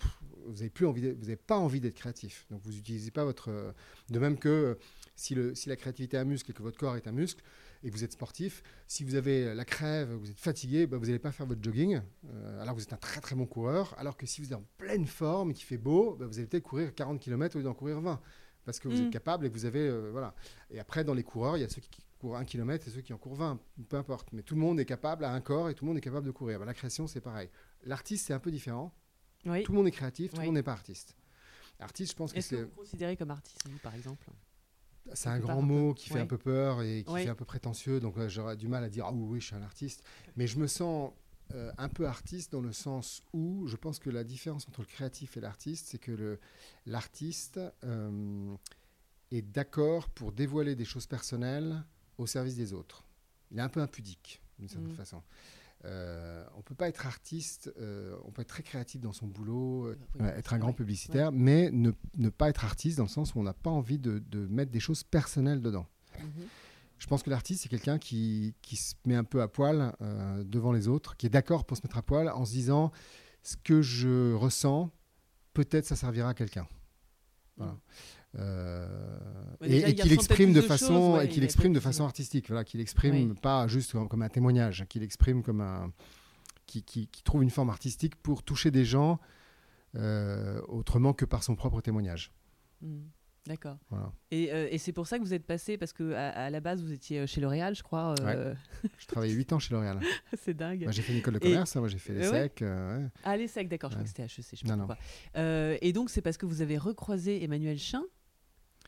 vous 0.47 0.63
n'avez 0.63 0.73
vous 0.79 1.01
n'avez 1.01 1.37
pas 1.37 1.57
envie 1.57 1.81
d'être 1.81 1.97
créatif. 1.97 2.47
Donc 2.51 2.61
vous 2.63 2.73
n'utilisez 2.73 3.11
pas 3.11 3.25
votre, 3.25 3.75
de 4.09 4.19
même 4.19 4.39
que 4.39 4.79
si 5.17 5.35
la 5.35 5.77
créativité 5.77 6.17
est 6.17 6.21
un 6.21 6.25
muscle 6.25 6.51
et 6.51 6.55
que 6.55 6.63
votre 6.63 6.79
corps 6.79 6.97
est 6.97 7.09
un 7.09 7.13
muscle 7.13 7.43
et 7.83 7.90
que 7.90 7.97
vous 7.97 8.05
êtes 8.05 8.12
sportif, 8.12 8.62
si 8.87 9.05
vous 9.05 9.14
avez 9.14 9.55
la 9.55 9.64
crève, 9.64 10.12
vous 10.12 10.31
êtes 10.31 10.38
fatigué, 10.38 10.87
bah, 10.87 10.99
vous 10.99 11.07
n'allez 11.07 11.19
pas 11.19 11.33
faire 11.33 11.47
votre 11.47 11.62
jogging. 11.62 12.01
euh, 12.29 12.61
alors 12.62 12.75
vous 12.75 12.83
êtes 12.83 12.93
un 12.93 12.97
très 12.99 13.21
très 13.21 13.35
bon 13.35 13.47
coureur. 13.47 13.95
Alors 13.99 14.16
que 14.16 14.27
si 14.27 14.40
vous 14.43 14.49
êtes 14.49 14.59
en 14.59 14.64
pleine 14.79 15.07
forme 15.07 15.51
et 15.51 15.55
qu'il 15.55 15.64
fait 15.64 15.79
beau, 15.79 16.14
bah, 16.16 16.27
vous 16.27 16.38
allez 16.38 16.47
peut-être 16.47 16.62
courir 16.64 16.95
40 16.95 17.19
km 17.21 17.57
au 17.57 17.59
lieu 17.61 17.64
d'en 17.64 17.75
courir 17.75 18.01
20. 18.01 18.21
Parce 18.66 18.79
que 18.79 18.88
vous 18.88 18.97
Mm. 19.01 19.07
êtes 19.07 19.11
capable 19.11 19.47
et 19.47 19.49
que 19.49 19.55
vous 19.55 19.64
avez. 19.64 19.88
euh, 19.88 20.11
voilà. 20.12 20.35
Et 20.71 20.79
après, 20.79 21.03
dans 21.05 21.14
les 21.14 21.23
coureurs, 21.25 21.57
il 21.57 21.61
y 21.61 21.64
a 21.64 21.69
ceux 21.71 21.81
qui 21.81 21.90
courent 22.19 22.37
1 22.37 22.45
km 22.45 22.87
et 22.87 22.90
ceux 22.90 23.01
qui 23.01 23.14
en 23.14 23.19
courent 23.19 23.37
20. 23.37 23.59
Peu 23.88 23.97
importe. 23.97 24.29
Mais 24.33 24.43
tout 24.43 24.55
le 24.55 24.61
monde 24.61 24.79
est 24.79 24.85
capable 24.85 25.25
à 25.25 25.33
un 25.33 25.40
corps 25.40 25.71
et 25.71 25.75
tout 25.75 25.87
le 25.87 25.88
monde 25.88 25.97
est 25.97 26.03
capable 26.03 26.27
de 26.27 26.31
courir. 26.31 26.59
Bah, 26.59 26.66
la 26.66 26.75
création, 26.75 27.07
c'est 27.07 27.23
pareil. 27.23 27.49
L'artiste, 27.85 28.27
c'est 28.27 28.35
un 28.35 28.38
peu 28.38 28.51
différent. 28.51 28.95
Oui. 29.47 29.62
Tout 29.62 29.73
le 29.73 29.79
monde 29.79 29.87
est 29.87 29.90
créatif, 29.93 30.31
tout 30.33 30.37
Oui. 30.37 30.43
le 30.43 30.47
monde 30.49 30.57
n'est 30.57 30.62
pas 30.62 30.73
artiste. 30.73 31.16
Artiste, 31.79 32.12
je 32.12 32.16
pense 32.16 32.33
que 32.35 32.38
Est-ce 32.38 32.51
que 32.51 32.57
c'est 32.57 32.62
vous 32.64 32.69
vous 32.69 32.77
considérez 32.77 33.16
comme 33.16 33.31
artiste, 33.31 33.62
vous, 33.66 33.79
par 33.79 33.95
exemple? 33.95 34.27
C'est 35.14 35.29
un 35.29 35.38
grand 35.38 35.62
mot 35.62 35.94
qui 35.94 36.09
fait 36.09 36.20
un 36.20 36.27
peu 36.27 36.38
peur 36.38 36.83
et 36.83 37.05
qui 37.05 37.12
Ouais. 37.12 37.23
fait 37.25 37.29
un 37.31 37.35
peu 37.35 37.44
prétentieux. 37.44 38.01
Donc 38.01 38.16
j'aurais 38.29 38.57
du 38.57 38.68
mal 38.68 38.85
à 38.85 38.88
dire 38.88 39.07
ah 39.07 39.12
oui, 39.12 39.25
oui, 39.29 39.40
je 39.40 39.46
suis 39.46 39.55
un 39.57 39.62
artiste. 39.62 40.03
Mais 40.37 40.46
je 40.46 40.59
me 40.59 40.66
sens 40.66 41.12
euh, 41.55 41.73
un 41.79 41.88
peu 41.88 42.07
artiste 42.07 42.53
dans 42.53 42.61
le 42.61 42.73
sens 42.73 43.23
où 43.33 43.66
je 43.66 43.77
pense 43.77 43.99
que 43.99 44.09
la 44.11 44.23
différence 44.25 44.68
entre 44.68 44.81
le 44.83 44.87
créatif 44.87 45.37
et 45.37 45.40
l'artiste, 45.40 45.87
c'est 45.88 45.99
que 45.99 46.38
l'artiste 46.87 47.61
euh, 47.85 48.55
est 49.31 49.42
d'accord 49.42 50.09
pour 50.11 50.33
dévoiler 50.33 50.75
des 50.77 50.85
choses 50.85 51.07
personnelles 51.07 51.83
au 52.18 52.27
service 52.27 52.57
des 52.57 52.73
autres. 52.73 53.05
Il 53.51 53.59
est 53.59 53.62
un 53.62 53.68
peu 53.68 53.81
impudique, 53.81 54.40
d'une 54.59 54.68
certaine 54.68 54.92
Mm. 54.92 54.96
façon. 54.96 55.23
Euh, 55.87 56.45
on 56.57 56.62
peut 56.62 56.75
pas 56.75 56.88
être 56.88 57.07
artiste, 57.07 57.73
euh, 57.79 58.14
on 58.25 58.31
peut 58.31 58.43
être 58.43 58.49
très 58.49 58.62
créatif 58.62 59.01
dans 59.01 59.12
son 59.14 59.27
boulot, 59.27 59.87
euh, 59.87 59.99
Oui, 60.19 60.27
être 60.27 60.53
un 60.53 60.59
grand 60.59 60.69
ouais. 60.69 60.75
publicitaire, 60.75 61.33
mais 61.33 61.71
ne, 61.71 61.90
ne 62.19 62.29
pas 62.29 62.51
être 62.51 62.64
artiste 62.64 62.99
dans 62.99 63.05
le 63.05 63.09
sens 63.09 63.35
où 63.35 63.40
on 63.40 63.45
n'a 63.45 63.55
pas 63.55 63.71
envie 63.71 63.99
de, 63.99 64.19
de 64.19 64.47
mettre 64.47 64.71
des 64.71 64.81
choses 64.81 65.03
personnelles 65.05 65.62
dedans. 65.62 65.87
Mhm. 66.19 66.47
Je 66.99 67.07
pense 67.07 67.23
que 67.23 67.31
l'artiste, 67.31 67.62
c'est 67.62 67.71
quelqu'un 67.71 67.99
qui, 67.99 68.55
qui 68.61 68.77
se 68.77 68.95
met 69.07 69.14
un 69.14 69.25
peu 69.25 69.40
à 69.40 69.49
poil 69.49 69.97
euh, 70.03 70.45
devant 70.45 70.71
les 70.71 70.87
autres, 70.87 71.16
qui 71.16 71.25
est 71.25 71.31
d'accord 71.31 71.64
pour 71.64 71.79
se 71.79 71.83
mettre 71.83 71.97
à 71.97 72.03
poil 72.03 72.29
en 72.29 72.45
se 72.45 72.53
disant 72.53 72.93
ce 73.43 73.57
que 73.57 73.81
je 73.81 74.35
ressens, 74.35 74.90
peut-être 75.55 75.87
ça 75.87 75.97
servira 75.97 76.29
à 76.29 76.35
quelqu'un. 76.35 76.69
Voilà. 77.57 77.79
Euh, 78.38 78.87
Ouais, 79.61 79.66
et 79.66 79.71
déjà, 79.71 79.88
et 79.88 79.90
il 79.90 79.97
qu'il 79.97 80.12
exprime 80.12 80.53
de 80.53 80.61
façon 80.62 80.87
choses, 80.87 81.14
ouais, 81.19 81.25
et 81.25 81.29
il 81.29 81.33
qu'il 81.33 81.45
exprime 81.45 81.73
de 81.75 81.81
façon 81.81 82.05
artistique 82.05 82.47
voilà 82.49 82.64
qu'il 82.64 82.81
exprime 82.81 83.31
Oui. 83.31 83.35
pas 83.43 83.66
juste 83.69 83.93
comme, 83.93 84.09
comme 84.09 84.23
un 84.23 84.29
témoignage 84.31 84.87
qu'il 84.88 85.03
exprime 85.03 85.43
comme 85.43 85.61
un 85.61 85.93
qui, 86.66 86.83
qui- 86.83 87.09
qui 87.09 87.23
trouve 87.25 87.43
une 87.43 87.51
forme 87.51 87.69
artistique 87.69 88.14
pour 88.16 88.43
toucher 88.43 88.71
des 88.71 88.85
gens 88.87 89.19
euh, 89.97 90.61
autrement 90.69 91.12
que 91.12 91.25
par 91.27 91.43
son 91.43 91.57
propre 91.57 91.81
témoignage 91.81 92.33
Mhm. 92.81 93.03
D'accord. 93.47 93.77
voilà 93.90 94.12
Et, 94.31 94.53
euh, 94.53 94.69
et 94.71 94.79
c'est 94.79 94.93
pour 94.93 95.07
ça 95.07 95.19
que 95.19 95.25
vous 95.25 95.35
êtes 95.35 95.45
passé, 95.47 95.77
parce 95.77 95.93
que 95.93 96.12
à, 96.12 96.29
à 96.29 96.51
la 96.51 96.61
base, 96.61 96.83
vous 96.83 96.93
étiez 96.93 97.27
chez 97.27 97.40
L'Oréal, 97.40 97.75
je 97.75 97.83
crois. 97.83 98.14
euh, 98.21 98.55
je 98.99 99.07
travaillais 99.07 99.35
8 99.35 99.53
ans 99.53 99.59
chez 99.59 99.75
L'Oréal 99.75 99.99
c'est 100.43 100.55
dingue. 100.55 100.83
Moi, 100.85 100.93
j'ai 100.93 101.03
fait 101.03 101.12
une 101.12 101.19
école 101.19 101.35
de 101.35 101.38
Et- 101.38 101.51
commerce 101.51 101.75
hein, 101.77 101.81
moi 101.81 101.88
j'ai 101.88 101.99
fait 101.99 102.14
les 102.14 102.25
secs 102.25 102.62
euh, 102.62 103.03
ouais. 103.03 103.09
Ah, 103.25 103.37
les 103.37 103.49
secs, 103.49 103.69
d'accord, 103.69 103.90
je 103.90 103.97
crois 103.97 104.05
que 104.05 104.09
c'était 104.09 104.23
HEC, 104.23 104.31
je 104.31 104.43
sais 104.43 104.64
pas 104.87 105.77
et 105.83 105.93
donc, 105.93 106.09
c'est 106.09 106.23
parce 106.23 106.37
que 106.38 106.47
vous 106.47 106.62
avez 106.62 106.79
recroisé 106.79 107.43
Emmanuel 107.43 107.79
Chin? 107.79 108.05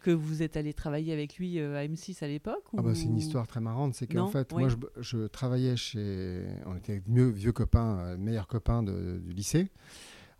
Que 0.02 0.10
vous 0.10 0.42
êtes 0.42 0.56
allé 0.56 0.74
travailler 0.74 1.12
avec 1.12 1.36
lui 1.38 1.58
euh, 1.58 1.76
à 1.78 1.86
M6 1.86 2.22
à 2.24 2.26
l'époque 2.28 2.64
Ah 2.76 2.82
bah, 2.82 2.94
c'est 2.94 3.04
une 3.04 3.16
histoire 3.18 3.46
très 3.46 3.60
marrante. 3.60 3.94
C'est 3.94 4.06
qu'en 4.06 4.26
fait, 4.26 4.52
moi, 4.52 4.68
je, 4.68 4.76
je 5.00 5.26
travaillais 5.28 5.76
chez. 5.76 6.44
On 6.66 6.76
était 6.76 7.02
mieux, 7.06 7.28
vieux 7.28 7.52
copains, 7.52 7.98
euh, 8.00 8.16
meilleurs 8.18 8.46
copains 8.48 8.82
de- 8.82 9.18
du 9.24 9.32
lycée. 9.32 9.70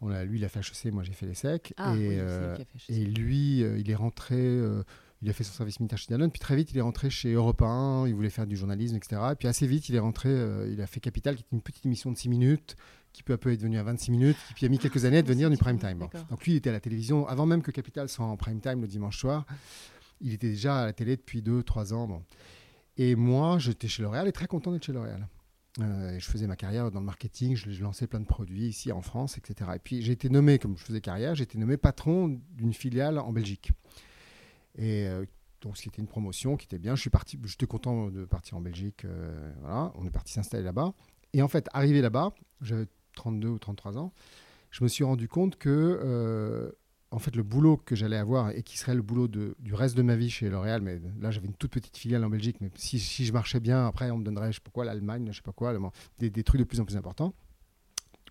On 0.01 0.11
a, 0.11 0.25
lui, 0.25 0.38
il 0.40 0.44
a 0.44 0.48
fait 0.48 0.61
HEC, 0.61 0.92
moi, 0.92 1.05
j'ai 1.05 1.12
fait 1.12 1.27
les 1.27 1.35
secs. 1.35 1.72
Ah, 1.77 1.94
et, 1.94 2.09
oui, 2.09 2.14
euh, 2.18 2.57
HEC. 2.57 2.90
et 2.90 3.05
lui, 3.05 3.62
euh, 3.62 3.79
il 3.79 3.88
est 3.90 3.94
rentré. 3.94 4.35
euh, 4.37 4.83
il 5.23 5.31
a 5.31 5.33
fait 5.33 5.45
son 5.45 5.53
service 5.53 5.79
militaire 5.79 5.99
chez 5.99 6.09
Danone, 6.11 6.31
puis 6.31 6.41
très 6.41 6.57
vite 6.57 6.73
il 6.73 6.79
est 6.79 6.83
rentré 6.83 7.09
chez 7.09 7.33
Europe 7.33 7.63
1, 7.63 8.09
il 8.09 8.15
voulait 8.15 8.31
faire 8.31 8.47
du 8.47 8.57
journalisme, 8.57 8.97
etc. 8.97 9.23
Et 9.33 9.37
puis 9.37 9.47
assez 9.47 9.67
vite 9.67 9.89
il 9.89 9.95
est 9.95 10.01
rentré, 10.01 10.29
euh, 10.29 10.69
il 10.71 10.81
a 10.81 10.87
fait 10.87 11.01
Capital, 11.01 11.37
qui 11.37 11.43
est 11.43 11.53
une 11.53 11.63
petite 11.63 11.87
émission 11.87 12.11
de 12.11 12.17
6 12.17 12.29
minutes, 12.29 12.77
qui 13.13 13.23
peu 13.23 13.33
à 13.35 13.39
peu 13.39 13.53
est 13.53 13.57
devenue 13.57 13.79
à 13.79 13.85
26 13.85 14.11
minutes, 14.11 14.37
qui 14.49 14.55
puis 14.55 14.67
a 14.67 14.69
mis 14.69 14.79
quelques 14.79 15.05
années 15.05 15.19
à 15.19 15.23
devenir 15.23 15.49
du 15.49 15.57
prime 15.57 15.79
time. 15.79 15.99
Bon. 15.99 16.11
Donc 16.31 16.45
lui 16.45 16.53
il 16.53 16.57
était 16.57 16.71
à 16.71 16.73
la 16.73 16.81
télévision, 16.81 17.27
avant 17.29 17.47
même 17.47 17.63
que 17.63 17.71
Capital 17.71 18.09
soit 18.09 18.27
en 18.27 18.37
prime 18.37 18.61
time 18.61 18.81
le 18.81 18.89
dimanche 18.89 19.19
soir, 19.19 19.47
il 20.21 20.33
était 20.33 20.51
déjà 20.51 20.81
à 20.81 20.87
la 20.87 20.93
télé 20.93 21.17
depuis 21.17 21.41
2-3 21.41 21.95
ans. 21.95 22.09
Bon. 22.09 22.23
Et 22.97 23.15
moi 23.15 23.59
j'étais 23.59 23.87
chez 23.87 24.03
L'Oréal 24.03 24.27
et 24.27 24.33
très 24.33 24.49
content 24.49 24.73
d'être 24.73 24.85
chez 24.85 24.93
L'Oréal. 24.93 25.29
Euh, 25.81 26.17
et 26.17 26.21
je 26.21 26.27
faisais 26.29 26.47
ma 26.47 26.57
carrière 26.57 26.91
dans 26.91 27.01
le 27.01 27.07
marketing, 27.07 27.57
je, 27.57 27.71
je 27.71 27.83
lançais 27.83 28.07
plein 28.07 28.21
de 28.21 28.27
produits 28.27 28.67
ici 28.67 28.93
en 28.93 29.01
France, 29.01 29.39
etc. 29.39 29.71
Et 29.77 29.79
puis 29.79 30.03
j'ai 30.03 30.13
été 30.13 30.29
nommé, 30.29 30.59
comme 30.59 30.77
je 30.77 30.85
faisais 30.85 31.01
carrière, 31.01 31.37
j'ai 31.37 31.45
été 31.45 31.59
nommé 31.59 31.77
patron 31.77 32.41
d'une 32.57 32.75
filiale 32.75 33.19
en 33.19 33.33
Belgique. 33.33 33.71
Et 34.77 35.07
euh, 35.07 35.25
donc, 35.61 35.77
ce 35.77 35.83
qui 35.83 35.89
était 35.89 36.01
une 36.01 36.09
promotion 36.09 36.57
qui 36.57 36.67
était 36.67 36.79
bien. 36.79 36.95
Je 36.95 37.01
suis 37.01 37.11
parti, 37.11 37.39
j'étais 37.45 37.67
content 37.67 38.11
de 38.11 38.25
partir 38.25 38.57
en 38.57 38.61
Belgique. 38.61 39.05
euh, 39.05 39.53
on 39.95 40.07
est 40.07 40.11
parti 40.11 40.33
s'installer 40.33 40.65
là-bas. 40.65 40.93
Et 41.33 41.43
en 41.43 41.49
fait, 41.49 41.69
arrivé 41.73 42.01
là-bas, 42.03 42.35
j'avais 42.61 42.87
32 43.15 43.49
ou 43.49 43.59
33 43.59 43.99
ans, 43.99 44.13
je 44.71 44.83
me 44.85 44.89
suis 44.89 45.05
rendu 45.05 45.29
compte 45.29 45.57
que 45.57 45.69
euh, 46.03 46.71
en 47.11 47.19
fait, 47.19 47.37
le 47.37 47.43
boulot 47.43 47.77
que 47.77 47.95
j'allais 47.95 48.17
avoir 48.17 48.51
et 48.51 48.63
qui 48.63 48.79
serait 48.79 48.95
le 48.95 49.03
boulot 49.03 49.29
du 49.29 49.75
reste 49.75 49.97
de 49.97 50.03
ma 50.03 50.17
vie 50.17 50.31
chez 50.31 50.49
L'Oréal, 50.49 50.81
mais 50.81 51.01
là 51.21 51.31
j'avais 51.31 51.47
une 51.47 51.55
toute 51.55 51.71
petite 51.71 51.97
filiale 51.97 52.25
en 52.25 52.31
Belgique, 52.31 52.57
mais 52.61 52.71
si, 52.75 52.99
je 52.99 53.33
marchais 53.35 53.61
bien, 53.61 53.87
après 53.87 54.11
on 54.11 54.17
me 54.19 54.25
donnerait, 54.25 54.51
je 54.51 54.57
sais 54.57 54.63
pas 54.63 54.71
quoi, 54.71 54.87
l'Allemagne, 54.87 55.29
je 55.31 55.37
sais 55.37 55.43
pas 55.43 55.53
quoi, 55.53 55.79
des, 56.19 56.43
trucs 56.43 56.59
de 56.59 56.65
plus 56.65 56.81
en 56.81 56.87
plus 56.87 56.97
importants, 56.97 57.35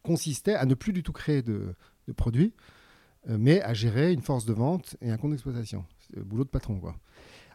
consistait 0.01 0.55
à 0.55 0.65
ne 0.65 0.73
plus 0.73 0.93
du 0.93 1.03
tout 1.03 1.11
créer 1.11 1.43
de, 1.43 1.75
de 2.07 2.11
produits, 2.11 2.55
mais 3.27 3.61
à 3.61 3.75
gérer 3.75 4.11
une 4.11 4.23
force 4.23 4.45
de 4.45 4.53
vente 4.53 4.95
et 4.99 5.11
un 5.11 5.17
compte 5.17 5.29
d'exploitation. 5.29 5.85
Le 6.13 6.23
boulot 6.23 6.43
de 6.43 6.49
patron, 6.49 6.79
quoi. 6.79 6.95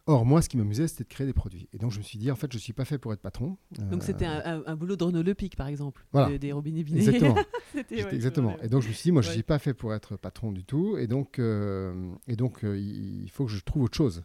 Or, 0.08 0.24
moi, 0.24 0.40
ce 0.40 0.48
qui 0.48 0.56
m'amusait, 0.56 0.86
c'était 0.86 1.02
de 1.02 1.08
créer 1.08 1.26
des 1.26 1.32
produits. 1.32 1.68
Et 1.72 1.78
donc, 1.78 1.90
je 1.90 1.98
me 1.98 2.04
suis 2.04 2.16
dit, 2.16 2.30
en 2.30 2.36
fait, 2.36 2.46
je 2.52 2.58
ne 2.58 2.60
suis 2.60 2.72
pas 2.72 2.84
fait 2.84 2.96
pour 2.96 3.12
être 3.12 3.20
patron. 3.20 3.56
Donc, 3.72 4.02
Euh, 4.02 4.06
c'était 4.06 4.24
un, 4.24 4.40
un- 4.44 4.62
un 4.64 4.76
boulot 4.76 4.94
de 4.94 5.02
Renaud 5.02 5.22
Lepic, 5.24 5.56
par 5.56 5.66
exemple, 5.66 6.06
Voilà. 6.12 6.30
de- 6.30 6.36
des 6.36 6.52
robinets 6.52 6.84
binés. 6.84 7.00
Exactement. 7.00 7.34
Ouais, 7.74 8.14
exactement. 8.14 8.56
me 8.56 8.64
Et 8.64 8.68
donc 8.68 8.82
je 8.82 8.88
me 8.88 8.92
suis 8.92 9.02
dit, 9.08 9.12
moi 9.12 9.20
je 9.20 9.26
ne 9.26 9.30
Ouais. 9.32 9.34
suis 9.34 9.42
pas 9.42 9.58
fait 9.58 9.74
pour 9.74 9.92
être 9.92 10.16
patron 10.16 10.52
du 10.52 10.64
tout, 10.64 10.96
et 10.96 11.06
donc, 11.08 11.38
euh, 11.40 12.10
et 12.28 12.36
donc 12.36 12.64
euh, 12.64 12.78
il 12.78 13.28
faut 13.30 13.44
que 13.46 13.50
je 13.50 13.62
trouve 13.64 13.82
autre 13.82 13.96
chose. 13.96 14.22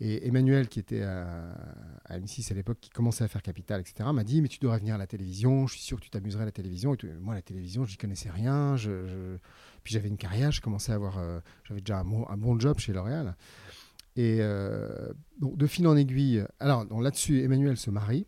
Et 0.00 0.26
Emmanuel, 0.28 0.68
qui 0.68 0.78
était 0.78 1.02
à, 1.02 1.54
à 2.04 2.18
M6 2.20 2.52
à 2.52 2.54
l'époque, 2.54 2.78
qui 2.80 2.90
commençait 2.90 3.24
à 3.24 3.28
faire 3.28 3.42
Capital, 3.42 3.80
etc., 3.80 4.08
m'a 4.14 4.24
dit, 4.24 4.40
mais 4.42 4.48
tu 4.48 4.58
devrais 4.60 4.78
venir 4.78 4.94
à 4.94 4.98
la 4.98 5.06
télévision, 5.08 5.66
je 5.66 5.72
suis 5.74 5.82
sûr 5.82 5.98
que 5.98 6.04
tu 6.04 6.10
t'amuserais 6.10 6.42
à 6.42 6.46
la 6.46 6.52
télévision. 6.52 6.94
Et 6.94 6.96
tout. 6.96 7.08
Moi, 7.20 7.34
la 7.34 7.42
télévision, 7.42 7.84
je 7.84 7.90
n'y 7.92 7.96
connaissais 7.96 8.30
rien. 8.30 8.76
Je, 8.76 9.06
je- 9.06 9.36
Puis 9.86 9.92
j'avais 9.94 10.08
une 10.08 10.16
carrière, 10.16 10.50
je 10.50 10.60
commençais 10.60 10.90
à 10.90 10.96
avoir, 10.96 11.16
euh, 11.18 11.38
j'avais 11.62 11.80
déjà 11.80 12.00
un 12.00 12.04
bon, 12.04 12.26
un 12.28 12.36
bon 12.36 12.58
job 12.58 12.76
chez 12.80 12.92
L'Oréal. 12.92 13.36
Et 14.16 14.38
euh, 14.40 15.12
donc, 15.38 15.56
de 15.56 15.64
fil 15.68 15.86
en 15.86 15.94
aiguille, 15.96 16.44
alors 16.58 16.84
là-dessus, 17.00 17.40
Emmanuel 17.44 17.76
se 17.76 17.90
marie. 17.90 18.26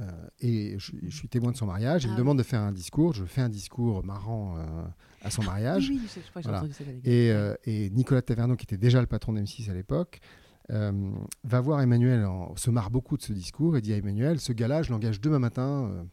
Euh, 0.00 0.04
et 0.40 0.78
je, 0.78 0.92
je 1.02 1.14
suis 1.14 1.28
témoin 1.28 1.52
de 1.52 1.56
son 1.58 1.66
mariage. 1.66 2.04
Il 2.04 2.06
Ah 2.06 2.10
me 2.12 2.14
oui. 2.14 2.18
demande 2.20 2.38
de 2.38 2.42
faire 2.42 2.60
un 2.62 2.72
discours. 2.72 3.12
Je 3.12 3.26
fais 3.26 3.42
un 3.42 3.50
discours 3.50 4.02
marrant 4.02 4.56
euh, 4.56 4.62
à 5.20 5.28
son 5.28 5.42
mariage. 5.42 5.90
Oui, 5.90 5.98
oui, 6.00 6.08
je, 6.14 6.20
je 6.22 6.30
crois 6.30 6.40
que 6.40 6.44
j'ai 6.44 6.48
Voilà. 6.48 6.58
entendu 6.60 6.72
cette 6.72 6.88
anecdote. 6.88 7.06
Et, 7.12 7.30
euh, 7.30 7.54
et 7.64 7.90
Nicolas 7.90 8.22
Taverneau, 8.22 8.56
qui 8.56 8.64
était 8.64 8.78
déjà 8.78 9.02
le 9.02 9.06
patron 9.06 9.34
d'M6 9.34 9.70
à 9.70 9.74
l'époque, 9.74 10.20
va 10.70 11.60
voir 11.60 11.82
Emmanuel, 11.82 12.24
en- 12.24 12.56
se 12.56 12.70
marre 12.70 12.88
beaucoup 12.90 13.18
de 13.18 13.22
ce 13.22 13.34
discours 13.34 13.76
et 13.76 13.82
dit 13.82 13.92
à 13.92 13.96
Emmanuel, 13.98 14.40
ce 14.40 14.54
gars-là, 14.54 14.82
je 14.82 14.92
l'engage 14.92 15.20
demain 15.20 15.40
matin 15.40 16.06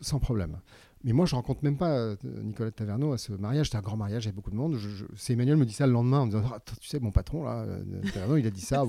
sans 0.00 0.20
problème. 0.20 0.58
Mais 1.06 1.12
moi, 1.12 1.24
je 1.24 1.36
rencontre 1.36 1.62
même 1.62 1.76
pas 1.76 1.90
euh, 1.90 2.16
Nicolas 2.42 2.72
Taverneau 2.72 3.12
à 3.12 3.18
ce 3.18 3.32
mariage. 3.32 3.66
C'était 3.66 3.78
un 3.78 3.80
grand 3.80 3.96
mariage, 3.96 4.24
il 4.24 4.26
y 4.26 4.28
avait 4.30 4.34
beaucoup 4.34 4.50
de 4.50 4.56
monde. 4.56 4.76
Je, 4.76 5.04
c'est 5.14 5.34
Emmanuel 5.34 5.56
me 5.56 5.64
dit 5.64 5.72
ça 5.72 5.86
le 5.86 5.92
lendemain 5.92 6.18
en 6.18 6.26
me 6.26 6.32
disant, 6.32 6.42
tu 6.80 6.88
sais, 6.88 6.98
mon 6.98 7.12
patron, 7.12 7.44
là, 7.44 7.60
euh, 7.60 7.84
Taverneau, 8.12 8.36
il 8.38 8.46
a 8.46 8.50
dit 8.50 8.60
ça. 8.60 8.82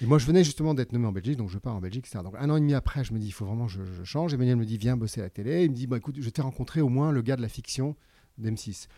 Et 0.00 0.06
moi, 0.06 0.16
je 0.16 0.24
venais 0.24 0.42
justement 0.42 0.72
d'être 0.72 0.92
nommé 0.94 1.06
en 1.06 1.12
Belgique, 1.12 1.36
donc 1.36 1.50
je 1.50 1.58
pars 1.58 1.76
en 1.76 1.80
Belgique, 1.82 2.06
etc. 2.06 2.24
Donc 2.24 2.36
un 2.38 2.48
an 2.48 2.56
et 2.56 2.60
demi 2.60 2.72
après, 2.72 3.04
je 3.04 3.12
me 3.12 3.18
dis, 3.18 3.26
il 3.26 3.32
faut 3.32 3.44
vraiment 3.44 3.66
que 3.66 3.72
je, 3.72 4.02
change. 4.02 4.32
Emmanuel 4.32 4.56
me 4.56 4.64
dit, 4.64 4.78
viens 4.78 4.96
bosser 4.96 5.20
à 5.20 5.24
la 5.24 5.30
télé. 5.30 5.64
Il 5.64 5.72
me 5.72 5.76
dit, 5.76 5.86
bah, 5.86 5.98
écoute, 5.98 6.16
je 6.18 6.30
t'ai 6.30 6.40
rencontré 6.40 6.80
au 6.80 6.88
moins 6.88 7.12
le 7.12 7.20
gars 7.20 7.36
de 7.36 7.42
la 7.42 7.50
fiction 7.50 7.96
d'M6. 8.40 8.88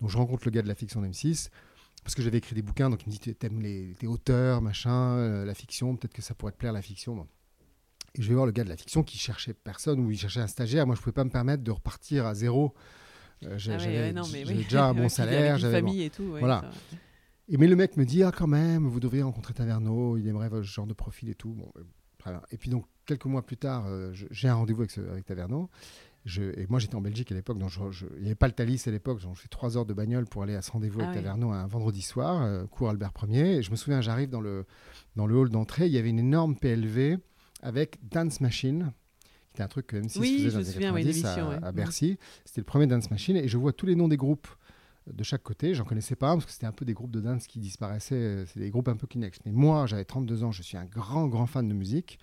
Donc 0.00 0.08
je 0.08 0.16
rencontre 0.16 0.44
le 0.46 0.52
gars 0.52 0.62
de 0.62 0.68
la 0.68 0.74
fiction 0.74 1.02
d'M6 1.02 1.50
parce 2.02 2.14
que 2.14 2.22
j'avais 2.22 2.38
écrit 2.38 2.54
des 2.54 2.62
bouquins. 2.62 2.88
Donc 2.88 3.02
il 3.02 3.12
me 3.12 3.18
dit, 3.18 3.34
t'aimes 3.34 3.60
les, 3.60 3.94
tes 3.98 4.06
auteurs, 4.06 4.62
machin, 4.62 5.16
euh, 5.16 5.44
la 5.44 5.54
fiction, 5.54 5.94
peut-être 5.94 6.14
que 6.14 6.22
ça 6.22 6.34
pourrait 6.34 6.52
te 6.52 6.56
plaire 6.56 6.72
la 6.72 6.80
fiction. 6.80 7.26
Et 8.18 8.22
je 8.22 8.28
vais 8.28 8.34
voir 8.34 8.46
le 8.46 8.52
gars 8.52 8.64
de 8.64 8.68
la 8.68 8.76
fiction 8.76 9.02
qui 9.02 9.18
cherchait 9.18 9.52
personne 9.54 10.00
ou 10.00 10.10
il 10.10 10.18
cherchait 10.18 10.40
un 10.40 10.46
stagiaire. 10.46 10.86
Moi, 10.86 10.96
je 10.96 11.00
pouvais 11.00 11.12
pas 11.12 11.24
me 11.24 11.30
permettre 11.30 11.62
de 11.62 11.70
repartir 11.70 12.26
à 12.26 12.34
zéro. 12.34 12.74
Euh, 13.44 13.58
j'ai- 13.58 13.72
Ah 13.72 13.76
ouais, 13.76 13.80
j'avais 13.84 14.12
ouais, 14.12 14.44
oui. 14.48 14.54
déjà 14.64 14.86
un 14.88 14.94
bon 14.94 15.08
salaire. 15.08 15.58
j'avais 15.58 15.80
bon. 15.82 15.88
famille 15.88 16.02
et 16.04 16.10
tout. 16.10 16.22
ouais, 16.24 16.40
Voilà. 16.40 16.62
ça. 16.62 16.96
Et 17.48 17.58
mais 17.58 17.66
le 17.68 17.76
mec 17.76 17.96
me 17.96 18.04
dit 18.04 18.24
ah 18.24 18.32
quand 18.36 18.48
même 18.48 18.88
vous 18.88 18.98
devriez 18.98 19.22
rencontrer 19.22 19.54
Taverneau 19.54 20.16
il 20.16 20.26
aimerait 20.26 20.48
votre 20.48 20.64
genre 20.66 20.86
de 20.88 20.94
profil 20.94 21.28
et 21.28 21.34
tout 21.36 21.50
bon 21.50 21.70
euh, 21.76 21.82
très 22.18 22.32
bien. 22.32 22.42
et 22.50 22.56
puis 22.56 22.70
donc 22.70 22.86
quelques 23.04 23.26
mois 23.26 23.46
plus 23.46 23.56
tard 23.56 23.84
euh, 23.86 24.10
j'ai 24.32 24.48
un 24.48 24.54
rendez-vous 24.54 24.80
avec, 24.80 24.90
ce- 24.90 25.00
avec 25.02 25.26
Taverneau 25.26 25.70
je, 26.24 26.42
et 26.58 26.66
moi 26.68 26.80
j'étais 26.80 26.96
en 26.96 27.00
Belgique 27.00 27.30
à 27.30 27.36
l'époque 27.36 27.58
donc 27.58 27.70
il 28.16 28.20
n'y 28.22 28.26
avait 28.26 28.34
pas 28.34 28.48
le 28.48 28.52
Thalys 28.52 28.82
à 28.88 28.90
l'époque 28.90 29.22
donc 29.22 29.36
je 29.36 29.42
fais 29.42 29.48
trois 29.48 29.76
heures 29.76 29.86
de 29.86 29.94
bagnole 29.94 30.24
pour 30.26 30.42
aller 30.42 30.56
à 30.56 30.62
ce 30.62 30.72
rendez-vous 30.72 30.98
Ah 31.02 31.10
avec. 31.10 31.18
Taverneau 31.22 31.52
un 31.52 31.68
vendredi 31.68 32.02
soir 32.02 32.42
euh, 32.42 32.66
cours 32.66 32.90
Albert 32.90 33.12
1er 33.12 33.58
et 33.58 33.62
je 33.62 33.70
me 33.70 33.76
souviens 33.76 34.00
j'arrive 34.00 34.28
dans 34.30 34.40
le 34.40 34.64
dans 35.14 35.28
le 35.28 35.36
hall 35.36 35.48
d'entrée 35.50 35.86
il 35.86 35.92
y 35.92 35.98
avait 35.98 36.10
une 36.10 36.18
énorme 36.18 36.56
PLV 36.56 37.18
avec 37.66 37.98
Dance 38.08 38.40
Machine 38.40 38.92
qui 39.52 39.56
était 39.56 39.62
un 39.62 39.68
truc 39.68 39.86
que 39.88 39.96
M6 39.96 40.18
Oui, 40.18 40.36
faisait 40.38 40.50
je 40.50 40.52
dans 40.52 40.58
les 40.58 40.64
souviens, 40.66 40.94
oui, 40.94 41.02
90 41.02 41.22
l'émission, 41.22 41.46
à, 41.46 41.50
ouais. 41.50 41.58
à 41.62 41.70
Mhm. 41.72 41.76
Bercy 41.76 42.18
c'était 42.44 42.60
le 42.60 42.64
premier 42.66 42.86
Dance 42.86 43.10
Machine 43.10 43.36
et 43.36 43.48
je 43.48 43.56
vois 43.58 43.72
tous 43.72 43.86
les 43.86 43.94
noms 43.96 44.08
des 44.08 44.16
groupes 44.18 44.48
de 45.06 45.22
chaque 45.22 45.42
côté. 45.42 45.72
J'en 45.74 45.84
connaissais 45.84 46.16
pas 46.16 46.30
un, 46.30 46.34
parce 46.34 46.46
que 46.46 46.52
c'était 46.52 46.66
un 46.66 46.72
peu 46.72 46.84
des 46.84 46.92
groupes 46.94 47.12
de 47.12 47.20
dance 47.20 47.46
qui 47.46 47.58
disparaissaient. 47.60 48.44
C'est 48.46 48.58
des 48.60 48.70
groupes 48.70 48.88
un 48.88 48.96
peu 48.96 49.06
Kleenex. 49.06 49.38
Mais 49.46 49.52
moi, 49.52 49.86
j'avais 49.86 50.04
32 50.04 50.42
ans, 50.42 50.50
je 50.50 50.62
suis 50.62 50.76
un 50.76 50.84
grand, 50.84 51.28
grand 51.28 51.46
fan 51.46 51.68
de 51.68 51.74
musique. 51.74 52.18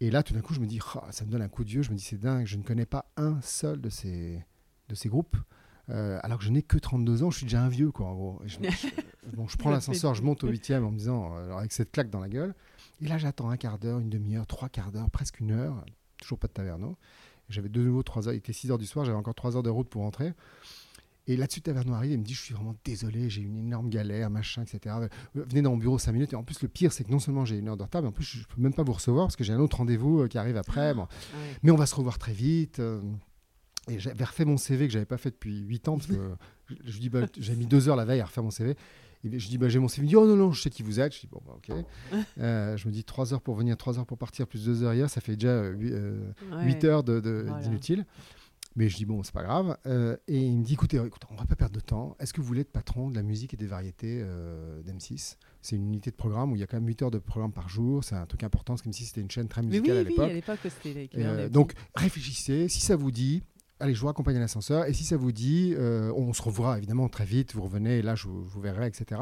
Et 0.00 0.10
là, 0.10 0.24
tout 0.24 0.34
d'un 0.34 0.40
coup, 0.40 0.54
je 0.54 0.60
me 0.60 0.66
dis, 0.66 0.80
Oh, 0.96 0.98
ça 1.12 1.24
me 1.24 1.30
donne 1.30 1.40
un 1.42 1.48
coup 1.48 1.62
de 1.62 1.68
vieux. 1.70 1.82
Je 1.82 1.90
me 1.92 1.96
dis, 1.96 2.02
c'est 2.02 2.18
dingue, 2.18 2.46
je 2.46 2.56
ne 2.56 2.62
connais 2.64 2.84
pas 2.84 3.06
un 3.16 3.40
seul 3.42 3.80
de 3.80 3.88
ces, 3.90 4.44
de 4.88 4.94
ces 4.96 5.08
groupes. 5.08 5.36
Euh, 5.88 6.18
alors 6.24 6.38
que 6.38 6.44
je 6.44 6.50
n'ai 6.50 6.62
que 6.62 6.78
32 6.78 7.22
ans, 7.22 7.30
je 7.30 7.36
suis 7.38 7.46
déjà 7.46 7.62
un 7.62 7.68
vieux, 7.68 7.92
quoi, 7.92 8.06
en 8.06 8.14
gros. 8.14 8.42
Et 8.44 8.48
je, 8.48 8.58
je- 8.60 8.88
bon, 9.36 9.46
je 9.46 9.56
prends 9.56 9.70
Ça 9.70 9.76
l'ascenseur, 9.76 10.14
je 10.14 10.22
monte 10.24 10.42
au 10.42 10.48
8 10.50 10.72
en 10.72 10.90
me 10.90 10.98
disant, 10.98 11.36
euh, 11.36 11.44
alors 11.44 11.58
avec 11.60 11.72
cette 11.72 11.92
claque 11.92 12.10
dans 12.10 12.20
la 12.20 12.28
gueule. 12.28 12.54
Et 13.00 13.06
là, 13.08 13.18
j'attends 13.18 13.50
un 13.50 13.56
quart 13.56 13.78
d'heure, 13.78 13.98
une 13.98 14.10
demi-heure, 14.10 14.46
trois 14.46 14.68
quarts 14.68 14.92
d'heure, 14.92 15.10
presque 15.10 15.40
une 15.40 15.50
heure. 15.52 15.84
Toujours 16.18 16.38
pas 16.38 16.48
de 16.48 16.52
taverneau. 16.52 16.96
J'avais 17.48 17.68
de 17.68 17.82
nouveau 17.82 18.02
trois 18.02 18.26
heures. 18.28 18.34
Il 18.34 18.38
était 18.38 18.52
6 18.52 18.70
heures 18.70 18.78
du 18.78 18.86
soir, 18.86 19.04
j'avais 19.04 19.18
encore 19.18 19.34
trois 19.34 19.56
heures 19.56 19.62
de 19.62 19.70
route 19.70 19.88
pour 19.88 20.02
rentrer. 20.02 20.32
Et 21.26 21.38
là-dessus, 21.38 21.62
Taverneau 21.62 21.94
arrive 21.94 22.12
et 22.12 22.16
me 22.18 22.22
dit 22.22 22.34
Je 22.34 22.40
suis 22.42 22.54
vraiment 22.54 22.76
désolé, 22.84 23.30
j'ai 23.30 23.40
une 23.40 23.56
énorme 23.56 23.88
galère, 23.88 24.28
machin, 24.28 24.62
etc. 24.62 24.94
Euh, 25.00 25.08
Venez 25.34 25.62
dans 25.62 25.70
mon 25.70 25.78
bureau 25.78 25.98
5 25.98 26.12
minutes. 26.12 26.32
Et 26.34 26.36
en 26.36 26.42
plus, 26.44 26.60
le 26.60 26.68
pire, 26.68 26.92
c'est 26.92 27.02
que 27.04 27.10
non 27.10 27.18
seulement 27.18 27.46
j'ai 27.46 27.56
une 27.56 27.68
heure 27.68 27.78
de 27.78 27.82
retard, 27.82 28.02
mais 28.02 28.08
en 28.08 28.12
plus, 28.12 28.24
je 28.24 28.40
ne 28.40 28.44
peux 28.44 28.60
même 28.60 28.74
pas 28.74 28.82
vous 28.82 28.92
recevoir 28.92 29.26
parce 29.26 29.36
que 29.36 29.42
j'ai 29.44 29.54
un 29.54 29.58
autre 29.60 29.78
rendez-vous 29.78 30.20
euh, 30.20 30.28
qui 30.28 30.36
arrive 30.36 30.58
après. 30.58 30.92
Bon. 30.92 31.06
Ah 31.10 31.36
ouais. 31.38 31.56
Mais 31.62 31.70
on 31.70 31.76
va 31.76 31.86
se 31.86 31.94
revoir 31.94 32.18
très 32.18 32.34
vite. 32.34 32.78
euh, 32.78 33.00
Et 33.88 33.98
j'avais 33.98 34.24
refait 34.24 34.44
mon 34.44 34.58
CV 34.58 34.86
que 34.86 34.92
j'avais 34.92 35.06
pas 35.06 35.16
fait 35.16 35.30
depuis 35.30 35.60
8 35.60 35.88
ans 35.88 35.96
parce 35.96 36.08
que 36.08 36.34
je, 36.68 36.74
je 36.84 36.92
lui 36.92 37.00
dis 37.00 37.08
bah, 37.08 37.20
J'ai 37.38 37.56
mis 37.56 37.64
deux 37.66 37.88
heures 37.88 37.96
la 37.96 38.04
veille 38.04 38.20
à 38.20 38.26
refaire 38.26 38.44
mon 38.44 38.50
CV. 38.50 38.76
Il- 39.24 39.38
Je 39.40 39.48
dis, 39.48 39.58
bah, 39.58 39.68
j'ai 39.68 39.78
mon 39.78 39.88
CV. 39.88 40.02
Il 40.02 40.04
me 40.04 40.08
dit, 40.10 40.16
oh 40.16 40.26
non, 40.26 40.36
non, 40.36 40.52
je 40.52 40.60
sais 40.62 40.70
qui 40.70 40.82
vous 40.82 41.00
êtes. 41.00 41.14
Je 41.14 41.20
dis, 41.20 41.26
bon, 41.28 41.40
bah, 41.46 41.54
ok. 41.56 41.74
Euh, 42.38 42.76
je 42.76 42.86
me 42.88 42.92
dis, 42.92 43.04
3 43.04 43.32
heures 43.34 43.40
pour 43.42 43.54
venir, 43.56 43.76
3 43.76 43.98
heures 43.98 44.06
pour 44.06 44.18
partir, 44.18 44.46
plus 44.46 44.64
2 44.64 44.82
heures 44.82 44.94
hier, 44.94 45.08
ça 45.10 45.20
fait 45.20 45.34
déjà 45.34 45.64
8, 45.68 45.92
Ouais. 46.52 46.84
heures 46.84 47.02
de- 47.04 47.20
de- 47.20 47.44
Voilà. 47.46 47.62
d'inutile. 47.62 48.04
Mais 48.76 48.88
je 48.88 48.96
dis, 48.96 49.04
bon, 49.04 49.22
c'est 49.22 49.32
pas 49.32 49.44
grave. 49.44 49.76
Euh, 49.86 50.16
et 50.26 50.40
il 50.40 50.58
me 50.58 50.64
dit, 50.64 50.72
écoutez, 50.72 50.96
écoute, 50.96 51.22
on 51.30 51.36
va 51.36 51.44
pas 51.44 51.54
perdre 51.54 51.74
de 51.76 51.80
temps. 51.80 52.16
Est-ce 52.18 52.32
que 52.34 52.40
vous 52.40 52.46
voulez 52.48 52.62
être 52.62 52.72
patron 52.72 53.08
de 53.08 53.14
la 53.14 53.22
musique 53.22 53.54
et 53.54 53.56
des 53.56 53.68
variétés 53.68 54.20
euh, 54.20 54.82
d'M6 54.82 55.36
C'est 55.62 55.76
une 55.76 55.86
unité 55.86 56.10
de 56.10 56.16
programme 56.16 56.50
où 56.50 56.56
il 56.56 56.60
y 56.60 56.64
a 56.64 56.66
quand 56.66 56.76
même 56.78 56.88
8 56.88 57.02
heures 57.02 57.10
de 57.12 57.18
programme 57.20 57.52
par 57.52 57.68
jour. 57.68 58.02
C'est 58.02 58.16
un 58.16 58.26
truc 58.26 58.42
important, 58.42 58.72
parce 58.72 58.82
que 58.82 58.88
M6, 58.88 59.04
c'était 59.06 59.20
une 59.20 59.30
chaîne 59.30 59.46
très 59.46 59.62
Mais 59.62 59.68
oui, 59.68 59.74
musicale 59.78 59.96
à 59.98 60.00
oui, 60.00 60.34
l'époque. 60.34 60.58
à 60.66 60.70
c'était 60.70 61.08
euh, 61.18 61.48
donc 61.48 61.74
réfléchissez, 61.94 62.68
si 62.68 62.80
ça 62.80 62.96
vous 62.96 63.12
dit, 63.12 63.44
allez, 63.84 63.94
je 63.94 64.00
vous 64.00 64.06
raccompagne 64.06 64.36
à 64.36 64.40
l'ascenseur, 64.40 64.86
et 64.86 64.92
si 64.92 65.04
ça 65.04 65.16
vous 65.16 65.30
dit, 65.32 65.74
euh, 65.76 66.12
on 66.16 66.32
se 66.32 66.42
revoit 66.42 66.78
évidemment 66.78 67.08
très 67.08 67.24
vite, 67.24 67.54
vous 67.54 67.62
revenez, 67.62 68.02
là 68.02 68.14
je, 68.14 68.26
vous 68.26 68.44
je 68.48 68.50
vous 68.52 68.60
verrai, 68.60 68.86
etc. 68.86 69.20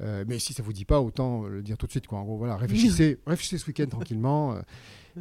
Euh, 0.00 0.24
mais 0.28 0.38
si 0.38 0.52
ça 0.52 0.62
vous 0.62 0.72
dit 0.72 0.84
pas, 0.84 1.00
autant 1.00 1.42
le 1.42 1.60
dire 1.62 1.76
tout 1.76 1.86
de 1.86 1.90
suite. 1.90 2.06
Quoi. 2.06 2.18
En 2.20 2.24
gros, 2.24 2.38
voilà, 2.38 2.56
réfléchissez, 2.56 3.18
réfléchissez 3.26 3.58
ce 3.58 3.66
week-end 3.66 3.86
tranquillement. 3.86 4.54
euh, 4.54 4.60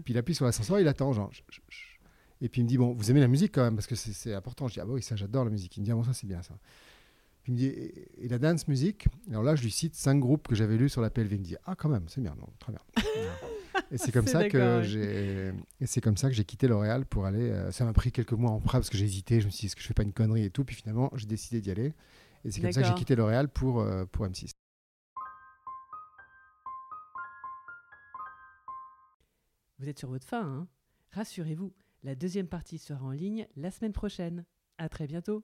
puis 0.06 0.14
il 0.14 0.18
appuie 0.18 0.36
sur 0.36 0.46
l'ascenseur, 0.46 0.80
il 0.80 0.88
attend, 0.88 1.12
genre. 1.14 1.32
Et 2.42 2.50
puis 2.50 2.62
il 2.62 2.66
me 2.66 2.70
dit, 2.70 2.78
bon, 2.78 2.94
vous 2.94 3.10
aimez 3.10 3.20
la 3.20 3.28
musique 3.28 3.52
quand 3.56 3.64
même, 3.64 3.76
parce 3.76 3.88
que 3.88 3.96
c'est- 3.96 4.34
important. 4.36 4.68
Je 4.68 4.74
dis, 4.76 4.80
ah 4.80 4.86
bah 4.86 4.92
oui, 4.94 5.02
ça 5.02 5.16
j'adore 5.16 5.44
la 5.44 5.50
musique. 5.50 5.76
Il 5.78 5.80
me 5.82 5.86
dit, 5.86 5.92
ah 5.92 5.96
bon, 5.96 6.04
ça 6.04 6.14
c'est 6.14 6.28
bien 6.28 6.44
ça. 6.44 6.54
Puis 7.44 7.54
il 7.54 7.56
me 7.56 7.58
dit, 7.60 7.66
et, 7.66 8.26
et 8.26 8.28
la 8.28 8.38
dance 8.38 8.68
musique 8.68 9.08
Alors 9.32 9.42
là, 9.42 9.56
je 9.56 9.64
lui 9.64 9.72
cite 9.72 9.96
cinq 9.96 10.20
groupes 10.20 10.48
que 10.48 10.54
j'avais 10.54 10.78
lus 10.78 10.90
sur 10.90 11.02
la 11.02 11.10
PLV. 11.10 11.34
Il 11.34 11.40
me 11.40 11.44
dit, 11.44 11.56
ah 11.66 11.74
quand 11.76 11.90
même, 11.90 12.06
c'est 12.08 12.22
bien, 12.22 12.36
non, 12.40 12.48
très 12.60 12.72
bien. 12.72 12.82
Et 13.92 13.98
c'est 13.98 14.12
comme 14.12 14.28
ça 14.28 14.50
que 14.50 14.82
j'ai 14.84 15.54
c'est 15.86 16.02
comme 16.02 16.18
ça 16.18 16.28
que 16.28 16.36
j'ai 16.36 16.44
quitté 16.44 16.68
L'Oréal 16.68 17.06
pour 17.06 17.26
aller. 17.26 17.50
euh, 17.50 17.72
ça 17.72 17.86
m'a 17.86 17.94
pris 17.94 18.12
quelques 18.12 18.34
mois 18.34 18.52
en 18.52 18.60
prêt 18.60 18.78
parce 18.80 18.90
que 18.90 18.98
j'ai 18.98 19.06
hésité. 19.06 19.40
Je 19.40 19.46
me 19.46 19.52
suis 19.52 19.62
dit 19.62 19.66
est-ce 19.68 19.76
que 19.76 19.82
je 19.82 19.88
fais 19.88 19.94
pas 19.94 20.04
une 20.04 20.14
connerie 20.14 20.44
et 20.44 20.50
tout. 20.50 20.66
Puis 20.66 20.76
finalement 20.76 21.10
j'ai 21.16 21.28
décidé 21.28 21.62
d'y 21.62 21.72
aller. 21.72 21.94
Et 22.44 22.52
c'est 22.52 22.62
comme 22.62 22.72
ça 22.72 22.82
que 22.82 22.88
j'ai 22.88 22.94
quitté 22.96 23.16
L'Oréal 23.16 23.48
pour 23.50 23.80
euh, 23.82 24.06
pour 24.06 24.26
M6. 24.26 24.52
Vous 29.80 29.88
êtes 29.88 30.00
sur 30.00 30.10
votre 30.10 30.26
fin, 30.26 30.44
hein 30.44 30.68
Rassurez-vous, 31.12 31.72
la 32.04 32.16
deuxième 32.16 32.48
partie 32.48 32.80
sera 32.80 33.06
en 33.06 33.12
ligne 33.12 33.48
la 33.56 33.72
semaine 33.72 33.94
prochaine. 33.94 34.44
À 34.80 34.90
très 34.90 35.08
bientôt 35.08 35.44